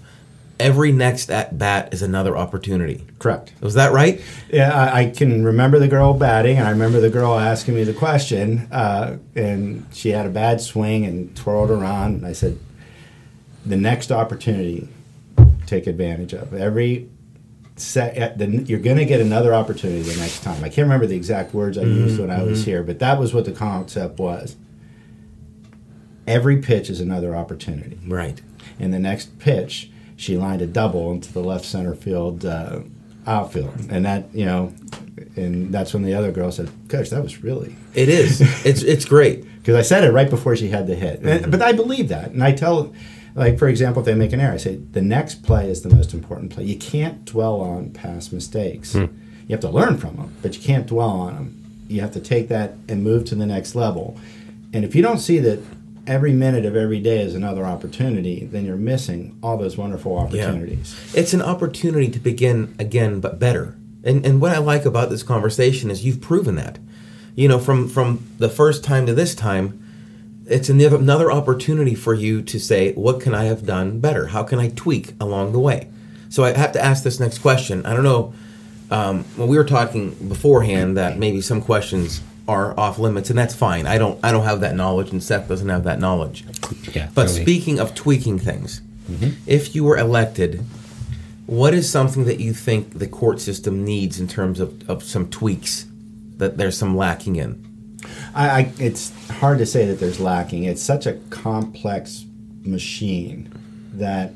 every 0.59 0.91
next 0.91 1.29
at 1.31 1.57
bat 1.57 1.93
is 1.93 2.01
another 2.01 2.37
opportunity. 2.37 3.05
Correct. 3.17 3.53
Was 3.61 3.75
that 3.75 3.93
right? 3.93 4.21
Yeah, 4.51 4.73
I, 4.73 4.99
I 4.99 5.09
can 5.09 5.43
remember 5.43 5.79
the 5.79 5.87
girl 5.87 6.13
batting, 6.13 6.57
and 6.57 6.67
I 6.67 6.71
remember 6.71 6.99
the 6.99 7.09
girl 7.09 7.37
asking 7.37 7.75
me 7.75 7.83
the 7.83 7.93
question, 7.93 8.67
uh, 8.71 9.17
and 9.35 9.85
she 9.93 10.09
had 10.09 10.25
a 10.25 10.29
bad 10.29 10.61
swing 10.61 11.05
and 11.05 11.35
twirled 11.35 11.71
around, 11.71 12.15
and 12.15 12.25
I 12.25 12.33
said, 12.33 12.59
"The 13.65 13.77
next 13.77 14.11
opportunity, 14.11 14.89
take 15.65 15.87
advantage 15.87 16.33
of 16.33 16.53
every." 16.53 17.09
Set, 17.81 18.37
the, 18.37 18.47
you're 18.47 18.79
going 18.79 18.97
to 18.97 19.05
get 19.05 19.21
another 19.21 19.53
opportunity 19.53 20.01
the 20.01 20.17
next 20.17 20.43
time. 20.43 20.63
I 20.63 20.69
can't 20.69 20.85
remember 20.85 21.05
the 21.05 21.15
exact 21.15 21.53
words 21.53 21.77
I 21.77 21.83
used 21.83 22.19
when 22.19 22.29
I 22.29 22.39
mm-hmm, 22.39 22.49
was 22.49 22.59
mm-hmm. 22.59 22.69
here, 22.69 22.83
but 22.83 22.99
that 22.99 23.19
was 23.19 23.33
what 23.33 23.45
the 23.45 23.51
concept 23.51 24.19
was. 24.19 24.55
Every 26.27 26.61
pitch 26.61 26.89
is 26.89 26.99
another 26.99 27.35
opportunity. 27.35 27.99
Right. 28.05 28.41
And 28.79 28.93
the 28.93 28.99
next 28.99 29.39
pitch, 29.39 29.89
she 30.15 30.37
lined 30.37 30.61
a 30.61 30.67
double 30.67 31.11
into 31.11 31.31
the 31.31 31.41
left 31.41 31.65
center 31.65 31.95
field 31.95 32.45
uh, 32.45 32.81
outfield, 33.25 33.73
and 33.89 34.05
that 34.05 34.33
you 34.33 34.45
know, 34.45 34.73
and 35.35 35.73
that's 35.73 35.93
when 35.93 36.03
the 36.03 36.13
other 36.13 36.31
girl 36.31 36.51
said, 36.51 36.69
"Coach, 36.89 37.09
that 37.11 37.23
was 37.23 37.43
really." 37.43 37.75
It 37.93 38.09
is. 38.09 38.41
it's 38.65 38.81
it's 38.81 39.05
great. 39.05 39.45
Because 39.59 39.75
I 39.75 39.81
said 39.81 40.03
it 40.03 40.11
right 40.11 40.29
before 40.29 40.55
she 40.55 40.69
had 40.69 40.87
the 40.87 40.95
hit, 40.95 41.21
and, 41.21 41.51
but 41.51 41.61
I 41.61 41.73
believe 41.73 42.09
that, 42.09 42.31
and 42.31 42.43
I 42.43 42.53
tell, 42.53 42.93
like 43.35 43.57
for 43.59 43.67
example, 43.67 44.01
if 44.01 44.05
they 44.05 44.15
make 44.15 44.33
an 44.33 44.39
error, 44.39 44.53
I 44.53 44.57
say 44.57 44.77
the 44.77 45.01
next 45.01 45.43
play 45.43 45.69
is 45.69 45.81
the 45.81 45.89
most 45.89 46.13
important 46.13 46.51
play. 46.51 46.63
You 46.63 46.77
can't 46.77 47.25
dwell 47.25 47.61
on 47.61 47.91
past 47.91 48.33
mistakes. 48.33 48.93
Hmm. 48.93 49.05
You 49.47 49.53
have 49.53 49.61
to 49.61 49.69
learn 49.69 49.97
from 49.97 50.17
them, 50.17 50.35
but 50.41 50.55
you 50.55 50.61
can't 50.61 50.85
dwell 50.85 51.09
on 51.09 51.35
them. 51.35 51.85
You 51.87 52.01
have 52.01 52.11
to 52.13 52.19
take 52.19 52.49
that 52.49 52.75
and 52.87 53.03
move 53.03 53.25
to 53.25 53.35
the 53.35 53.47
next 53.47 53.73
level. 53.73 54.19
And 54.73 54.85
if 54.85 54.93
you 54.93 55.01
don't 55.01 55.17
see 55.17 55.39
that 55.39 55.59
every 56.05 56.33
minute 56.33 56.65
of 56.65 56.75
every 56.75 56.99
day 56.99 57.21
is 57.21 57.33
another 57.33 57.65
opportunity, 57.65 58.45
then 58.45 58.65
you're 58.65 58.75
missing 58.75 59.37
all 59.41 59.57
those 59.57 59.77
wonderful 59.77 60.17
opportunities. 60.17 60.95
It's 61.13 61.33
an 61.33 61.41
opportunity 61.41 62.09
to 62.09 62.19
begin 62.19 62.75
again, 62.77 63.19
but 63.19 63.39
better. 63.39 63.75
And 64.03 64.25
and 64.25 64.39
what 64.39 64.51
I 64.51 64.59
like 64.59 64.85
about 64.85 65.09
this 65.09 65.23
conversation 65.23 65.91
is 65.91 66.05
you've 66.05 66.21
proven 66.21 66.55
that. 66.55 66.79
You 67.35 67.47
know, 67.47 67.59
from 67.59 67.87
from 67.87 68.27
the 68.37 68.49
first 68.49 68.83
time 68.83 69.05
to 69.05 69.13
this 69.13 69.35
time, 69.35 69.83
it's 70.49 70.69
another 70.69 70.97
another 70.97 71.31
opportunity 71.31 71.95
for 71.95 72.13
you 72.13 72.41
to 72.41 72.59
say, 72.59 72.93
what 72.93 73.21
can 73.21 73.33
I 73.33 73.45
have 73.45 73.65
done 73.65 73.99
better? 73.99 74.27
How 74.27 74.43
can 74.43 74.59
I 74.59 74.69
tweak 74.69 75.13
along 75.19 75.51
the 75.51 75.59
way? 75.59 75.87
So 76.29 76.43
I 76.43 76.53
have 76.53 76.71
to 76.73 76.83
ask 76.83 77.03
this 77.03 77.19
next 77.19 77.39
question. 77.39 77.85
I 77.85 77.93
don't 77.93 78.03
know. 78.03 78.33
Um, 78.91 79.23
when 79.35 79.47
we 79.47 79.57
were 79.57 79.63
talking 79.63 80.11
beforehand, 80.27 80.97
that 80.97 81.17
maybe 81.17 81.41
some 81.41 81.61
questions 81.61 82.21
are 82.47 82.77
off 82.79 82.97
limits, 82.97 83.29
and 83.29 83.37
that's 83.37 83.53
fine. 83.53 83.85
I 83.85 83.97
don't 83.97 84.19
I 84.23 84.31
don't 84.31 84.43
have 84.43 84.61
that 84.61 84.75
knowledge, 84.75 85.11
and 85.11 85.23
Seth 85.23 85.47
doesn't 85.47 85.69
have 85.69 85.83
that 85.83 85.99
knowledge. 85.99 86.43
Yeah. 86.93 87.09
But 87.13 87.27
totally. 87.27 87.41
speaking 87.43 87.79
of 87.79 87.93
tweaking 87.93 88.39
things, 88.39 88.81
if 89.45 89.75
you 89.75 89.83
were 89.83 89.97
elected, 89.97 90.63
what 91.45 91.73
is 91.73 91.89
something 91.89 92.25
that 92.25 92.39
you 92.39 92.53
think 92.53 92.99
the 92.99 93.07
court 93.07 93.39
system 93.39 93.83
needs 93.83 94.19
in 94.19 94.27
terms 94.27 94.59
of, 94.59 94.87
of 94.89 95.03
some 95.03 95.29
tweaks 95.29 95.87
that 96.37 96.57
there's 96.57 96.77
some 96.77 96.95
lacking 96.95 97.35
in? 97.35 97.65
I, 98.39 98.59
I, 98.61 98.71
it's 98.79 99.11
hard 99.29 99.57
to 99.57 99.65
say 99.65 99.85
that 99.87 99.99
there's 99.99 100.19
lacking. 100.19 100.63
It's 100.63 100.81
such 100.81 101.05
a 101.05 101.13
complex 101.29 102.25
machine 102.63 103.51
that, 103.95 104.31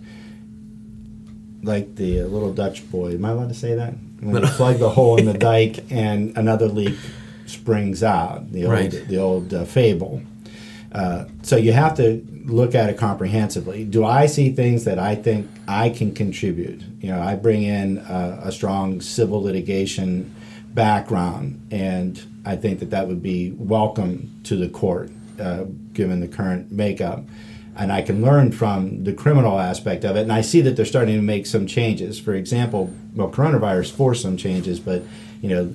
like 1.64 1.95
the 1.95 2.24
little 2.24 2.54
Dutch 2.54 2.89
boy, 2.91 3.14
am 3.14 3.24
I 3.24 3.30
allowed 3.30 3.47
to 3.49 3.56
say 3.56 3.76
that? 3.76 3.93
When 4.20 4.43
you 4.43 4.49
plug 4.58 4.80
the 4.80 4.89
hole 4.89 5.18
in 5.18 5.26
the 5.26 5.34
dike 5.34 5.86
and 5.89 6.36
another 6.38 6.68
leak 6.68 6.95
springs 7.45 8.04
out, 8.04 8.51
the 8.51 8.66
old, 8.66 8.74
Right. 8.74 8.91
the 9.08 9.18
old 9.18 9.54
uh, 9.54 9.64
fable. 9.64 10.22
Uh, 10.91 11.26
so 11.41 11.56
you 11.56 11.72
have 11.72 11.95
to 11.97 12.26
look 12.45 12.76
at 12.76 12.89
it 12.89 12.97
comprehensively. 12.97 13.86
Do 13.86 14.04
I 14.06 14.26
see 14.26 14.51
things 14.51 14.84
that 14.84 14.99
I 14.99 15.16
think 15.16 15.49
I 15.68 15.89
can 15.89 16.14
contribute? 16.14 16.82
You 16.99 17.10
know, 17.10 17.22
I 17.22 17.36
bring 17.36 17.64
in 17.64 17.99
uh, 17.99 18.41
a 18.43 18.51
strong 18.51 18.99
civil 18.99 19.41
litigation 19.41 20.33
background, 20.74 21.67
and 21.71 22.21
I 22.45 22.55
think 22.55 22.80
that 22.80 22.89
that 22.89 23.07
would 23.07 23.21
be 23.21 23.51
welcome 23.51 24.39
to 24.43 24.55
the 24.55 24.69
court, 24.69 25.11
uh, 25.39 25.65
given 25.93 26.19
the 26.19 26.28
current 26.28 26.71
makeup. 26.71 27.24
And 27.76 27.91
I 27.91 28.03
can 28.03 28.21
learn 28.21 28.51
from 28.51 29.03
the 29.03 29.13
criminal 29.13 29.59
aspect 29.59 30.03
of 30.03 30.15
it, 30.15 30.21
and 30.21 30.32
I 30.32 30.41
see 30.41 30.61
that 30.61 30.76
they're 30.76 30.86
starting 30.86 31.15
to 31.15 31.21
make 31.21 31.45
some 31.45 31.65
changes. 31.65 32.19
For 32.19 32.34
example, 32.34 32.93
well, 33.15 33.30
coronavirus 33.30 33.91
forced 33.91 34.21
some 34.21 34.38
changes, 34.38 34.80
but 34.80 35.03
you 35.41 35.49
know, 35.49 35.74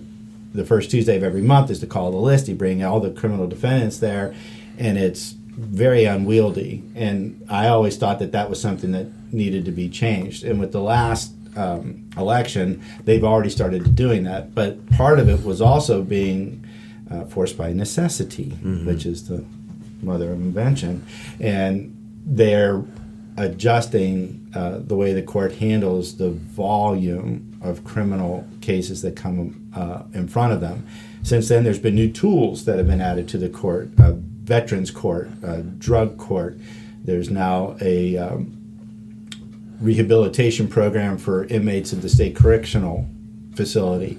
the 0.55 0.65
first 0.65 0.91
Tuesday 0.91 1.17
of 1.17 1.23
every 1.23 1.43
month 1.43 1.71
is 1.71 1.81
to 1.81 1.87
call 1.87 2.11
the 2.11 2.19
list. 2.19 2.49
You 2.49 2.55
bring 2.55 2.85
all 2.85 3.01
the 3.01 3.11
criminal 3.11 3.47
defendants 3.47 3.99
there, 3.99 4.35
and 4.79 4.97
it's 4.97 5.33
very 5.33 6.05
unwieldy. 6.05 6.85
And 6.95 7.45
I 7.49 7.69
always 7.69 7.97
thought 7.97 8.21
that 8.21 8.33
that 8.33 8.49
was 8.49 8.61
something 8.61 8.93
that 8.93 9.07
needed 9.33 9.65
to 9.65 9.73
be 9.73 9.89
changed. 9.89 10.45
And 10.45 10.61
with 10.61 10.73
the 10.73 10.81
last 10.81 11.33
um, 11.57 12.09
election, 12.17 12.83
they've 13.05 13.25
already 13.25 13.51
started 13.51 13.95
doing 13.95 14.25
that. 14.25 14.55
But 14.55 14.89
part 14.91 15.19
of 15.19 15.29
it 15.29 15.45
was 15.45 15.61
also 15.61 16.03
being 16.03 16.65
uh, 17.11 17.25
forced 17.25 17.57
by 17.57 17.73
necessity, 17.73 18.51
which 18.87 19.07
is 19.07 19.29
the 19.29 19.45
mother 20.03 20.33
of 20.33 20.41
invention, 20.41 21.05
and 21.41 21.95
they're 22.25 22.85
adjusting 23.37 24.51
uh, 24.55 24.79
the 24.79 24.95
way 24.97 25.13
the 25.13 25.23
court 25.23 25.53
handles 25.55 26.17
the 26.17 26.31
volume 26.31 27.59
of 27.63 27.85
criminal 27.85 28.47
cases 28.61 29.03
that 29.03 29.17
come 29.17 29.71
uh, 29.75 30.03
in 30.13 30.29
front 30.29 30.53
of 30.53 30.61
them. 30.61 30.87
Since 31.23 31.49
then, 31.49 31.65
there's 31.65 31.79
been 31.79 31.95
new 31.95 32.11
tools 32.11 32.65
that 32.65 32.79
have 32.79 32.87
been 32.87 33.01
added 33.01 33.29
to 33.29 33.39
the 33.39 33.49
court: 33.49 33.91
uh, 33.99 34.13
veterans 34.17 34.91
court, 34.91 35.31
uh, 35.45 35.63
drug 35.79 36.19
court. 36.19 36.59
There's 37.05 37.31
now 37.31 37.77
a 37.81 38.17
um, 38.19 38.58
rehabilitation 39.81 40.69
program 40.69 41.19
for 41.19 41.45
inmates 41.45 41.93
at 41.93 42.03
the 42.03 42.09
state 42.09 42.35
correctional 42.35 43.07
facility. 43.55 44.19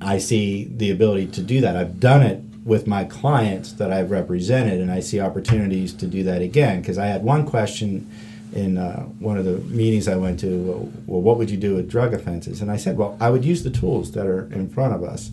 I 0.00 0.18
see 0.18 0.64
the 0.64 0.90
ability 0.90 1.28
to 1.28 1.42
do 1.42 1.60
that. 1.60 1.76
I've 1.76 1.98
done 1.98 2.22
it 2.22 2.42
with 2.64 2.86
my 2.86 3.04
clients 3.04 3.72
that 3.72 3.92
I've 3.92 4.10
represented, 4.10 4.80
and 4.80 4.90
I 4.90 5.00
see 5.00 5.20
opportunities 5.20 5.92
to 5.94 6.06
do 6.06 6.22
that 6.24 6.42
again. 6.42 6.80
Because 6.80 6.98
I 6.98 7.06
had 7.06 7.22
one 7.24 7.46
question 7.46 8.08
in 8.52 8.78
uh, 8.78 9.02
one 9.18 9.36
of 9.36 9.44
the 9.44 9.58
meetings 9.74 10.08
I 10.08 10.16
went 10.16 10.40
to 10.40 10.92
well, 11.06 11.20
what 11.20 11.38
would 11.38 11.50
you 11.50 11.56
do 11.56 11.74
with 11.74 11.90
drug 11.90 12.14
offenses? 12.14 12.60
And 12.60 12.70
I 12.70 12.76
said, 12.76 12.96
well, 12.96 13.16
I 13.20 13.30
would 13.30 13.44
use 13.44 13.62
the 13.62 13.70
tools 13.70 14.12
that 14.12 14.26
are 14.26 14.50
in 14.52 14.68
front 14.68 14.94
of 14.94 15.02
us. 15.02 15.30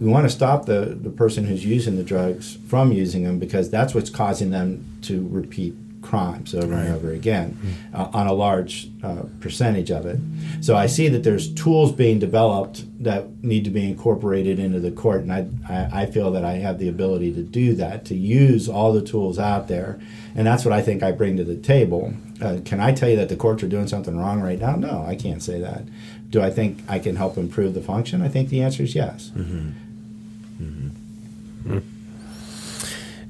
We 0.00 0.08
want 0.08 0.24
to 0.26 0.30
stop 0.30 0.66
the, 0.66 0.96
the 1.00 1.10
person 1.10 1.44
who's 1.44 1.64
using 1.64 1.96
the 1.96 2.02
drugs 2.02 2.58
from 2.66 2.90
using 2.90 3.22
them 3.22 3.38
because 3.38 3.70
that's 3.70 3.94
what's 3.94 4.10
causing 4.10 4.50
them 4.50 4.84
to 5.02 5.28
repeat 5.28 5.74
crimes 6.02 6.54
over 6.54 6.74
and 6.74 6.92
over 6.94 7.12
again 7.12 7.56
uh, 7.94 8.08
on 8.12 8.26
a 8.26 8.32
large 8.32 8.90
uh, 9.02 9.22
percentage 9.40 9.90
of 9.90 10.04
it. 10.04 10.18
So 10.60 10.76
I 10.76 10.86
see 10.86 11.08
that 11.08 11.22
there's 11.22 11.52
tools 11.54 11.92
being 11.92 12.18
developed 12.18 12.84
that 13.02 13.42
need 13.42 13.64
to 13.64 13.70
be 13.70 13.88
incorporated 13.88 14.58
into 14.58 14.80
the 14.80 14.90
court, 14.90 15.22
and 15.22 15.32
I, 15.32 15.46
I, 15.68 16.02
I 16.02 16.06
feel 16.06 16.30
that 16.32 16.44
I 16.44 16.54
have 16.54 16.78
the 16.78 16.88
ability 16.88 17.32
to 17.34 17.42
do 17.42 17.74
that, 17.76 18.04
to 18.06 18.14
use 18.14 18.68
all 18.68 18.92
the 18.92 19.02
tools 19.02 19.38
out 19.38 19.68
there, 19.68 20.00
and 20.34 20.46
that's 20.46 20.64
what 20.64 20.72
I 20.72 20.82
think 20.82 21.02
I 21.02 21.12
bring 21.12 21.36
to 21.38 21.44
the 21.44 21.56
table. 21.56 22.12
Uh, 22.40 22.58
can 22.64 22.80
I 22.80 22.92
tell 22.92 23.08
you 23.08 23.16
that 23.16 23.28
the 23.28 23.36
courts 23.36 23.62
are 23.62 23.68
doing 23.68 23.86
something 23.86 24.18
wrong 24.18 24.40
right 24.40 24.58
now? 24.58 24.76
No, 24.76 25.04
I 25.06 25.14
can't 25.14 25.42
say 25.42 25.60
that. 25.60 25.84
Do 26.30 26.42
I 26.42 26.50
think 26.50 26.82
I 26.88 26.98
can 26.98 27.16
help 27.16 27.36
improve 27.36 27.74
the 27.74 27.82
function? 27.82 28.22
I 28.22 28.28
think 28.28 28.48
the 28.48 28.62
answer 28.62 28.82
is 28.82 28.94
yes. 28.94 29.30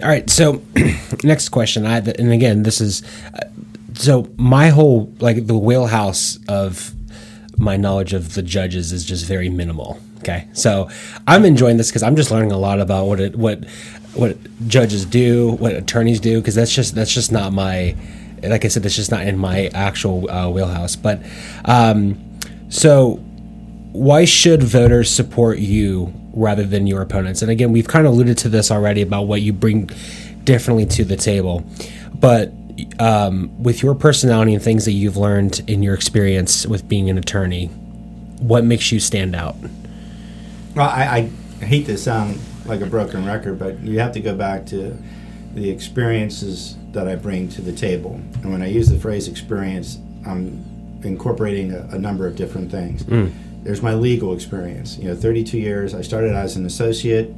All 0.03 0.09
right. 0.09 0.29
So, 0.29 0.63
next 1.23 1.51
question. 1.51 1.87
I 1.87 1.99
and 1.99 2.33
again, 2.33 2.65
this 2.65 2.81
is 2.81 3.03
uh, 3.35 3.49
so 3.95 4.29
my 4.37 4.69
whole 4.69 5.13
like 5.21 5.47
the 5.47 5.57
wheelhouse 5.57 6.39
of 6.49 6.93
my 7.57 7.77
knowledge 7.77 8.13
of 8.13 8.35
the 8.35 8.43
judges 8.43 8.93
is 8.93 9.05
just 9.05 9.27
very 9.27 9.49
minimal. 9.49 10.01
Okay, 10.19 10.49
so 10.53 10.89
I'm 11.27 11.45
enjoying 11.45 11.77
this 11.77 11.91
because 11.91 12.03
I'm 12.03 12.17
just 12.17 12.31
learning 12.31 12.53
a 12.53 12.59
lot 12.59 12.81
about 12.81 13.07
what 13.07 13.21
it 13.21 13.37
what 13.37 13.65
what 14.15 14.37
judges 14.69 15.05
do, 15.05 15.53
what 15.53 15.73
attorneys 15.73 16.21
do, 16.21 16.41
because 16.41 16.55
that's 16.55 16.75
just 16.75 16.95
that's 16.95 17.13
just 17.13 17.31
not 17.31 17.53
my 17.53 17.97
like 18.43 18.65
I 18.65 18.69
said, 18.69 18.83
that's 18.83 18.97
just 18.97 19.11
not 19.11 19.27
in 19.27 19.39
my 19.39 19.69
actual 19.69 20.29
uh, 20.31 20.49
wheelhouse. 20.49 20.97
But 20.97 21.23
um, 21.65 22.19
so 22.69 23.17
why 23.93 24.25
should 24.25 24.63
voters 24.63 25.11
support 25.11 25.59
you 25.59 26.13
rather 26.33 26.65
than 26.65 26.87
your 26.87 27.03
opponents? 27.03 27.43
And 27.43 27.51
again, 27.51 27.73
we've 27.73 27.89
kind 27.89 28.07
of 28.07 28.13
alluded 28.13 28.39
to 28.39 28.49
this 28.49 28.71
already 28.71 29.03
about 29.03 29.23
what 29.23 29.43
you 29.43 29.53
bring 29.53 29.91
differently 30.45 30.87
to 30.87 31.05
the 31.05 31.17
table. 31.17 31.65
But 32.15 32.53
um, 32.99 33.63
with 33.63 33.83
your 33.83 33.95
personality 33.95 34.55
and 34.55 34.63
things 34.63 34.85
that 34.85 34.93
you've 34.93 35.17
learned 35.17 35.63
in 35.67 35.83
your 35.83 35.95
experience 35.95 36.67
with 36.67 36.89
being 36.89 37.11
an 37.11 37.19
attorney, 37.19 37.67
what 38.39 38.65
makes 38.65 38.91
you 38.91 39.01
stand 39.01 39.37
out? 39.37 39.57
Well, 40.75 40.89
I, 40.89 41.31
I 41.61 41.65
hate 41.65 41.87
to 41.87 41.99
sound 41.99 42.41
like 42.65 42.81
a 42.81 42.87
broken 42.87 43.25
record, 43.27 43.59
but 43.59 43.79
you 43.81 43.99
have 43.99 44.13
to 44.13 44.21
go 44.21 44.35
back 44.35 44.67
to 44.67 44.97
the 45.55 45.69
experiences 45.69 46.77
that 46.93 47.09
I 47.09 47.17
bring 47.17 47.49
to 47.51 47.63
the 47.63 47.73
table. 47.73 48.21
And 48.43 48.53
when 48.53 48.63
I 48.63 48.67
use 48.67 48.89
the 48.89 48.99
phrase 48.99 49.29
experience, 49.29 49.99
I'm 50.27 50.65
incorporating 51.03 51.73
a, 51.73 51.89
a 51.93 51.99
number 51.99 52.27
of 52.27 52.37
different 52.37 52.71
things. 52.71 53.03
There's 53.63 53.83
my 53.83 53.95
legal 53.95 54.35
experience. 54.35 54.99
You 54.99 55.09
know, 55.09 55.17
32 55.17 55.59
years. 55.59 55.95
I 55.95 56.03
started 56.03 56.35
as 56.35 56.57
an 56.57 56.67
associate, 56.67 57.29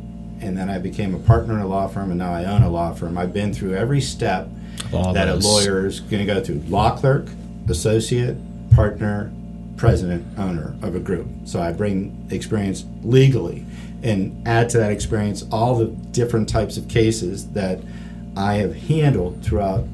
and 0.40 0.56
then 0.56 0.70
I 0.70 0.78
became 0.78 1.14
a 1.14 1.18
partner 1.18 1.54
in 1.54 1.60
a 1.60 1.66
law 1.66 1.86
firm, 1.86 2.10
and 2.10 2.18
now 2.18 2.32
I 2.32 2.44
own 2.44 2.62
a 2.62 2.70
law 2.70 2.92
firm. 2.94 3.18
I've 3.18 3.32
been 3.32 3.52
through 3.52 3.74
every 3.74 4.00
step 4.00 4.48
All 4.92 5.12
that 5.12 5.26
those. 5.26 5.44
a 5.44 5.48
lawyer 5.48 5.86
is 5.86 6.00
going 6.00 6.26
to 6.26 6.32
go 6.32 6.42
through: 6.42 6.62
law 6.68 6.96
clerk, 6.96 7.28
associate, 7.68 8.36
partner, 8.74 9.32
president, 9.76 10.26
owner 10.38 10.74
of 10.82 10.94
a 10.94 11.00
group. 11.00 11.26
So 11.44 11.60
I 11.60 11.72
bring 11.72 12.26
experience 12.30 12.84
legally, 13.02 13.66
and 14.02 14.46
add 14.46 14.70
to 14.70 14.78
that 14.78 14.92
experience 14.92 15.44
all 15.52 15.76
the 15.76 15.86
different 15.86 16.48
types 16.48 16.76
of 16.76 16.88
cases 16.88 17.50
that 17.50 17.80
I 18.36 18.54
have 18.54 18.74
handled 18.74 19.42
throughout 19.42 19.84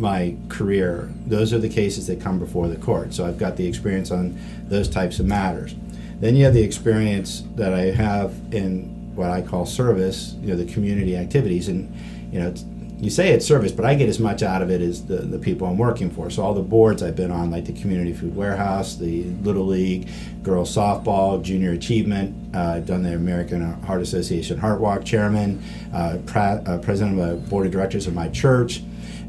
my 0.00 0.36
career. 0.48 1.10
Those 1.26 1.52
are 1.52 1.58
the 1.58 1.68
cases 1.68 2.06
that 2.06 2.20
come 2.20 2.38
before 2.38 2.68
the 2.68 2.76
court. 2.76 3.14
So 3.14 3.26
I've 3.26 3.38
got 3.38 3.56
the 3.56 3.66
experience 3.66 4.10
on 4.10 4.38
those 4.68 4.88
types 4.88 5.20
of 5.20 5.26
matters. 5.26 5.74
Then 6.20 6.36
you 6.36 6.44
have 6.44 6.54
the 6.54 6.62
experience 6.62 7.44
that 7.56 7.72
I 7.72 7.90
have 7.90 8.34
in 8.52 9.14
what 9.14 9.30
I 9.30 9.42
call 9.42 9.66
service, 9.66 10.34
you 10.40 10.48
know, 10.48 10.56
the 10.56 10.70
community 10.72 11.16
activities. 11.16 11.68
And, 11.68 11.94
you 12.32 12.40
know, 12.40 12.54
you 12.98 13.08
say 13.08 13.30
it's 13.30 13.46
service, 13.46 13.72
but 13.72 13.86
I 13.86 13.94
get 13.94 14.10
as 14.10 14.20
much 14.20 14.42
out 14.42 14.60
of 14.60 14.70
it 14.70 14.82
as 14.82 15.06
the, 15.06 15.16
the 15.16 15.38
people 15.38 15.66
I'm 15.66 15.78
working 15.78 16.10
for. 16.10 16.28
So 16.28 16.42
all 16.42 16.52
the 16.52 16.60
boards 16.62 17.02
I've 17.02 17.16
been 17.16 17.30
on, 17.30 17.50
like 17.50 17.64
the 17.64 17.72
Community 17.72 18.12
Food 18.12 18.36
Warehouse, 18.36 18.96
the 18.96 19.24
Little 19.42 19.64
League, 19.64 20.10
Girls 20.42 20.74
Softball, 20.74 21.42
Junior 21.42 21.72
Achievement, 21.72 22.54
uh, 22.54 22.80
done 22.80 23.02
the 23.02 23.14
American 23.14 23.62
Heart 23.84 24.02
Association 24.02 24.58
Heart 24.58 24.80
Walk 24.80 25.04
chairman, 25.04 25.62
uh, 25.94 26.18
pra- 26.26 26.62
uh, 26.66 26.76
president 26.78 27.18
of 27.18 27.42
the 27.42 27.48
board 27.48 27.64
of 27.64 27.72
directors 27.72 28.06
of 28.06 28.14
my 28.14 28.28
church. 28.28 28.82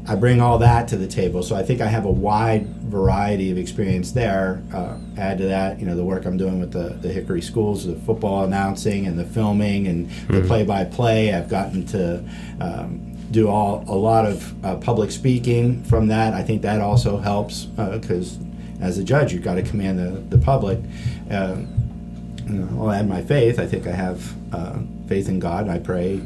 I 0.08 0.16
bring 0.16 0.40
all 0.40 0.58
that 0.58 0.88
to 0.88 0.96
the 0.96 1.06
table. 1.06 1.44
So 1.44 1.54
I 1.54 1.62
think 1.62 1.80
I 1.80 1.86
have 1.86 2.04
a 2.04 2.10
wide 2.10 2.66
variety 2.66 3.52
of 3.52 3.58
experience 3.58 4.10
there. 4.12 4.60
Uh, 4.74 4.96
add 5.16 5.38
to 5.38 5.44
that, 5.44 5.78
you 5.78 5.86
know, 5.86 5.94
the 5.94 6.04
work 6.04 6.24
I'm 6.24 6.36
doing 6.36 6.58
with 6.58 6.72
the, 6.72 6.94
the 7.00 7.12
Hickory 7.12 7.40
schools, 7.40 7.86
the 7.86 7.94
football 7.94 8.44
announcing 8.44 9.06
and 9.06 9.16
the 9.16 9.24
filming 9.24 9.86
and 9.86 10.10
the 10.28 10.42
play-by-play. 10.42 11.32
I've 11.32 11.48
gotten 11.48 11.86
to 11.86 12.24
um, 12.60 13.16
do 13.30 13.48
all 13.48 13.84
a 13.86 13.94
lot 13.94 14.26
of 14.26 14.64
uh, 14.64 14.76
public 14.76 15.12
speaking 15.12 15.84
from 15.84 16.08
that. 16.08 16.34
I 16.34 16.42
think 16.42 16.62
that 16.62 16.80
also 16.80 17.18
helps 17.18 17.64
because 17.64 18.38
as 18.80 18.98
a 18.98 19.04
judge, 19.04 19.32
you've 19.32 19.44
got 19.44 19.54
to 19.54 19.62
command 19.62 20.00
the, 20.00 20.36
the 20.36 20.44
public. 20.44 20.80
Um, 21.30 21.68
you 22.44 22.54
know, 22.54 22.82
I'll 22.82 22.90
add 22.90 23.08
my 23.08 23.22
faith. 23.22 23.60
I 23.60 23.66
think 23.66 23.86
I 23.86 23.92
have 23.92 24.34
uh, 24.52 24.80
faith 25.06 25.28
in 25.28 25.38
God. 25.38 25.68
I 25.68 25.78
pray 25.78 26.20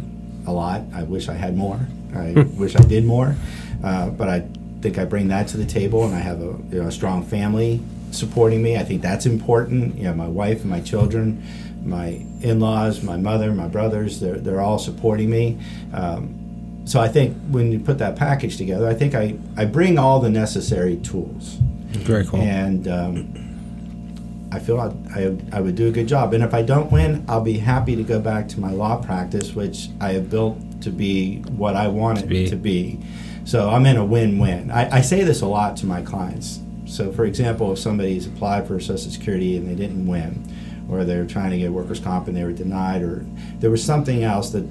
a 0.46 0.52
lot. 0.52 0.80
I 0.94 1.02
wish 1.02 1.28
I 1.28 1.34
had 1.34 1.54
more. 1.56 1.78
I 2.14 2.32
wish 2.56 2.74
I 2.74 2.80
did 2.80 3.04
more. 3.04 3.36
Uh, 3.82 4.10
but 4.10 4.28
I 4.28 4.46
think 4.80 4.98
I 4.98 5.04
bring 5.04 5.28
that 5.28 5.48
to 5.48 5.56
the 5.56 5.66
table, 5.66 6.04
and 6.04 6.14
I 6.14 6.20
have 6.20 6.40
a, 6.40 6.58
you 6.70 6.82
know, 6.82 6.88
a 6.88 6.92
strong 6.92 7.24
family 7.24 7.80
supporting 8.10 8.62
me. 8.62 8.76
I 8.76 8.84
think 8.84 9.02
that's 9.02 9.26
important. 9.26 9.96
You 9.96 10.04
know, 10.04 10.14
my 10.14 10.28
wife 10.28 10.62
and 10.62 10.70
my 10.70 10.80
children, 10.80 11.42
my 11.84 12.20
in-laws, 12.40 13.02
my 13.02 13.16
mother, 13.16 13.52
my 13.52 13.68
brothers, 13.68 14.20
they're, 14.20 14.38
they're 14.38 14.60
all 14.60 14.78
supporting 14.78 15.30
me. 15.30 15.58
Um, 15.92 16.82
so 16.84 17.00
I 17.00 17.08
think 17.08 17.36
when 17.50 17.72
you 17.72 17.80
put 17.80 17.98
that 17.98 18.16
package 18.16 18.56
together, 18.56 18.88
I 18.88 18.94
think 18.94 19.14
I, 19.14 19.36
I 19.56 19.64
bring 19.64 19.98
all 19.98 20.20
the 20.20 20.30
necessary 20.30 20.96
tools. 20.98 21.58
Very 21.90 22.24
cool. 22.24 22.40
And 22.40 22.86
um, 22.86 24.48
I 24.52 24.60
feel 24.60 24.80
I, 24.80 24.92
I, 25.14 25.36
I 25.52 25.60
would 25.60 25.74
do 25.74 25.88
a 25.88 25.90
good 25.90 26.06
job. 26.06 26.32
And 26.32 26.44
if 26.44 26.54
I 26.54 26.62
don't 26.62 26.90
win, 26.92 27.24
I'll 27.28 27.40
be 27.40 27.58
happy 27.58 27.96
to 27.96 28.02
go 28.02 28.20
back 28.20 28.48
to 28.50 28.60
my 28.60 28.70
law 28.70 29.02
practice, 29.02 29.54
which 29.54 29.88
I 30.00 30.12
have 30.12 30.30
built 30.30 30.58
to 30.82 30.90
be 30.90 31.40
what 31.42 31.74
I 31.74 31.88
want 31.88 32.22
it 32.22 32.28
be. 32.28 32.48
to 32.48 32.56
be. 32.56 33.00
So 33.46 33.70
I'm 33.70 33.86
in 33.86 33.96
a 33.96 34.04
win 34.04 34.38
win. 34.38 34.72
I, 34.72 34.96
I 34.96 35.00
say 35.00 35.22
this 35.22 35.40
a 35.40 35.46
lot 35.46 35.76
to 35.78 35.86
my 35.86 36.02
clients. 36.02 36.60
So, 36.84 37.12
for 37.12 37.24
example, 37.24 37.72
if 37.72 37.78
somebody's 37.78 38.26
applied 38.26 38.66
for 38.66 38.78
Social 38.80 39.10
Security 39.10 39.56
and 39.56 39.68
they 39.68 39.76
didn't 39.76 40.06
win, 40.06 40.44
or 40.90 41.04
they're 41.04 41.26
trying 41.26 41.52
to 41.52 41.58
get 41.58 41.72
workers' 41.72 42.00
comp 42.00 42.26
and 42.26 42.36
they 42.36 42.42
were 42.42 42.52
denied, 42.52 43.02
or 43.02 43.24
there 43.60 43.70
was 43.70 43.82
something 43.82 44.24
else 44.24 44.50
that 44.50 44.64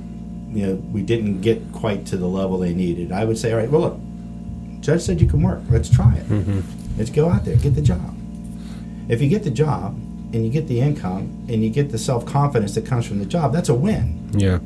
you 0.49 0.65
know 0.67 0.75
we 0.91 1.01
didn't 1.01 1.41
get 1.41 1.61
quite 1.71 2.05
to 2.07 2.17
the 2.17 2.27
level 2.27 2.57
they 2.57 2.73
needed, 2.73 3.13
I 3.13 3.23
would 3.23 3.37
say, 3.37 3.53
all 3.53 3.59
right, 3.59 3.69
well, 3.69 3.81
look, 3.81 3.99
judge 4.81 5.01
said 5.01 5.21
you 5.21 5.27
can 5.27 5.41
work. 5.41 5.61
Let's 5.69 5.89
try 5.89 6.13
it. 6.15 6.27
Mm-hmm. 6.27 6.59
Let's 6.97 7.09
go 7.09 7.29
out 7.29 7.45
there, 7.45 7.55
get 7.55 7.75
the 7.75 7.81
job. 7.81 8.15
If 9.07 9.21
you 9.21 9.29
get 9.29 9.43
the 9.43 9.51
job 9.51 9.95
and 10.33 10.45
you 10.45 10.49
get 10.49 10.67
the 10.67 10.81
income 10.81 11.45
and 11.47 11.63
you 11.63 11.69
get 11.69 11.91
the 11.91 11.97
self 11.97 12.25
confidence 12.25 12.75
that 12.75 12.85
comes 12.85 13.07
from 13.07 13.19
the 13.19 13.25
job, 13.25 13.53
that's 13.53 13.69
a 13.69 13.75
win. 13.75 14.29
yeah. 14.33 14.59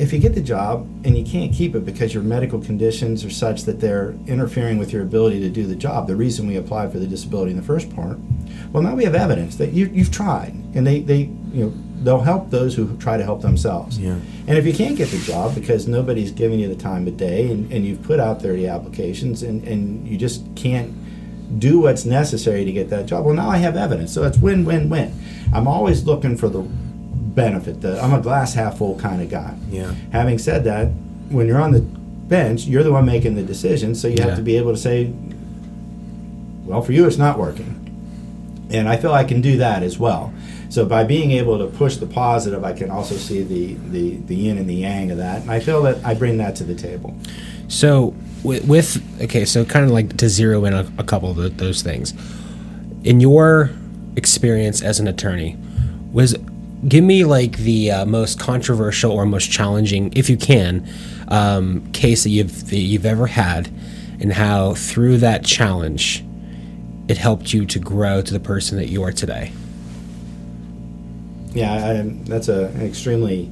If 0.00 0.14
you 0.14 0.18
get 0.18 0.34
the 0.34 0.40
job 0.40 0.88
and 1.04 1.16
you 1.16 1.24
can't 1.24 1.52
keep 1.52 1.74
it 1.74 1.84
because 1.84 2.14
your 2.14 2.22
medical 2.22 2.58
conditions 2.58 3.22
are 3.22 3.30
such 3.30 3.64
that 3.64 3.80
they're 3.80 4.12
interfering 4.26 4.78
with 4.78 4.94
your 4.94 5.02
ability 5.02 5.40
to 5.40 5.50
do 5.50 5.66
the 5.66 5.76
job, 5.76 6.06
the 6.06 6.16
reason 6.16 6.46
we 6.46 6.56
applied 6.56 6.90
for 6.90 6.98
the 6.98 7.06
disability 7.06 7.50
in 7.50 7.58
the 7.58 7.62
first 7.62 7.94
part, 7.94 8.16
well, 8.72 8.82
now 8.82 8.94
we 8.94 9.04
have 9.04 9.14
evidence 9.14 9.56
that 9.56 9.72
you, 9.72 9.90
you've 9.92 10.10
tried, 10.10 10.54
and 10.74 10.86
they, 10.86 11.00
they, 11.00 11.28
you 11.52 11.66
know, 11.66 11.72
they'll 12.02 12.20
help 12.20 12.48
those 12.48 12.74
who 12.74 12.96
try 12.96 13.18
to 13.18 13.24
help 13.24 13.42
themselves. 13.42 13.98
Yeah. 13.98 14.18
And 14.46 14.56
if 14.56 14.64
you 14.64 14.72
can't 14.72 14.96
get 14.96 15.10
the 15.10 15.18
job 15.18 15.54
because 15.54 15.86
nobody's 15.86 16.30
giving 16.30 16.58
you 16.58 16.68
the 16.68 16.80
time 16.80 17.06
of 17.06 17.18
day 17.18 17.50
and, 17.50 17.70
and 17.70 17.84
you've 17.84 18.02
put 18.02 18.20
out 18.20 18.40
30 18.40 18.68
applications 18.68 19.42
and, 19.42 19.62
and 19.64 20.08
you 20.08 20.16
just 20.16 20.42
can't 20.56 20.94
do 21.58 21.80
what's 21.80 22.04
necessary 22.04 22.64
to 22.64 22.72
get 22.72 22.88
that 22.90 23.06
job, 23.06 23.24
well, 23.24 23.34
now 23.34 23.50
I 23.50 23.58
have 23.58 23.76
evidence. 23.76 24.12
So 24.12 24.24
it's 24.24 24.38
win 24.38 24.64
win 24.64 24.88
win. 24.88 25.12
I'm 25.52 25.66
always 25.66 26.04
looking 26.04 26.36
for 26.36 26.48
the 26.48 26.62
benefit. 27.34 27.80
The, 27.80 28.00
I'm 28.02 28.12
a 28.12 28.20
glass 28.20 28.54
half 28.54 28.78
full 28.78 28.98
kind 28.98 29.22
of 29.22 29.28
guy. 29.30 29.54
Yeah. 29.70 29.94
Having 30.12 30.38
said 30.38 30.64
that, 30.64 30.88
when 31.30 31.46
you're 31.46 31.60
on 31.60 31.72
the 31.72 31.80
bench, 31.80 32.64
you're 32.64 32.82
the 32.82 32.92
one 32.92 33.04
making 33.06 33.34
the 33.34 33.42
decision, 33.42 33.94
so 33.94 34.08
you 34.08 34.16
Yeah. 34.16 34.26
have 34.26 34.36
to 34.36 34.42
be 34.42 34.56
able 34.56 34.72
to 34.72 34.78
say, 34.78 35.12
well, 36.64 36.82
for 36.82 36.92
you, 36.92 37.06
it's 37.06 37.18
not 37.18 37.38
working. 37.38 37.76
And 38.70 38.88
I 38.88 38.96
feel 38.96 39.12
I 39.12 39.24
can 39.24 39.40
do 39.40 39.58
that 39.58 39.82
as 39.82 39.98
well. 39.98 40.32
So 40.68 40.86
by 40.86 41.02
being 41.02 41.32
able 41.32 41.58
to 41.58 41.66
push 41.66 41.96
the 41.96 42.06
positive, 42.06 42.62
I 42.62 42.72
can 42.72 42.90
also 42.90 43.16
see 43.16 43.42
the, 43.42 43.74
the, 43.90 44.16
the 44.18 44.36
yin 44.36 44.56
and 44.58 44.70
the 44.70 44.74
yang 44.74 45.10
of 45.10 45.16
that. 45.18 45.42
And 45.42 45.50
I 45.50 45.58
feel 45.58 45.82
that 45.82 46.04
I 46.04 46.14
bring 46.14 46.36
that 46.38 46.54
to 46.56 46.64
the 46.64 46.76
table. 46.76 47.16
So 47.66 48.14
with, 48.44 48.64
with 48.68 49.22
okay, 49.22 49.44
so 49.44 49.64
kind 49.64 49.84
of 49.84 49.90
like 49.90 50.16
to 50.18 50.28
zero 50.28 50.64
in 50.64 50.72
a, 50.72 50.86
a 50.98 51.02
couple 51.02 51.30
of 51.32 51.36
tho- 51.36 51.48
those 51.48 51.82
things. 51.82 52.14
In 53.02 53.18
your 53.20 53.70
experience 54.14 54.80
as 54.82 55.00
an 55.00 55.08
attorney, 55.08 55.56
was 56.12 56.36
give 56.86 57.04
me 57.04 57.24
like 57.24 57.58
the 57.58 57.90
uh, 57.90 58.06
most 58.06 58.38
controversial 58.38 59.12
or 59.12 59.26
most 59.26 59.50
challenging, 59.50 60.12
if 60.16 60.30
you 60.30 60.36
can, 60.36 60.88
um, 61.28 61.90
case 61.92 62.24
that 62.24 62.30
you've 62.30 62.70
that 62.70 62.78
you've 62.78 63.06
ever 63.06 63.26
had, 63.26 63.68
and 64.20 64.32
how 64.32 64.74
through 64.74 65.18
that 65.18 65.44
challenge, 65.44 66.24
it 67.08 67.18
helped 67.18 67.52
you 67.52 67.66
to 67.66 67.78
grow 67.78 68.22
to 68.22 68.32
the 68.32 68.40
person 68.40 68.78
that 68.78 68.88
you 68.88 69.02
are 69.02 69.12
today. 69.12 69.52
Yeah, 71.52 71.72
I, 71.72 72.02
that's 72.24 72.48
a, 72.48 72.66
an 72.66 72.82
extremely 72.82 73.50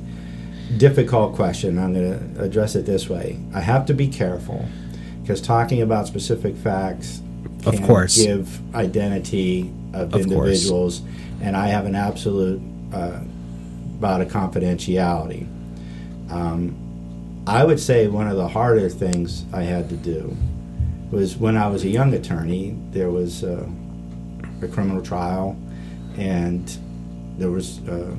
difficult 0.76 1.34
question. 1.34 1.78
I'm 1.78 1.94
going 1.94 2.34
to 2.34 2.42
address 2.42 2.76
it 2.76 2.86
this 2.86 3.08
way. 3.08 3.38
I 3.54 3.60
have 3.60 3.86
to 3.86 3.94
be 3.94 4.06
careful 4.06 4.64
because 5.22 5.40
talking 5.40 5.82
about 5.82 6.06
specific 6.06 6.56
facts 6.56 7.20
Of 7.66 7.74
can 7.74 7.86
course. 7.86 8.22
give 8.22 8.74
identity 8.74 9.72
of, 9.92 10.14
Of 10.14 10.28
course. 10.28 10.30
individuals, 10.30 11.02
and 11.40 11.56
I 11.56 11.68
have 11.68 11.86
an 11.86 11.96
absolute 11.96 12.60
uh, 12.92 13.20
about 13.98 14.20
a 14.20 14.24
confidentiality. 14.24 15.46
Um, 16.30 17.44
I 17.46 17.64
would 17.64 17.80
say 17.80 18.08
one 18.08 18.28
of 18.28 18.36
the 18.36 18.48
harder 18.48 18.88
things 18.88 19.44
I 19.52 19.62
had 19.62 19.88
to 19.88 19.96
do 19.96 20.36
was 21.10 21.36
when 21.36 21.56
I 21.56 21.68
was 21.68 21.84
a 21.84 21.88
young 21.88 22.12
attorney. 22.12 22.76
There 22.90 23.10
was 23.10 23.42
uh, 23.42 23.66
a 24.62 24.68
criminal 24.68 25.02
trial, 25.02 25.56
and 26.16 26.70
there 27.38 27.50
was 27.50 27.78
uh, 27.88 28.14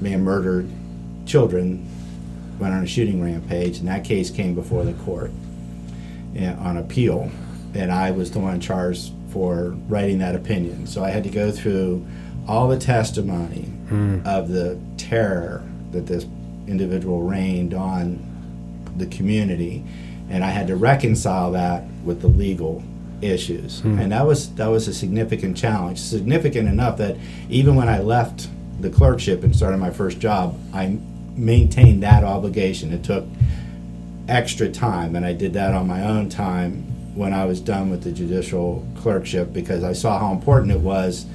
man 0.00 0.22
murdered 0.22 0.68
children 1.26 1.86
went 2.58 2.74
on 2.74 2.84
a 2.84 2.86
shooting 2.86 3.22
rampage, 3.22 3.78
and 3.78 3.88
that 3.88 4.04
case 4.04 4.30
came 4.30 4.54
before 4.54 4.84
the 4.84 4.92
court 4.92 5.30
and, 6.34 6.58
on 6.60 6.76
appeal, 6.76 7.30
and 7.74 7.90
I 7.90 8.10
was 8.10 8.30
the 8.30 8.38
one 8.38 8.60
charged 8.60 9.12
for 9.30 9.76
writing 9.88 10.18
that 10.18 10.34
opinion. 10.34 10.86
So 10.86 11.02
I 11.02 11.10
had 11.10 11.24
to 11.24 11.30
go 11.30 11.50
through 11.50 12.06
all 12.46 12.68
the 12.68 12.78
testimony 12.78 13.72
Mm. 13.90 14.24
of 14.24 14.48
the 14.48 14.78
terror 14.96 15.64
that 15.90 16.06
this 16.06 16.24
individual 16.68 17.22
rained 17.22 17.74
on 17.74 18.24
the 18.96 19.06
community, 19.06 19.84
and 20.28 20.44
I 20.44 20.50
had 20.50 20.68
to 20.68 20.76
reconcile 20.76 21.50
that 21.52 21.84
with 22.04 22.20
the 22.20 22.28
legal 22.28 22.84
issues, 23.20 23.80
hmm. 23.80 23.98
and 23.98 24.12
that 24.12 24.24
was 24.24 24.54
that 24.54 24.68
was 24.68 24.86
a 24.86 24.94
significant 24.94 25.56
challenge, 25.56 25.98
significant 25.98 26.68
enough 26.68 26.98
that 26.98 27.16
even 27.48 27.74
when 27.74 27.88
I 27.88 27.98
left 27.98 28.48
the 28.80 28.90
clerkship 28.90 29.42
and 29.42 29.54
started 29.54 29.78
my 29.78 29.90
first 29.90 30.20
job, 30.20 30.56
I 30.72 30.96
maintained 31.34 32.02
that 32.04 32.22
obligation. 32.22 32.92
It 32.92 33.02
took 33.02 33.24
extra 34.28 34.70
time, 34.70 35.16
and 35.16 35.26
I 35.26 35.32
did 35.32 35.52
that 35.54 35.74
on 35.74 35.88
my 35.88 36.06
own 36.06 36.28
time 36.28 36.84
when 37.16 37.34
I 37.34 37.44
was 37.44 37.60
done 37.60 37.90
with 37.90 38.04
the 38.04 38.12
judicial 38.12 38.86
clerkship 38.96 39.52
because 39.52 39.82
I 39.82 39.92
saw 39.94 40.18
how 40.18 40.32
important 40.32 40.70
it 40.70 40.80
was 40.80 41.26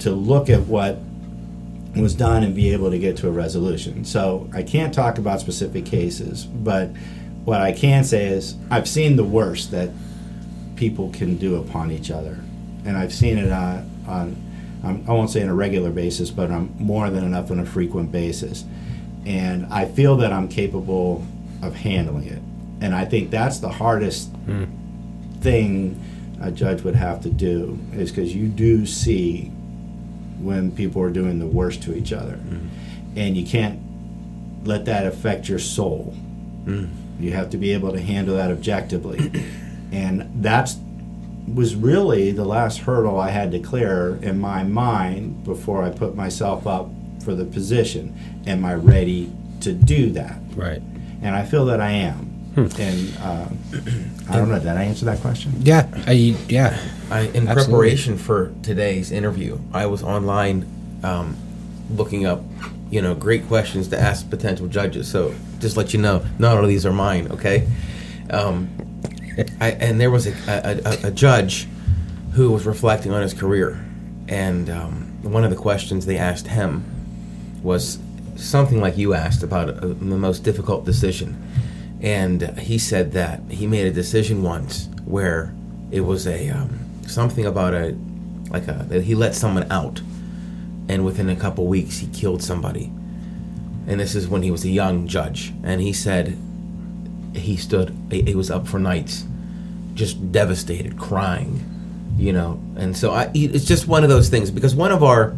to 0.00 0.10
look 0.10 0.50
at 0.50 0.60
what 0.62 0.98
was 1.96 2.14
done 2.14 2.42
and 2.44 2.54
be 2.54 2.72
able 2.72 2.90
to 2.90 2.98
get 2.98 3.16
to 3.18 3.28
a 3.28 3.30
resolution. 3.32 4.04
So 4.04 4.48
I 4.52 4.62
can't 4.62 4.94
talk 4.94 5.18
about 5.18 5.40
specific 5.40 5.84
cases, 5.86 6.44
but 6.44 6.90
what 7.44 7.60
I 7.60 7.72
can 7.72 8.04
say 8.04 8.26
is 8.26 8.54
I've 8.70 8.88
seen 8.88 9.16
the 9.16 9.24
worst 9.24 9.70
that 9.72 9.90
people 10.76 11.10
can 11.10 11.36
do 11.36 11.56
upon 11.56 11.90
each 11.90 12.10
other. 12.10 12.38
and 12.84 12.96
I've 12.96 13.12
seen 13.12 13.36
it 13.38 13.50
on, 13.52 13.90
on 14.06 14.36
um, 14.82 15.04
I 15.06 15.12
won't 15.12 15.28
say 15.30 15.42
on 15.42 15.48
a 15.48 15.54
regular 15.54 15.90
basis, 15.90 16.30
but 16.30 16.50
on 16.50 16.74
more 16.78 17.10
than 17.10 17.24
enough 17.24 17.50
on 17.50 17.58
a 17.60 17.66
frequent 17.66 18.10
basis. 18.10 18.64
And 19.26 19.66
I 19.66 19.84
feel 19.84 20.16
that 20.18 20.32
I'm 20.32 20.48
capable 20.48 21.26
of 21.62 21.74
handling 21.74 22.26
it. 22.28 22.40
And 22.80 22.94
I 22.94 23.04
think 23.04 23.30
that's 23.30 23.58
the 23.58 23.68
hardest 23.68 24.30
thing 25.40 26.00
a 26.40 26.50
judge 26.50 26.80
would 26.82 26.94
have 26.94 27.20
to 27.22 27.28
do 27.28 27.78
is 27.92 28.10
because 28.10 28.34
you 28.34 28.48
do 28.48 28.86
see 28.86 29.52
when 30.42 30.72
people 30.72 31.02
are 31.02 31.10
doing 31.10 31.38
the 31.38 31.46
worst 31.46 31.82
to 31.84 31.96
each 31.96 32.12
other. 32.12 32.34
Mm-hmm. 32.34 32.68
And 33.16 33.36
you 33.36 33.44
can't 33.44 33.80
let 34.64 34.84
that 34.86 35.06
affect 35.06 35.48
your 35.48 35.58
soul. 35.58 36.14
Mm. 36.64 36.90
You 37.18 37.32
have 37.32 37.50
to 37.50 37.56
be 37.56 37.72
able 37.72 37.92
to 37.92 38.00
handle 38.00 38.36
that 38.36 38.50
objectively. 38.50 39.30
and 39.92 40.30
that's 40.42 40.76
was 41.54 41.74
really 41.74 42.30
the 42.30 42.44
last 42.44 42.78
hurdle 42.78 43.18
I 43.18 43.30
had 43.30 43.50
to 43.52 43.58
clear 43.58 44.18
in 44.22 44.38
my 44.38 44.62
mind 44.62 45.42
before 45.44 45.82
I 45.82 45.90
put 45.90 46.14
myself 46.14 46.66
up 46.66 46.88
for 47.24 47.34
the 47.34 47.44
position. 47.44 48.16
Am 48.46 48.64
I 48.64 48.74
ready 48.74 49.32
to 49.60 49.72
do 49.72 50.10
that? 50.12 50.38
Right. 50.54 50.80
And 51.22 51.34
I 51.34 51.44
feel 51.44 51.66
that 51.66 51.80
I 51.80 51.90
am. 51.90 52.29
And 52.56 53.16
uh, 53.20 53.46
I 54.28 54.36
don't 54.36 54.48
know. 54.48 54.58
Did 54.58 54.68
I 54.68 54.84
answer 54.84 55.04
that 55.06 55.20
question? 55.20 55.52
Yeah. 55.60 55.88
I, 56.06 56.36
yeah. 56.48 56.78
I, 57.10 57.20
in 57.20 57.48
Absolutely. 57.48 57.54
preparation 57.54 58.18
for 58.18 58.52
today's 58.62 59.12
interview, 59.12 59.58
I 59.72 59.86
was 59.86 60.02
online 60.02 60.66
um, 61.02 61.36
looking 61.90 62.26
up, 62.26 62.42
you 62.90 63.00
know, 63.02 63.14
great 63.14 63.46
questions 63.46 63.88
to 63.88 63.98
ask 63.98 64.28
potential 64.28 64.66
judges. 64.66 65.08
So 65.10 65.34
just 65.60 65.76
let 65.76 65.92
you 65.92 66.00
know, 66.00 66.24
none 66.38 66.58
of 66.58 66.68
these 66.68 66.84
are 66.84 66.92
mine. 66.92 67.28
Okay. 67.30 67.68
Um, 68.30 68.68
I, 69.60 69.72
and 69.72 70.00
there 70.00 70.10
was 70.10 70.26
a, 70.26 70.32
a, 70.48 70.80
a, 70.84 71.08
a 71.08 71.10
judge 71.10 71.68
who 72.32 72.52
was 72.52 72.66
reflecting 72.66 73.12
on 73.12 73.22
his 73.22 73.34
career, 73.34 73.84
and 74.28 74.68
um, 74.70 75.18
one 75.22 75.44
of 75.44 75.50
the 75.50 75.56
questions 75.56 76.06
they 76.06 76.18
asked 76.18 76.46
him 76.46 76.84
was 77.62 77.98
something 78.36 78.80
like 78.80 78.96
you 78.96 79.12
asked 79.14 79.42
about 79.42 79.68
uh 79.68 79.80
the 79.80 79.94
most 79.94 80.44
difficult 80.44 80.84
decision. 80.84 81.36
And 82.02 82.58
he 82.58 82.78
said 82.78 83.12
that 83.12 83.42
he 83.50 83.66
made 83.66 83.86
a 83.86 83.92
decision 83.92 84.42
once 84.42 84.88
where 85.04 85.54
it 85.90 86.00
was 86.00 86.26
a 86.26 86.48
um, 86.48 86.78
something 87.06 87.44
about 87.44 87.74
a 87.74 87.96
like 88.50 88.68
a 88.68 88.86
that 88.88 89.02
he 89.02 89.14
let 89.14 89.34
someone 89.34 89.70
out, 89.70 90.00
and 90.88 91.04
within 91.04 91.28
a 91.28 91.36
couple 91.36 91.66
weeks 91.66 91.98
he 91.98 92.06
killed 92.08 92.42
somebody. 92.42 92.90
And 93.86 93.98
this 93.98 94.14
is 94.14 94.28
when 94.28 94.42
he 94.42 94.50
was 94.50 94.64
a 94.64 94.68
young 94.68 95.06
judge, 95.06 95.52
and 95.62 95.80
he 95.80 95.92
said 95.92 96.36
he 97.34 97.56
stood 97.56 97.94
he 98.10 98.34
was 98.34 98.50
up 98.50 98.66
for 98.66 98.78
nights, 98.78 99.24
just 99.94 100.32
devastated, 100.32 100.98
crying, 100.98 101.64
you 102.16 102.32
know. 102.32 102.60
And 102.76 102.96
so 102.96 103.12
I 103.12 103.30
it's 103.34 103.64
just 103.64 103.86
one 103.88 104.04
of 104.04 104.10
those 104.10 104.28
things 104.28 104.50
because 104.50 104.74
one 104.74 104.92
of 104.92 105.02
our 105.02 105.34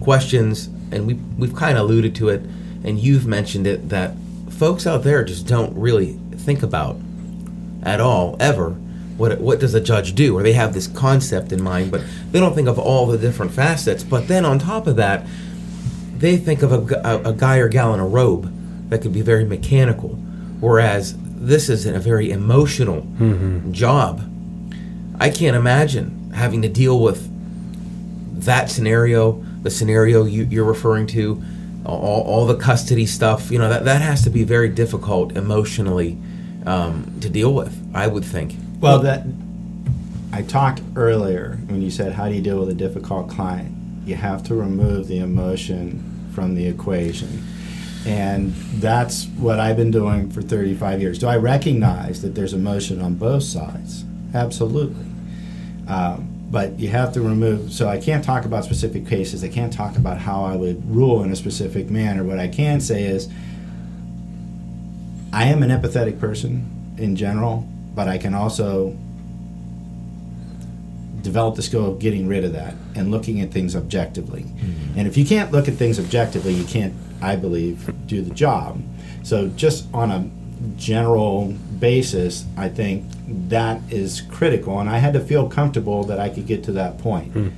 questions, 0.00 0.66
and 0.92 1.06
we 1.06 1.14
we've 1.38 1.54
kind 1.54 1.78
of 1.78 1.84
alluded 1.84 2.14
to 2.16 2.28
it, 2.28 2.42
and 2.84 2.98
you've 2.98 3.26
mentioned 3.26 3.66
it 3.66 3.88
that 3.88 4.14
folks 4.50 4.86
out 4.86 5.02
there 5.02 5.24
just 5.24 5.46
don't 5.46 5.76
really 5.76 6.12
think 6.36 6.62
about 6.62 6.96
at 7.82 8.00
all 8.00 8.36
ever 8.40 8.70
what 9.16 9.40
what 9.40 9.60
does 9.60 9.74
a 9.74 9.80
judge 9.80 10.14
do? 10.14 10.36
Or 10.36 10.42
they 10.42 10.52
have 10.52 10.74
this 10.74 10.86
concept 10.86 11.52
in 11.52 11.62
mind 11.62 11.90
but 11.90 12.02
they 12.30 12.40
don't 12.40 12.54
think 12.54 12.68
of 12.68 12.78
all 12.78 13.06
the 13.06 13.18
different 13.18 13.52
facets. 13.52 14.04
But 14.04 14.28
then 14.28 14.44
on 14.44 14.58
top 14.58 14.86
of 14.86 14.96
that 14.96 15.26
they 16.18 16.36
think 16.36 16.62
of 16.62 16.72
a, 16.72 17.00
a, 17.04 17.30
a 17.30 17.32
guy 17.32 17.58
or 17.58 17.68
gal 17.68 17.94
in 17.94 18.00
a 18.00 18.06
robe 18.06 18.52
that 18.90 19.02
could 19.02 19.12
be 19.12 19.22
very 19.22 19.44
mechanical 19.44 20.10
whereas 20.60 21.16
this 21.18 21.68
is 21.68 21.86
a 21.86 21.98
very 21.98 22.30
emotional 22.30 23.02
mm-hmm. 23.02 23.72
job. 23.72 24.22
I 25.18 25.30
can't 25.30 25.56
imagine 25.56 26.30
having 26.34 26.62
to 26.62 26.68
deal 26.68 27.00
with 27.00 27.32
that 28.44 28.70
scenario, 28.70 29.32
the 29.62 29.70
scenario 29.70 30.24
you, 30.24 30.44
you're 30.44 30.64
referring 30.64 31.06
to, 31.08 31.42
all, 31.86 32.22
all 32.22 32.46
the 32.46 32.56
custody 32.56 33.06
stuff, 33.06 33.50
you 33.50 33.58
know, 33.58 33.68
that, 33.68 33.84
that 33.84 34.02
has 34.02 34.22
to 34.24 34.30
be 34.30 34.44
very 34.44 34.68
difficult 34.68 35.36
emotionally 35.36 36.18
um, 36.66 37.18
to 37.20 37.30
deal 37.30 37.54
with, 37.54 37.74
I 37.94 38.06
would 38.06 38.24
think. 38.24 38.56
Well, 38.80 38.98
that 39.00 39.24
I 40.32 40.42
talked 40.42 40.82
earlier 40.96 41.58
when 41.68 41.80
you 41.80 41.90
said, 41.90 42.12
"How 42.12 42.28
do 42.28 42.34
you 42.34 42.42
deal 42.42 42.58
with 42.58 42.68
a 42.68 42.74
difficult 42.74 43.30
client?" 43.30 43.74
You 44.04 44.16
have 44.16 44.42
to 44.44 44.54
remove 44.54 45.08
the 45.08 45.18
emotion 45.18 46.30
from 46.32 46.54
the 46.54 46.66
equation, 46.66 47.42
and 48.04 48.52
that's 48.80 49.26
what 49.38 49.58
I've 49.60 49.76
been 49.76 49.90
doing 49.90 50.30
for 50.30 50.42
35 50.42 51.00
years. 51.00 51.18
Do 51.18 51.28
I 51.28 51.36
recognize 51.36 52.20
that 52.22 52.34
there's 52.34 52.52
emotion 52.52 53.00
on 53.00 53.14
both 53.14 53.44
sides? 53.44 54.04
Absolutely, 54.34 55.06
um, 55.88 56.35
but 56.50 56.78
you 56.78 56.88
have 56.88 57.12
to 57.14 57.20
remove. 57.20 57.72
So 57.72 57.88
I 57.88 57.98
can't 57.98 58.24
talk 58.24 58.44
about 58.44 58.64
specific 58.64 59.06
cases. 59.06 59.42
I 59.42 59.48
can't 59.48 59.72
talk 59.72 59.96
about 59.96 60.18
how 60.18 60.44
I 60.44 60.54
would 60.56 60.88
rule 60.88 61.22
in 61.22 61.32
a 61.32 61.36
specific 61.36 61.90
manner. 61.90 62.22
What 62.22 62.38
I 62.38 62.48
can 62.48 62.80
say 62.80 63.04
is, 63.04 63.28
I 65.32 65.44
am 65.44 65.62
an 65.62 65.70
empathetic 65.70 66.20
person 66.20 66.94
in 66.98 67.16
general, 67.16 67.68
but 67.94 68.08
I 68.08 68.18
can 68.18 68.32
also 68.32 68.96
develop 71.22 71.56
the 71.56 71.62
skill 71.62 71.90
of 71.90 71.98
getting 71.98 72.28
rid 72.28 72.44
of 72.44 72.52
that 72.52 72.74
and 72.94 73.10
looking 73.10 73.40
at 73.40 73.50
things 73.50 73.74
objectively. 73.74 74.42
Mm-hmm. 74.42 74.98
And 74.98 75.08
if 75.08 75.16
you 75.16 75.26
can't 75.26 75.50
look 75.50 75.66
at 75.66 75.74
things 75.74 75.98
objectively, 75.98 76.54
you 76.54 76.64
can't, 76.64 76.94
I 77.20 77.34
believe, 77.34 77.92
do 78.06 78.22
the 78.22 78.32
job. 78.32 78.80
So 79.24 79.48
just 79.48 79.92
on 79.92 80.12
a 80.12 80.30
general 80.76 81.52
basis, 81.78 82.44
I 82.56 82.68
think 82.68 83.04
that 83.48 83.80
is 83.90 84.22
critical. 84.22 84.80
And 84.80 84.88
I 84.88 84.98
had 84.98 85.12
to 85.14 85.20
feel 85.20 85.48
comfortable 85.48 86.04
that 86.04 86.18
I 86.18 86.28
could 86.28 86.46
get 86.46 86.64
to 86.64 86.72
that 86.72 86.98
point. 86.98 87.32
Hmm. 87.32 87.48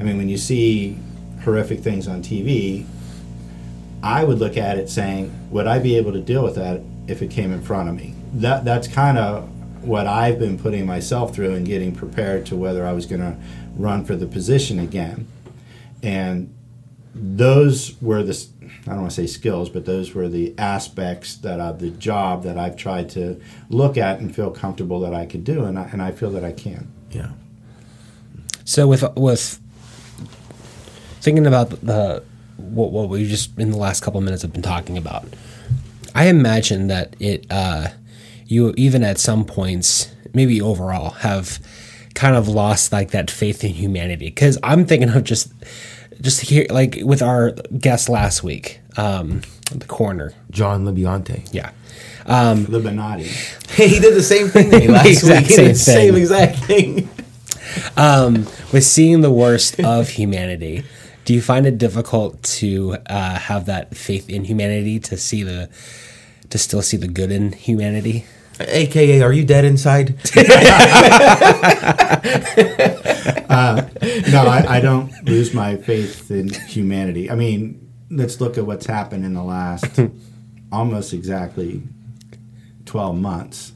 I 0.00 0.04
mean, 0.04 0.16
when 0.16 0.28
you 0.28 0.38
see 0.38 0.98
horrific 1.42 1.80
things 1.80 2.08
on 2.08 2.22
TV, 2.22 2.86
I 4.02 4.24
would 4.24 4.38
look 4.38 4.56
at 4.56 4.78
it 4.78 4.90
saying, 4.90 5.32
would 5.50 5.66
I 5.66 5.78
be 5.78 5.96
able 5.96 6.12
to 6.12 6.20
deal 6.20 6.42
with 6.42 6.56
that 6.56 6.80
if 7.06 7.22
it 7.22 7.30
came 7.30 7.52
in 7.52 7.62
front 7.62 7.88
of 7.88 7.94
me? 7.94 8.14
That 8.34 8.64
that's 8.64 8.88
kind 8.88 9.18
of 9.18 9.48
what 9.82 10.06
I've 10.06 10.38
been 10.38 10.58
putting 10.58 10.86
myself 10.86 11.34
through 11.34 11.54
and 11.54 11.66
getting 11.66 11.94
prepared 11.94 12.46
to 12.46 12.56
whether 12.56 12.86
I 12.86 12.92
was 12.92 13.06
going 13.06 13.20
to 13.20 13.36
run 13.76 14.04
for 14.04 14.16
the 14.16 14.26
position 14.26 14.78
again. 14.78 15.28
And 16.02 16.54
those 17.14 18.00
were 18.02 18.22
the 18.22 18.46
I 18.86 18.90
don't 18.90 19.00
want 19.00 19.10
to 19.12 19.16
say 19.16 19.26
skills, 19.26 19.70
but 19.70 19.86
those 19.86 20.14
were 20.14 20.28
the 20.28 20.54
aspects 20.58 21.36
that 21.38 21.60
of 21.60 21.78
the 21.78 21.90
job 21.90 22.42
that 22.42 22.58
I've 22.58 22.76
tried 22.76 23.08
to 23.10 23.40
look 23.70 23.96
at 23.96 24.20
and 24.20 24.34
feel 24.34 24.50
comfortable 24.50 25.00
that 25.00 25.14
I 25.14 25.24
could 25.24 25.44
do, 25.44 25.64
and 25.64 25.78
I, 25.78 25.84
and 25.84 26.02
I 26.02 26.10
feel 26.10 26.30
that 26.30 26.44
I 26.44 26.52
can. 26.52 26.92
Yeah. 27.10 27.30
So 28.64 28.86
with 28.86 29.04
with 29.16 29.60
thinking 31.20 31.46
about 31.46 31.70
the 31.70 32.22
what 32.56 32.92
what 32.92 33.08
we 33.08 33.26
just 33.26 33.58
in 33.58 33.70
the 33.70 33.78
last 33.78 34.02
couple 34.02 34.18
of 34.18 34.24
minutes 34.24 34.42
have 34.42 34.52
been 34.52 34.62
talking 34.62 34.98
about, 34.98 35.26
I 36.14 36.26
imagine 36.26 36.88
that 36.88 37.16
it 37.20 37.46
uh, 37.50 37.88
you 38.46 38.74
even 38.76 39.02
at 39.02 39.18
some 39.18 39.44
points 39.44 40.10
maybe 40.34 40.60
overall 40.60 41.10
have 41.10 41.58
kind 42.14 42.36
of 42.36 42.48
lost 42.48 42.92
like 42.92 43.10
that 43.10 43.30
faith 43.30 43.64
in 43.64 43.70
humanity 43.70 44.26
because 44.26 44.58
I'm 44.62 44.84
thinking 44.84 45.10
of 45.10 45.24
just 45.24 45.52
just 46.20 46.40
here 46.42 46.66
like 46.70 46.98
with 47.02 47.22
our 47.22 47.52
guest 47.78 48.08
last 48.08 48.42
week, 48.42 48.80
um, 48.96 49.42
the 49.70 49.86
corner, 49.86 50.32
John 50.50 50.84
Libiante. 50.84 51.48
Yeah. 51.52 51.70
The 52.64 52.80
Benatti. 52.80 53.26
he 53.76 54.00
did 54.00 54.14
the 54.14 54.22
same 54.22 54.48
thing 54.48 54.70
to 54.70 54.78
me 54.78 54.88
last 54.88 55.06
Exact 55.06 55.42
week. 55.42 55.50
He 55.50 55.54
same 55.54 55.66
did 55.66 55.74
the 55.74 55.78
same 55.78 56.16
exact 56.16 56.56
thing. 56.58 57.08
um, 57.96 58.46
with 58.72 58.84
seeing 58.84 59.20
the 59.20 59.30
worst 59.30 59.80
of 59.80 60.08
humanity, 60.08 60.84
do 61.24 61.34
you 61.34 61.42
find 61.42 61.66
it 61.66 61.78
difficult 61.78 62.42
to 62.42 62.96
uh, 63.06 63.38
have 63.38 63.66
that 63.66 63.96
faith 63.96 64.28
in 64.28 64.44
humanity 64.44 64.98
to 65.00 65.16
see 65.16 65.42
the 65.42 65.68
to 66.50 66.58
still 66.58 66.82
see 66.82 66.96
the 66.96 67.08
good 67.08 67.30
in 67.30 67.52
humanity? 67.52 68.26
AKA, 68.60 69.22
are 69.22 69.32
you 69.32 69.44
dead 69.44 69.64
inside? 69.64 70.14
No, 73.24 74.46
I, 74.46 74.64
I 74.68 74.80
don't 74.80 75.12
lose 75.24 75.54
my 75.54 75.76
faith 75.76 76.30
in 76.30 76.48
humanity. 76.48 77.30
I 77.30 77.34
mean, 77.34 77.92
let's 78.10 78.40
look 78.40 78.58
at 78.58 78.66
what's 78.66 78.86
happened 78.86 79.24
in 79.24 79.34
the 79.34 79.42
last 79.42 80.00
almost 80.72 81.12
exactly 81.12 81.82
12 82.86 83.16
months 83.16 83.72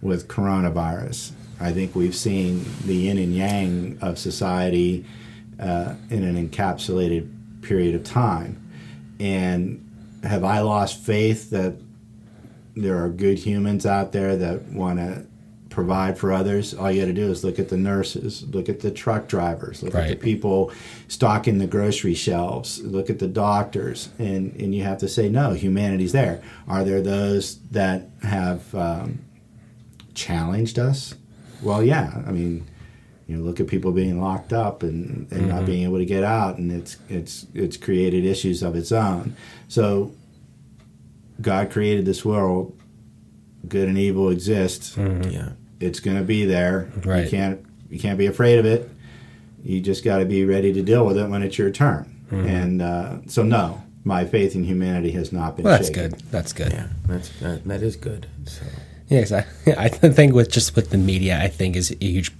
with 0.00 0.28
coronavirus. 0.28 1.32
I 1.60 1.72
think 1.72 1.94
we've 1.94 2.14
seen 2.14 2.64
the 2.84 2.94
yin 2.94 3.18
and 3.18 3.34
yang 3.34 3.98
of 4.00 4.18
society 4.18 5.04
uh, 5.58 5.94
in 6.10 6.22
an 6.22 6.48
encapsulated 6.48 7.28
period 7.62 7.94
of 7.94 8.04
time. 8.04 8.62
And 9.18 9.84
have 10.22 10.44
I 10.44 10.60
lost 10.60 11.00
faith 11.00 11.50
that 11.50 11.74
there 12.76 13.02
are 13.02 13.08
good 13.08 13.38
humans 13.38 13.84
out 13.84 14.12
there 14.12 14.36
that 14.36 14.66
want 14.66 14.98
to 15.00 15.26
provide 15.70 16.18
for 16.18 16.32
others? 16.32 16.74
All 16.74 16.90
you 16.90 17.02
got 17.02 17.06
to 17.08 17.12
do 17.12 17.30
is 17.30 17.44
look 17.44 17.58
at 17.58 17.68
the 17.68 17.76
nurses, 17.76 18.44
look 18.48 18.68
at 18.68 18.80
the 18.80 18.90
truck 18.90 19.28
drivers, 19.28 19.82
look 19.82 19.94
at 19.94 20.08
the 20.08 20.16
people 20.16 20.72
stocking 21.08 21.58
the 21.58 21.66
grocery 21.66 22.14
shelves, 22.14 22.80
look 22.82 23.10
at 23.10 23.18
the 23.18 23.28
doctors, 23.28 24.08
and, 24.18 24.54
and 24.60 24.74
you 24.74 24.82
have 24.82 24.98
to 24.98 25.08
say, 25.08 25.28
no, 25.28 25.52
humanity's 25.52 26.12
there. 26.12 26.42
Are 26.66 26.84
there 26.84 27.02
those 27.02 27.58
that 27.70 28.08
have 28.22 28.74
um, 28.74 29.20
challenged 30.14 30.78
us? 30.78 31.14
Well, 31.62 31.82
yeah. 31.82 32.22
I 32.26 32.30
mean, 32.32 32.66
You 33.26 33.36
know, 33.36 33.42
look 33.44 33.60
at 33.60 33.66
people 33.66 33.92
being 33.92 34.20
locked 34.20 34.52
up 34.54 34.82
and, 34.82 35.30
and 35.30 35.48
not 35.48 35.66
being 35.66 35.82
able 35.84 35.98
to 35.98 36.06
get 36.06 36.24
out, 36.24 36.56
and 36.56 36.72
it's 36.72 36.96
it's 37.10 37.46
it's 37.52 37.76
created 37.76 38.24
issues 38.24 38.62
of 38.62 38.74
its 38.74 38.90
own. 38.90 39.34
So, 39.68 40.12
God 41.40 41.70
created 41.70 42.06
this 42.06 42.24
world. 42.24 42.77
Good 43.68 43.88
and 43.88 43.98
evil 43.98 44.30
exist. 44.30 44.96
Yeah. 44.96 45.50
It's 45.80 46.00
going 46.00 46.16
to 46.16 46.24
be 46.24 46.44
there. 46.44 46.90
Right. 47.04 47.24
You 47.24 47.30
can't 47.30 47.66
you 47.90 47.98
can't 47.98 48.18
be 48.18 48.26
afraid 48.26 48.58
of 48.58 48.66
it. 48.66 48.90
You 49.62 49.80
just 49.80 50.04
got 50.04 50.18
to 50.18 50.24
be 50.24 50.44
ready 50.44 50.72
to 50.72 50.82
deal 50.82 51.04
with 51.04 51.18
it 51.18 51.28
when 51.28 51.42
it's 51.42 51.58
your 51.58 51.70
turn. 51.70 52.14
And 52.30 52.82
uh, 52.82 53.18
so, 53.26 53.42
no, 53.42 53.82
my 54.04 54.26
faith 54.26 54.54
in 54.54 54.62
humanity 54.62 55.10
has 55.12 55.32
not 55.32 55.56
been. 55.56 55.64
Well, 55.64 55.76
that's 55.76 55.88
shaken. 55.88 56.10
good. 56.10 56.20
That's 56.30 56.52
good. 56.52 56.72
Yeah. 56.72 56.88
That's 57.06 57.30
that, 57.40 57.64
that 57.64 57.82
is 57.82 57.96
good. 57.96 58.26
So 58.44 58.64
Yes, 59.08 59.32
I, 59.32 59.46
I 59.78 59.88
think 59.88 60.34
with 60.34 60.50
just 60.50 60.76
with 60.76 60.90
the 60.90 60.98
media, 60.98 61.40
I 61.40 61.48
think 61.48 61.76
is 61.76 61.90
a 61.90 61.96
huge 62.04 62.32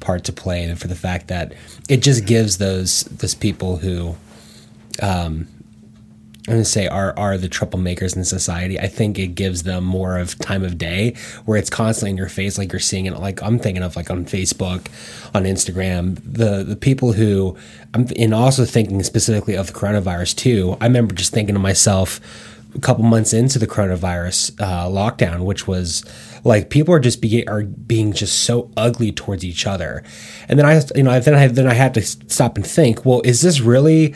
part 0.00 0.24
to 0.24 0.32
play, 0.32 0.64
and 0.64 0.80
for 0.80 0.88
the 0.88 0.94
fact 0.94 1.28
that 1.28 1.52
it 1.88 1.98
just 1.98 2.26
gives 2.26 2.58
those 2.58 3.04
those 3.04 3.34
people 3.34 3.76
who, 3.76 4.16
um, 5.02 5.48
I'm 6.46 6.54
gonna 6.54 6.64
say 6.66 6.86
are 6.86 7.18
are 7.18 7.38
the 7.38 7.48
troublemakers 7.48 8.16
in 8.16 8.24
society. 8.24 8.78
I 8.78 8.86
think 8.86 9.18
it 9.18 9.28
gives 9.28 9.62
them 9.62 9.82
more 9.82 10.18
of 10.18 10.38
time 10.38 10.62
of 10.62 10.76
day 10.76 11.14
where 11.46 11.56
it's 11.56 11.70
constantly 11.70 12.10
in 12.10 12.18
your 12.18 12.28
face, 12.28 12.58
like 12.58 12.70
you're 12.70 12.80
seeing 12.80 13.06
it. 13.06 13.18
Like 13.18 13.42
I'm 13.42 13.58
thinking 13.58 13.82
of 13.82 13.96
like 13.96 14.10
on 14.10 14.26
Facebook, 14.26 14.88
on 15.34 15.44
Instagram, 15.44 16.20
the 16.22 16.62
the 16.62 16.76
people 16.76 17.14
who 17.14 17.56
I'm 17.94 18.08
and 18.18 18.34
also 18.34 18.66
thinking 18.66 19.02
specifically 19.02 19.54
of 19.54 19.68
the 19.68 19.72
coronavirus 19.72 20.36
too. 20.36 20.76
I 20.82 20.84
remember 20.84 21.14
just 21.14 21.32
thinking 21.32 21.54
to 21.54 21.58
myself 21.58 22.20
a 22.74 22.80
couple 22.80 23.04
months 23.04 23.32
into 23.32 23.58
the 23.58 23.66
coronavirus 23.66 24.60
uh, 24.60 24.86
lockdown, 24.86 25.44
which 25.44 25.66
was 25.66 26.04
like 26.44 26.68
people 26.68 26.92
are 26.92 27.00
just 27.00 27.22
be, 27.22 27.46
are 27.48 27.62
being 27.62 28.12
just 28.12 28.40
so 28.40 28.70
ugly 28.76 29.12
towards 29.12 29.44
each 29.44 29.66
other, 29.66 30.02
and 30.46 30.58
then 30.58 30.66
I 30.66 30.82
you 30.94 31.04
know 31.04 31.18
then 31.20 31.34
I 31.34 31.46
then 31.48 31.66
I 31.66 31.74
had 31.74 31.94
to 31.94 32.02
stop 32.02 32.56
and 32.56 32.66
think, 32.66 33.06
well, 33.06 33.22
is 33.24 33.40
this 33.40 33.60
really 33.60 34.14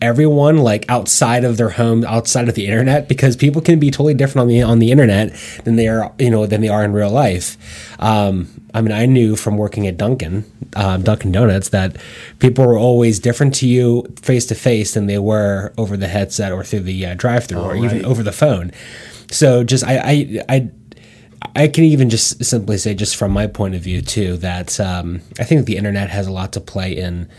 everyone 0.00 0.58
like 0.58 0.84
outside 0.88 1.44
of 1.44 1.56
their 1.56 1.70
home, 1.70 2.04
outside 2.04 2.48
of 2.48 2.54
the 2.54 2.66
internet? 2.66 3.08
Because 3.08 3.36
people 3.36 3.62
can 3.62 3.78
be 3.78 3.90
totally 3.90 4.14
different 4.14 4.42
on 4.42 4.48
the 4.48 4.62
on 4.62 4.78
the 4.78 4.90
internet 4.90 5.34
than 5.64 5.76
they 5.76 5.88
are 5.88 6.12
you 6.18 6.30
know 6.30 6.46
than 6.46 6.60
they 6.60 6.68
are 6.68 6.84
in 6.84 6.92
real 6.92 7.10
life. 7.10 7.56
Um, 8.00 8.48
I 8.72 8.80
mean, 8.80 8.92
I 8.92 9.06
knew 9.06 9.36
from 9.36 9.56
working 9.56 9.86
at 9.86 9.96
Dunkin', 9.96 10.44
um, 10.76 11.02
Dunkin' 11.02 11.32
Donuts, 11.32 11.70
that 11.70 11.96
people 12.38 12.66
were 12.66 12.78
always 12.78 13.18
different 13.18 13.54
to 13.56 13.66
you 13.66 14.06
face 14.22 14.46
to 14.46 14.54
face 14.54 14.94
than 14.94 15.06
they 15.06 15.18
were 15.18 15.72
over 15.76 15.96
the 15.96 16.08
headset 16.08 16.52
or 16.52 16.62
through 16.62 16.80
the 16.80 17.06
uh, 17.06 17.14
drive-through 17.14 17.60
or 17.60 17.76
even 17.76 18.04
over 18.04 18.22
the 18.22 18.32
phone. 18.32 18.72
So 19.30 19.64
just 19.64 19.84
I 19.84 19.98
I. 19.98 20.44
I 20.48 20.70
I 21.56 21.68
can 21.68 21.84
even 21.84 22.10
just 22.10 22.44
simply 22.44 22.76
say, 22.76 22.94
just 22.94 23.16
from 23.16 23.32
my 23.32 23.46
point 23.46 23.74
of 23.74 23.80
view, 23.80 24.02
too, 24.02 24.36
that 24.36 24.78
um, 24.78 25.22
I 25.38 25.44
think 25.44 25.64
the 25.64 25.78
internet 25.78 26.10
has 26.10 26.26
a 26.26 26.32
lot 26.32 26.52
to 26.52 26.60
play 26.60 26.92
in 26.96 27.30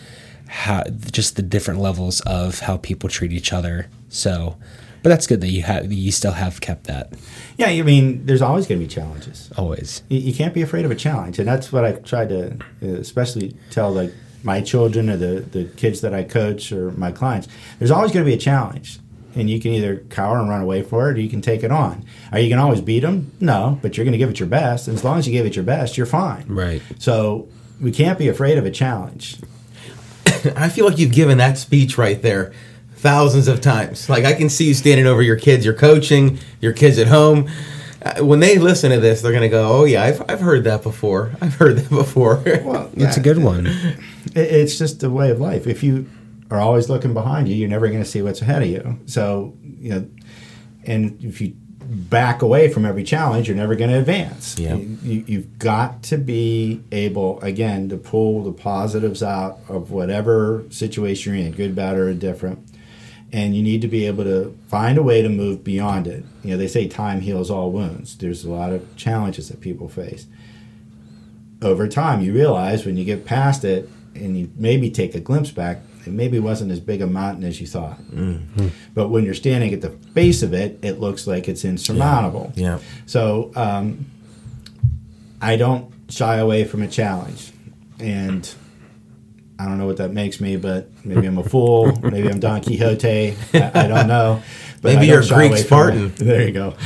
how 0.51 0.83
just 1.11 1.37
the 1.37 1.41
different 1.41 1.79
levels 1.79 2.19
of 2.21 2.59
how 2.59 2.75
people 2.77 3.07
treat 3.09 3.31
each 3.31 3.53
other. 3.53 3.87
So, 4.09 4.57
but 5.01 5.09
that's 5.09 5.25
good 5.25 5.39
that 5.41 5.47
you 5.47 5.61
have 5.63 5.91
you 5.91 6.11
still 6.11 6.33
have 6.33 6.59
kept 6.59 6.83
that 6.85 7.13
Yeah, 7.57 7.67
I 7.67 7.81
mean, 7.83 8.25
there's 8.25 8.41
always 8.41 8.67
going 8.67 8.79
to 8.81 8.85
be 8.85 8.93
challenges. 8.93 9.49
always. 9.57 10.03
You, 10.09 10.19
you 10.19 10.33
can't 10.33 10.53
be 10.53 10.61
afraid 10.61 10.83
of 10.83 10.91
a 10.91 10.95
challenge, 10.95 11.39
and 11.39 11.47
that's 11.47 11.71
what 11.71 11.85
I 11.85 11.93
tried 11.93 12.29
to, 12.29 12.57
uh, 12.83 12.87
especially 12.99 13.55
tell 13.69 13.91
like 13.91 14.11
my 14.43 14.59
children 14.61 15.09
or 15.09 15.17
the 15.17 15.39
the 15.39 15.63
kids 15.77 16.01
that 16.01 16.13
I 16.13 16.23
coach 16.23 16.71
or 16.71 16.91
my 16.91 17.11
clients. 17.13 17.47
There's 17.79 17.91
always 17.91 18.11
going 18.11 18.25
to 18.25 18.29
be 18.29 18.35
a 18.35 18.39
challenge, 18.51 18.99
and 19.35 19.49
you 19.49 19.61
can 19.61 19.71
either 19.71 19.97
cower 20.09 20.37
and 20.37 20.49
run 20.49 20.61
away 20.61 20.81
for 20.83 21.09
it, 21.09 21.17
or 21.17 21.21
you 21.21 21.29
can 21.29 21.41
take 21.41 21.63
it 21.63 21.71
on. 21.71 22.03
Are 22.33 22.39
you 22.39 22.49
going 22.49 22.57
to 22.59 22.63
always 22.63 22.81
beat 22.81 22.99
them? 23.01 23.31
No, 23.39 23.79
but 23.81 23.95
you're 23.95 24.03
going 24.03 24.11
to 24.11 24.17
give 24.17 24.29
it 24.29 24.39
your 24.39 24.49
best, 24.49 24.87
and 24.89 24.97
as 24.97 25.03
long 25.05 25.17
as 25.17 25.25
you 25.27 25.31
give 25.31 25.45
it 25.45 25.55
your 25.55 25.63
best, 25.65 25.95
you're 25.95 26.05
fine. 26.05 26.43
Right. 26.49 26.81
So 26.99 27.47
we 27.79 27.91
can't 27.91 28.19
be 28.19 28.27
afraid 28.27 28.57
of 28.57 28.65
a 28.65 28.71
challenge. 28.71 29.37
I 30.55 30.69
feel 30.69 30.85
like 30.85 30.97
you've 30.97 31.11
given 31.13 31.37
that 31.39 31.57
speech 31.57 31.97
right 31.97 32.21
there 32.21 32.53
thousands 32.95 33.47
of 33.47 33.61
times. 33.61 34.09
Like 34.09 34.25
I 34.25 34.33
can 34.33 34.49
see 34.49 34.65
you 34.67 34.73
standing 34.73 35.07
over 35.07 35.21
your 35.21 35.35
kids, 35.35 35.65
you're 35.65 35.73
coaching 35.73 36.39
your 36.59 36.73
kids 36.73 36.97
at 36.99 37.07
home. 37.07 37.49
Uh, 38.03 38.23
When 38.25 38.39
they 38.39 38.57
listen 38.57 38.91
to 38.91 38.99
this, 38.99 39.21
they're 39.21 39.31
gonna 39.33 39.49
go, 39.49 39.67
"Oh 39.81 39.83
yeah, 39.85 40.03
I've, 40.03 40.23
I've 40.29 40.39
heard 40.39 40.63
that 40.65 40.81
before. 40.83 41.31
I've 41.41 41.55
heard 41.55 41.77
that 41.77 41.89
before." 41.89 42.41
Well, 42.63 42.89
That's 42.95 43.17
a 43.17 43.21
good 43.21 43.37
one. 43.39 43.67
it's 44.35 44.77
just 44.77 45.03
a 45.03 45.09
way 45.09 45.29
of 45.31 45.39
life. 45.39 45.67
If 45.67 45.83
you 45.83 46.07
are 46.49 46.59
always 46.59 46.89
looking 46.89 47.13
behind 47.13 47.47
you, 47.47 47.55
you're 47.55 47.69
never 47.69 47.87
going 47.87 48.03
to 48.03 48.09
see 48.09 48.21
what's 48.21 48.41
ahead 48.41 48.61
of 48.61 48.67
you. 48.69 48.99
So, 49.05 49.55
you 49.63 49.89
know, 49.91 50.07
and 50.83 51.23
if 51.23 51.39
you 51.41 51.55
back 51.91 52.41
away 52.41 52.71
from 52.71 52.85
every 52.85 53.03
challenge, 53.03 53.47
you're 53.47 53.57
never 53.57 53.75
going 53.75 53.89
to 53.89 53.97
advance. 53.97 54.57
You, 54.75 54.97
you, 55.03 55.23
you've 55.27 55.59
got 55.59 56.03
to 56.03 56.17
be 56.17 56.83
able, 56.91 57.39
again, 57.41 57.89
to 57.89 57.97
pull 57.97 58.43
the 58.43 58.53
positives 58.53 59.21
out 59.21 59.59
of 59.67 59.91
whatever 59.91 60.63
situation 60.69 61.35
you're 61.35 61.45
in, 61.45 61.51
good, 61.51 61.75
bad, 61.75 61.97
or 61.97 62.09
indifferent. 62.09 62.59
And 63.33 63.55
you 63.55 63.63
need 63.63 63.81
to 63.81 63.87
be 63.87 64.05
able 64.07 64.25
to 64.25 64.57
find 64.67 64.97
a 64.97 65.03
way 65.03 65.21
to 65.21 65.29
move 65.29 65.63
beyond 65.63 66.07
it. 66.07 66.25
You 66.43 66.51
know, 66.51 66.57
they 66.57 66.67
say 66.67 66.87
time 66.87 67.21
heals 67.21 67.49
all 67.49 67.71
wounds. 67.71 68.17
There's 68.17 68.43
a 68.43 68.51
lot 68.51 68.73
of 68.73 68.95
challenges 68.97 69.49
that 69.49 69.61
people 69.61 69.87
face 69.87 70.27
over 71.61 71.87
time 71.87 72.21
you 72.21 72.33
realize 72.33 72.85
when 72.85 72.97
you 72.97 73.05
get 73.05 73.25
past 73.25 73.63
it 73.63 73.87
and 74.15 74.37
you 74.37 74.51
maybe 74.55 74.89
take 74.89 75.15
a 75.15 75.19
glimpse 75.19 75.51
back 75.51 75.81
it 76.05 76.11
maybe 76.13 76.39
wasn't 76.39 76.71
as 76.71 76.79
big 76.79 77.01
a 77.01 77.07
mountain 77.07 77.43
as 77.43 77.59
you 77.61 77.67
thought. 77.67 77.99
But 78.93 79.09
when 79.09 79.23
you're 79.23 79.33
standing 79.33 79.73
at 79.73 79.81
the 79.81 79.89
base 79.89 80.43
of 80.43 80.53
it 80.53 80.79
it 80.83 80.99
looks 80.99 81.27
like 81.27 81.47
it's 81.47 81.63
insurmountable. 81.65 82.51
Yeah. 82.55 82.79
so 83.05 83.51
um, 83.55 84.05
i 85.41 85.55
don't 85.55 85.91
shy 86.09 86.37
away 86.37 86.63
from 86.65 86.81
a 86.81 86.87
challenge. 86.87 87.51
And 87.99 88.49
i 89.59 89.65
don't 89.65 89.77
know 89.77 89.85
what 89.85 89.97
that 89.97 90.11
makes 90.11 90.39
me 90.41 90.55
but 90.57 90.89
maybe 91.05 91.27
i'm 91.27 91.37
a 91.37 91.43
fool. 91.43 91.91
Maybe 92.03 92.29
i'm 92.29 92.39
don 92.39 92.61
quixote. 92.61 93.35
I, 93.53 93.71
I 93.83 93.87
don't 93.87 94.07
know. 94.07 94.41
But 94.81 94.95
Maybe 94.95 95.07
you're 95.07 95.23
Greek 95.23 95.55
Spartan. 95.57 96.13
there 96.15 96.41
you 96.47 96.51
go. 96.53 96.75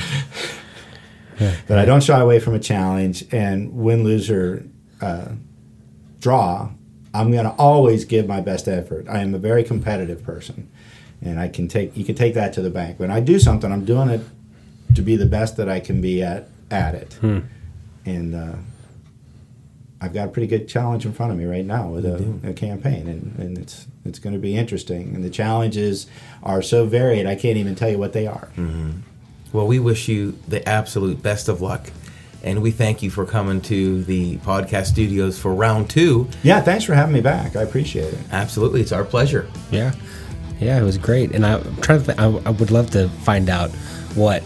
But 1.68 1.78
I 1.80 1.84
don't 1.84 2.02
shy 2.02 2.18
away 2.20 2.40
from 2.40 2.54
a 2.54 2.60
challenge. 2.60 3.26
And 3.34 3.74
win, 3.76 4.06
lose, 4.06 4.30
or 4.30 4.66
uh, 5.02 5.30
draw. 6.22 6.70
I'm 7.20 7.32
going 7.32 7.46
to 7.46 7.56
always 7.58 8.06
give 8.06 8.28
my 8.28 8.42
best 8.42 8.68
effort. 8.68 9.08
I 9.10 9.20
am 9.20 9.34
a 9.34 9.38
very 9.40 9.64
competitive 9.64 10.24
person, 10.24 10.70
and 11.22 11.40
I 11.40 11.48
can 11.48 11.68
take 11.68 11.96
you 11.98 12.04
can 12.06 12.16
take 12.16 12.34
that 12.36 12.54
to 12.54 12.62
the 12.62 12.70
bank. 12.70 13.00
When 13.00 13.12
I 13.12 13.20
do 13.20 13.40
something, 13.40 13.72
I'm 13.72 13.86
doing 13.86 14.10
it 14.10 14.22
to 14.96 15.02
be 15.02 15.16
the 15.16 15.26
best 15.26 15.58
that 15.58 15.70
I 15.70 15.80
can 15.80 16.02
be 16.02 16.22
at 16.24 16.48
at 16.70 16.96
it, 16.96 17.18
and 18.06 18.36
uh, 18.36 18.56
I've 20.02 20.14
got 20.14 20.28
a 20.28 20.32
pretty 20.32 20.48
good 20.48 20.68
challenge 20.68 21.06
in 21.06 21.14
front 21.14 21.32
of 21.32 21.38
me 21.38 21.46
right 21.46 21.66
now 21.66 21.88
with 21.88 22.06
a, 22.06 22.50
a 22.50 22.54
campaign, 22.54 23.08
and, 23.08 23.40
and 23.40 23.58
it's 23.58 23.88
it's 24.04 24.20
going 24.20 24.34
to 24.34 24.40
be 24.40 24.56
interesting. 24.56 25.16
And 25.16 25.24
the 25.24 25.30
challenges 25.30 26.08
are 26.44 26.62
so 26.62 26.86
varied, 26.86 27.26
I 27.26 27.36
can't 27.36 27.58
even 27.58 27.76
tell 27.76 27.90
you 27.90 27.98
what 27.98 28.14
they 28.14 28.28
are. 28.28 28.50
Well, 29.54 29.68
we 29.68 29.80
wish 29.80 30.08
you 30.10 30.38
the 30.48 30.68
absolute 30.68 31.24
best 31.24 31.48
of 31.48 31.62
luck, 31.62 31.92
and 32.46 32.62
we 32.62 32.72
thank 32.72 33.04
you 33.04 33.10
for 33.10 33.26
coming 33.26 33.60
to 33.62 34.04
the 34.06 34.38
podcast 34.38 34.86
studios 34.86 35.38
for 35.38 35.54
round 35.54 35.90
two. 35.90 36.28
Yeah, 36.44 36.62
thanks 36.62 36.86
for 36.86 36.94
having 36.94 37.14
me 37.14 37.22
back. 37.22 37.56
I 37.58 37.64
appreciate 37.64 38.14
it. 38.14 38.20
Absolutely, 38.32 38.80
it's 38.82 38.92
our 38.94 39.04
pleasure. 39.04 39.50
Yeah, 39.72 39.94
yeah, 40.62 40.80
it 40.80 40.84
was 40.84 40.98
great, 40.98 41.32
and 41.36 41.46
I, 41.46 41.56
I'm 41.58 41.76
trying 41.82 42.00
to. 42.00 42.06
Th- 42.06 42.18
I, 42.18 42.26
I 42.46 42.50
would 42.52 42.72
love 42.72 42.90
to 42.92 43.10
find 43.10 43.50
out 43.50 43.72
what 44.16 44.42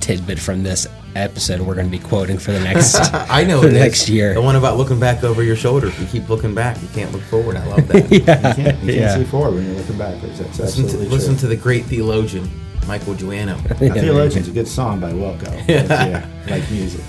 tidbit 0.00 0.38
from 0.38 0.62
this 0.62 0.86
episode 1.16 1.60
we're 1.60 1.74
going 1.74 1.90
to 1.90 1.90
be 1.90 1.98
quoting 1.98 2.38
for 2.38 2.52
the 2.52 2.60
next. 2.60 2.94
I 3.12 3.42
know 3.44 3.60
for 3.60 3.66
it 3.66 3.72
is. 3.74 3.78
next 3.80 4.08
year. 4.08 4.32
The 4.32 4.40
one 4.40 4.54
about 4.56 4.76
looking 4.78 5.00
back 5.00 5.24
over 5.24 5.42
your 5.42 5.56
shoulder. 5.56 5.88
If 5.88 5.98
you 6.00 6.06
keep 6.06 6.28
looking 6.28 6.54
back, 6.54 6.80
you 6.80 6.86
can't 6.88 7.10
look 7.12 7.22
forward. 7.22 7.56
I 7.56 7.66
love 7.66 7.86
that. 7.88 8.10
You 8.12 8.20
can't, 8.20 8.58
you 8.58 8.64
can't 8.64 8.84
Yeah. 8.84 9.16
see 9.16 9.24
forward 9.24 9.54
when 9.56 9.66
you're 9.66 9.74
looking 9.74 9.98
backwards. 9.98 10.38
That's 10.38 10.58
listen 10.60 10.82
to, 10.84 10.88
absolutely 10.90 11.08
listen 11.16 11.36
to 11.38 11.46
the 11.48 11.56
great 11.56 11.84
theologian 11.86 12.48
Michael 12.86 13.14
Joanno. 13.14 13.56
Now, 13.80 13.94
Theologian's 13.94 14.46
a 14.48 14.52
good 14.52 14.68
song 14.68 15.00
by 15.00 15.12
Wilco. 15.12 15.52
if 15.68 15.90
you 15.90 16.52
like 16.54 16.70
music. 16.70 17.02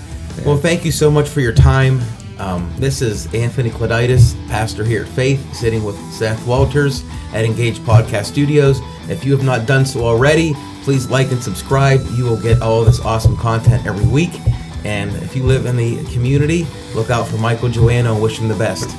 Well, 0.44 0.56
thank 0.56 0.84
you 0.84 0.90
so 0.90 1.10
much 1.10 1.28
for 1.28 1.40
your 1.40 1.52
time. 1.52 2.00
Um, 2.38 2.72
this 2.78 3.00
is 3.02 3.32
Anthony 3.32 3.70
Clauditis, 3.70 4.34
pastor 4.48 4.84
here 4.84 5.04
at 5.04 5.08
Faith, 5.08 5.54
sitting 5.54 5.84
with 5.84 5.96
Seth 6.12 6.44
Walters 6.46 7.04
at 7.32 7.44
Engage 7.44 7.78
Podcast 7.78 8.24
Studios. 8.24 8.80
If 9.08 9.24
you 9.24 9.30
have 9.30 9.44
not 9.44 9.66
done 9.66 9.86
so 9.86 10.04
already, 10.04 10.54
please 10.82 11.08
like 11.08 11.30
and 11.30 11.40
subscribe. 11.40 12.00
You 12.14 12.24
will 12.24 12.40
get 12.40 12.60
all 12.60 12.84
this 12.84 12.98
awesome 13.00 13.36
content 13.36 13.86
every 13.86 14.06
week. 14.06 14.40
And 14.84 15.14
if 15.22 15.36
you 15.36 15.44
live 15.44 15.66
in 15.66 15.76
the 15.76 16.02
community, 16.12 16.66
look 16.94 17.10
out 17.10 17.28
for 17.28 17.36
Michael 17.36 17.68
Joanno. 17.68 18.20
Wish 18.20 18.38
him 18.38 18.48
the 18.48 18.56
best. 18.56 18.90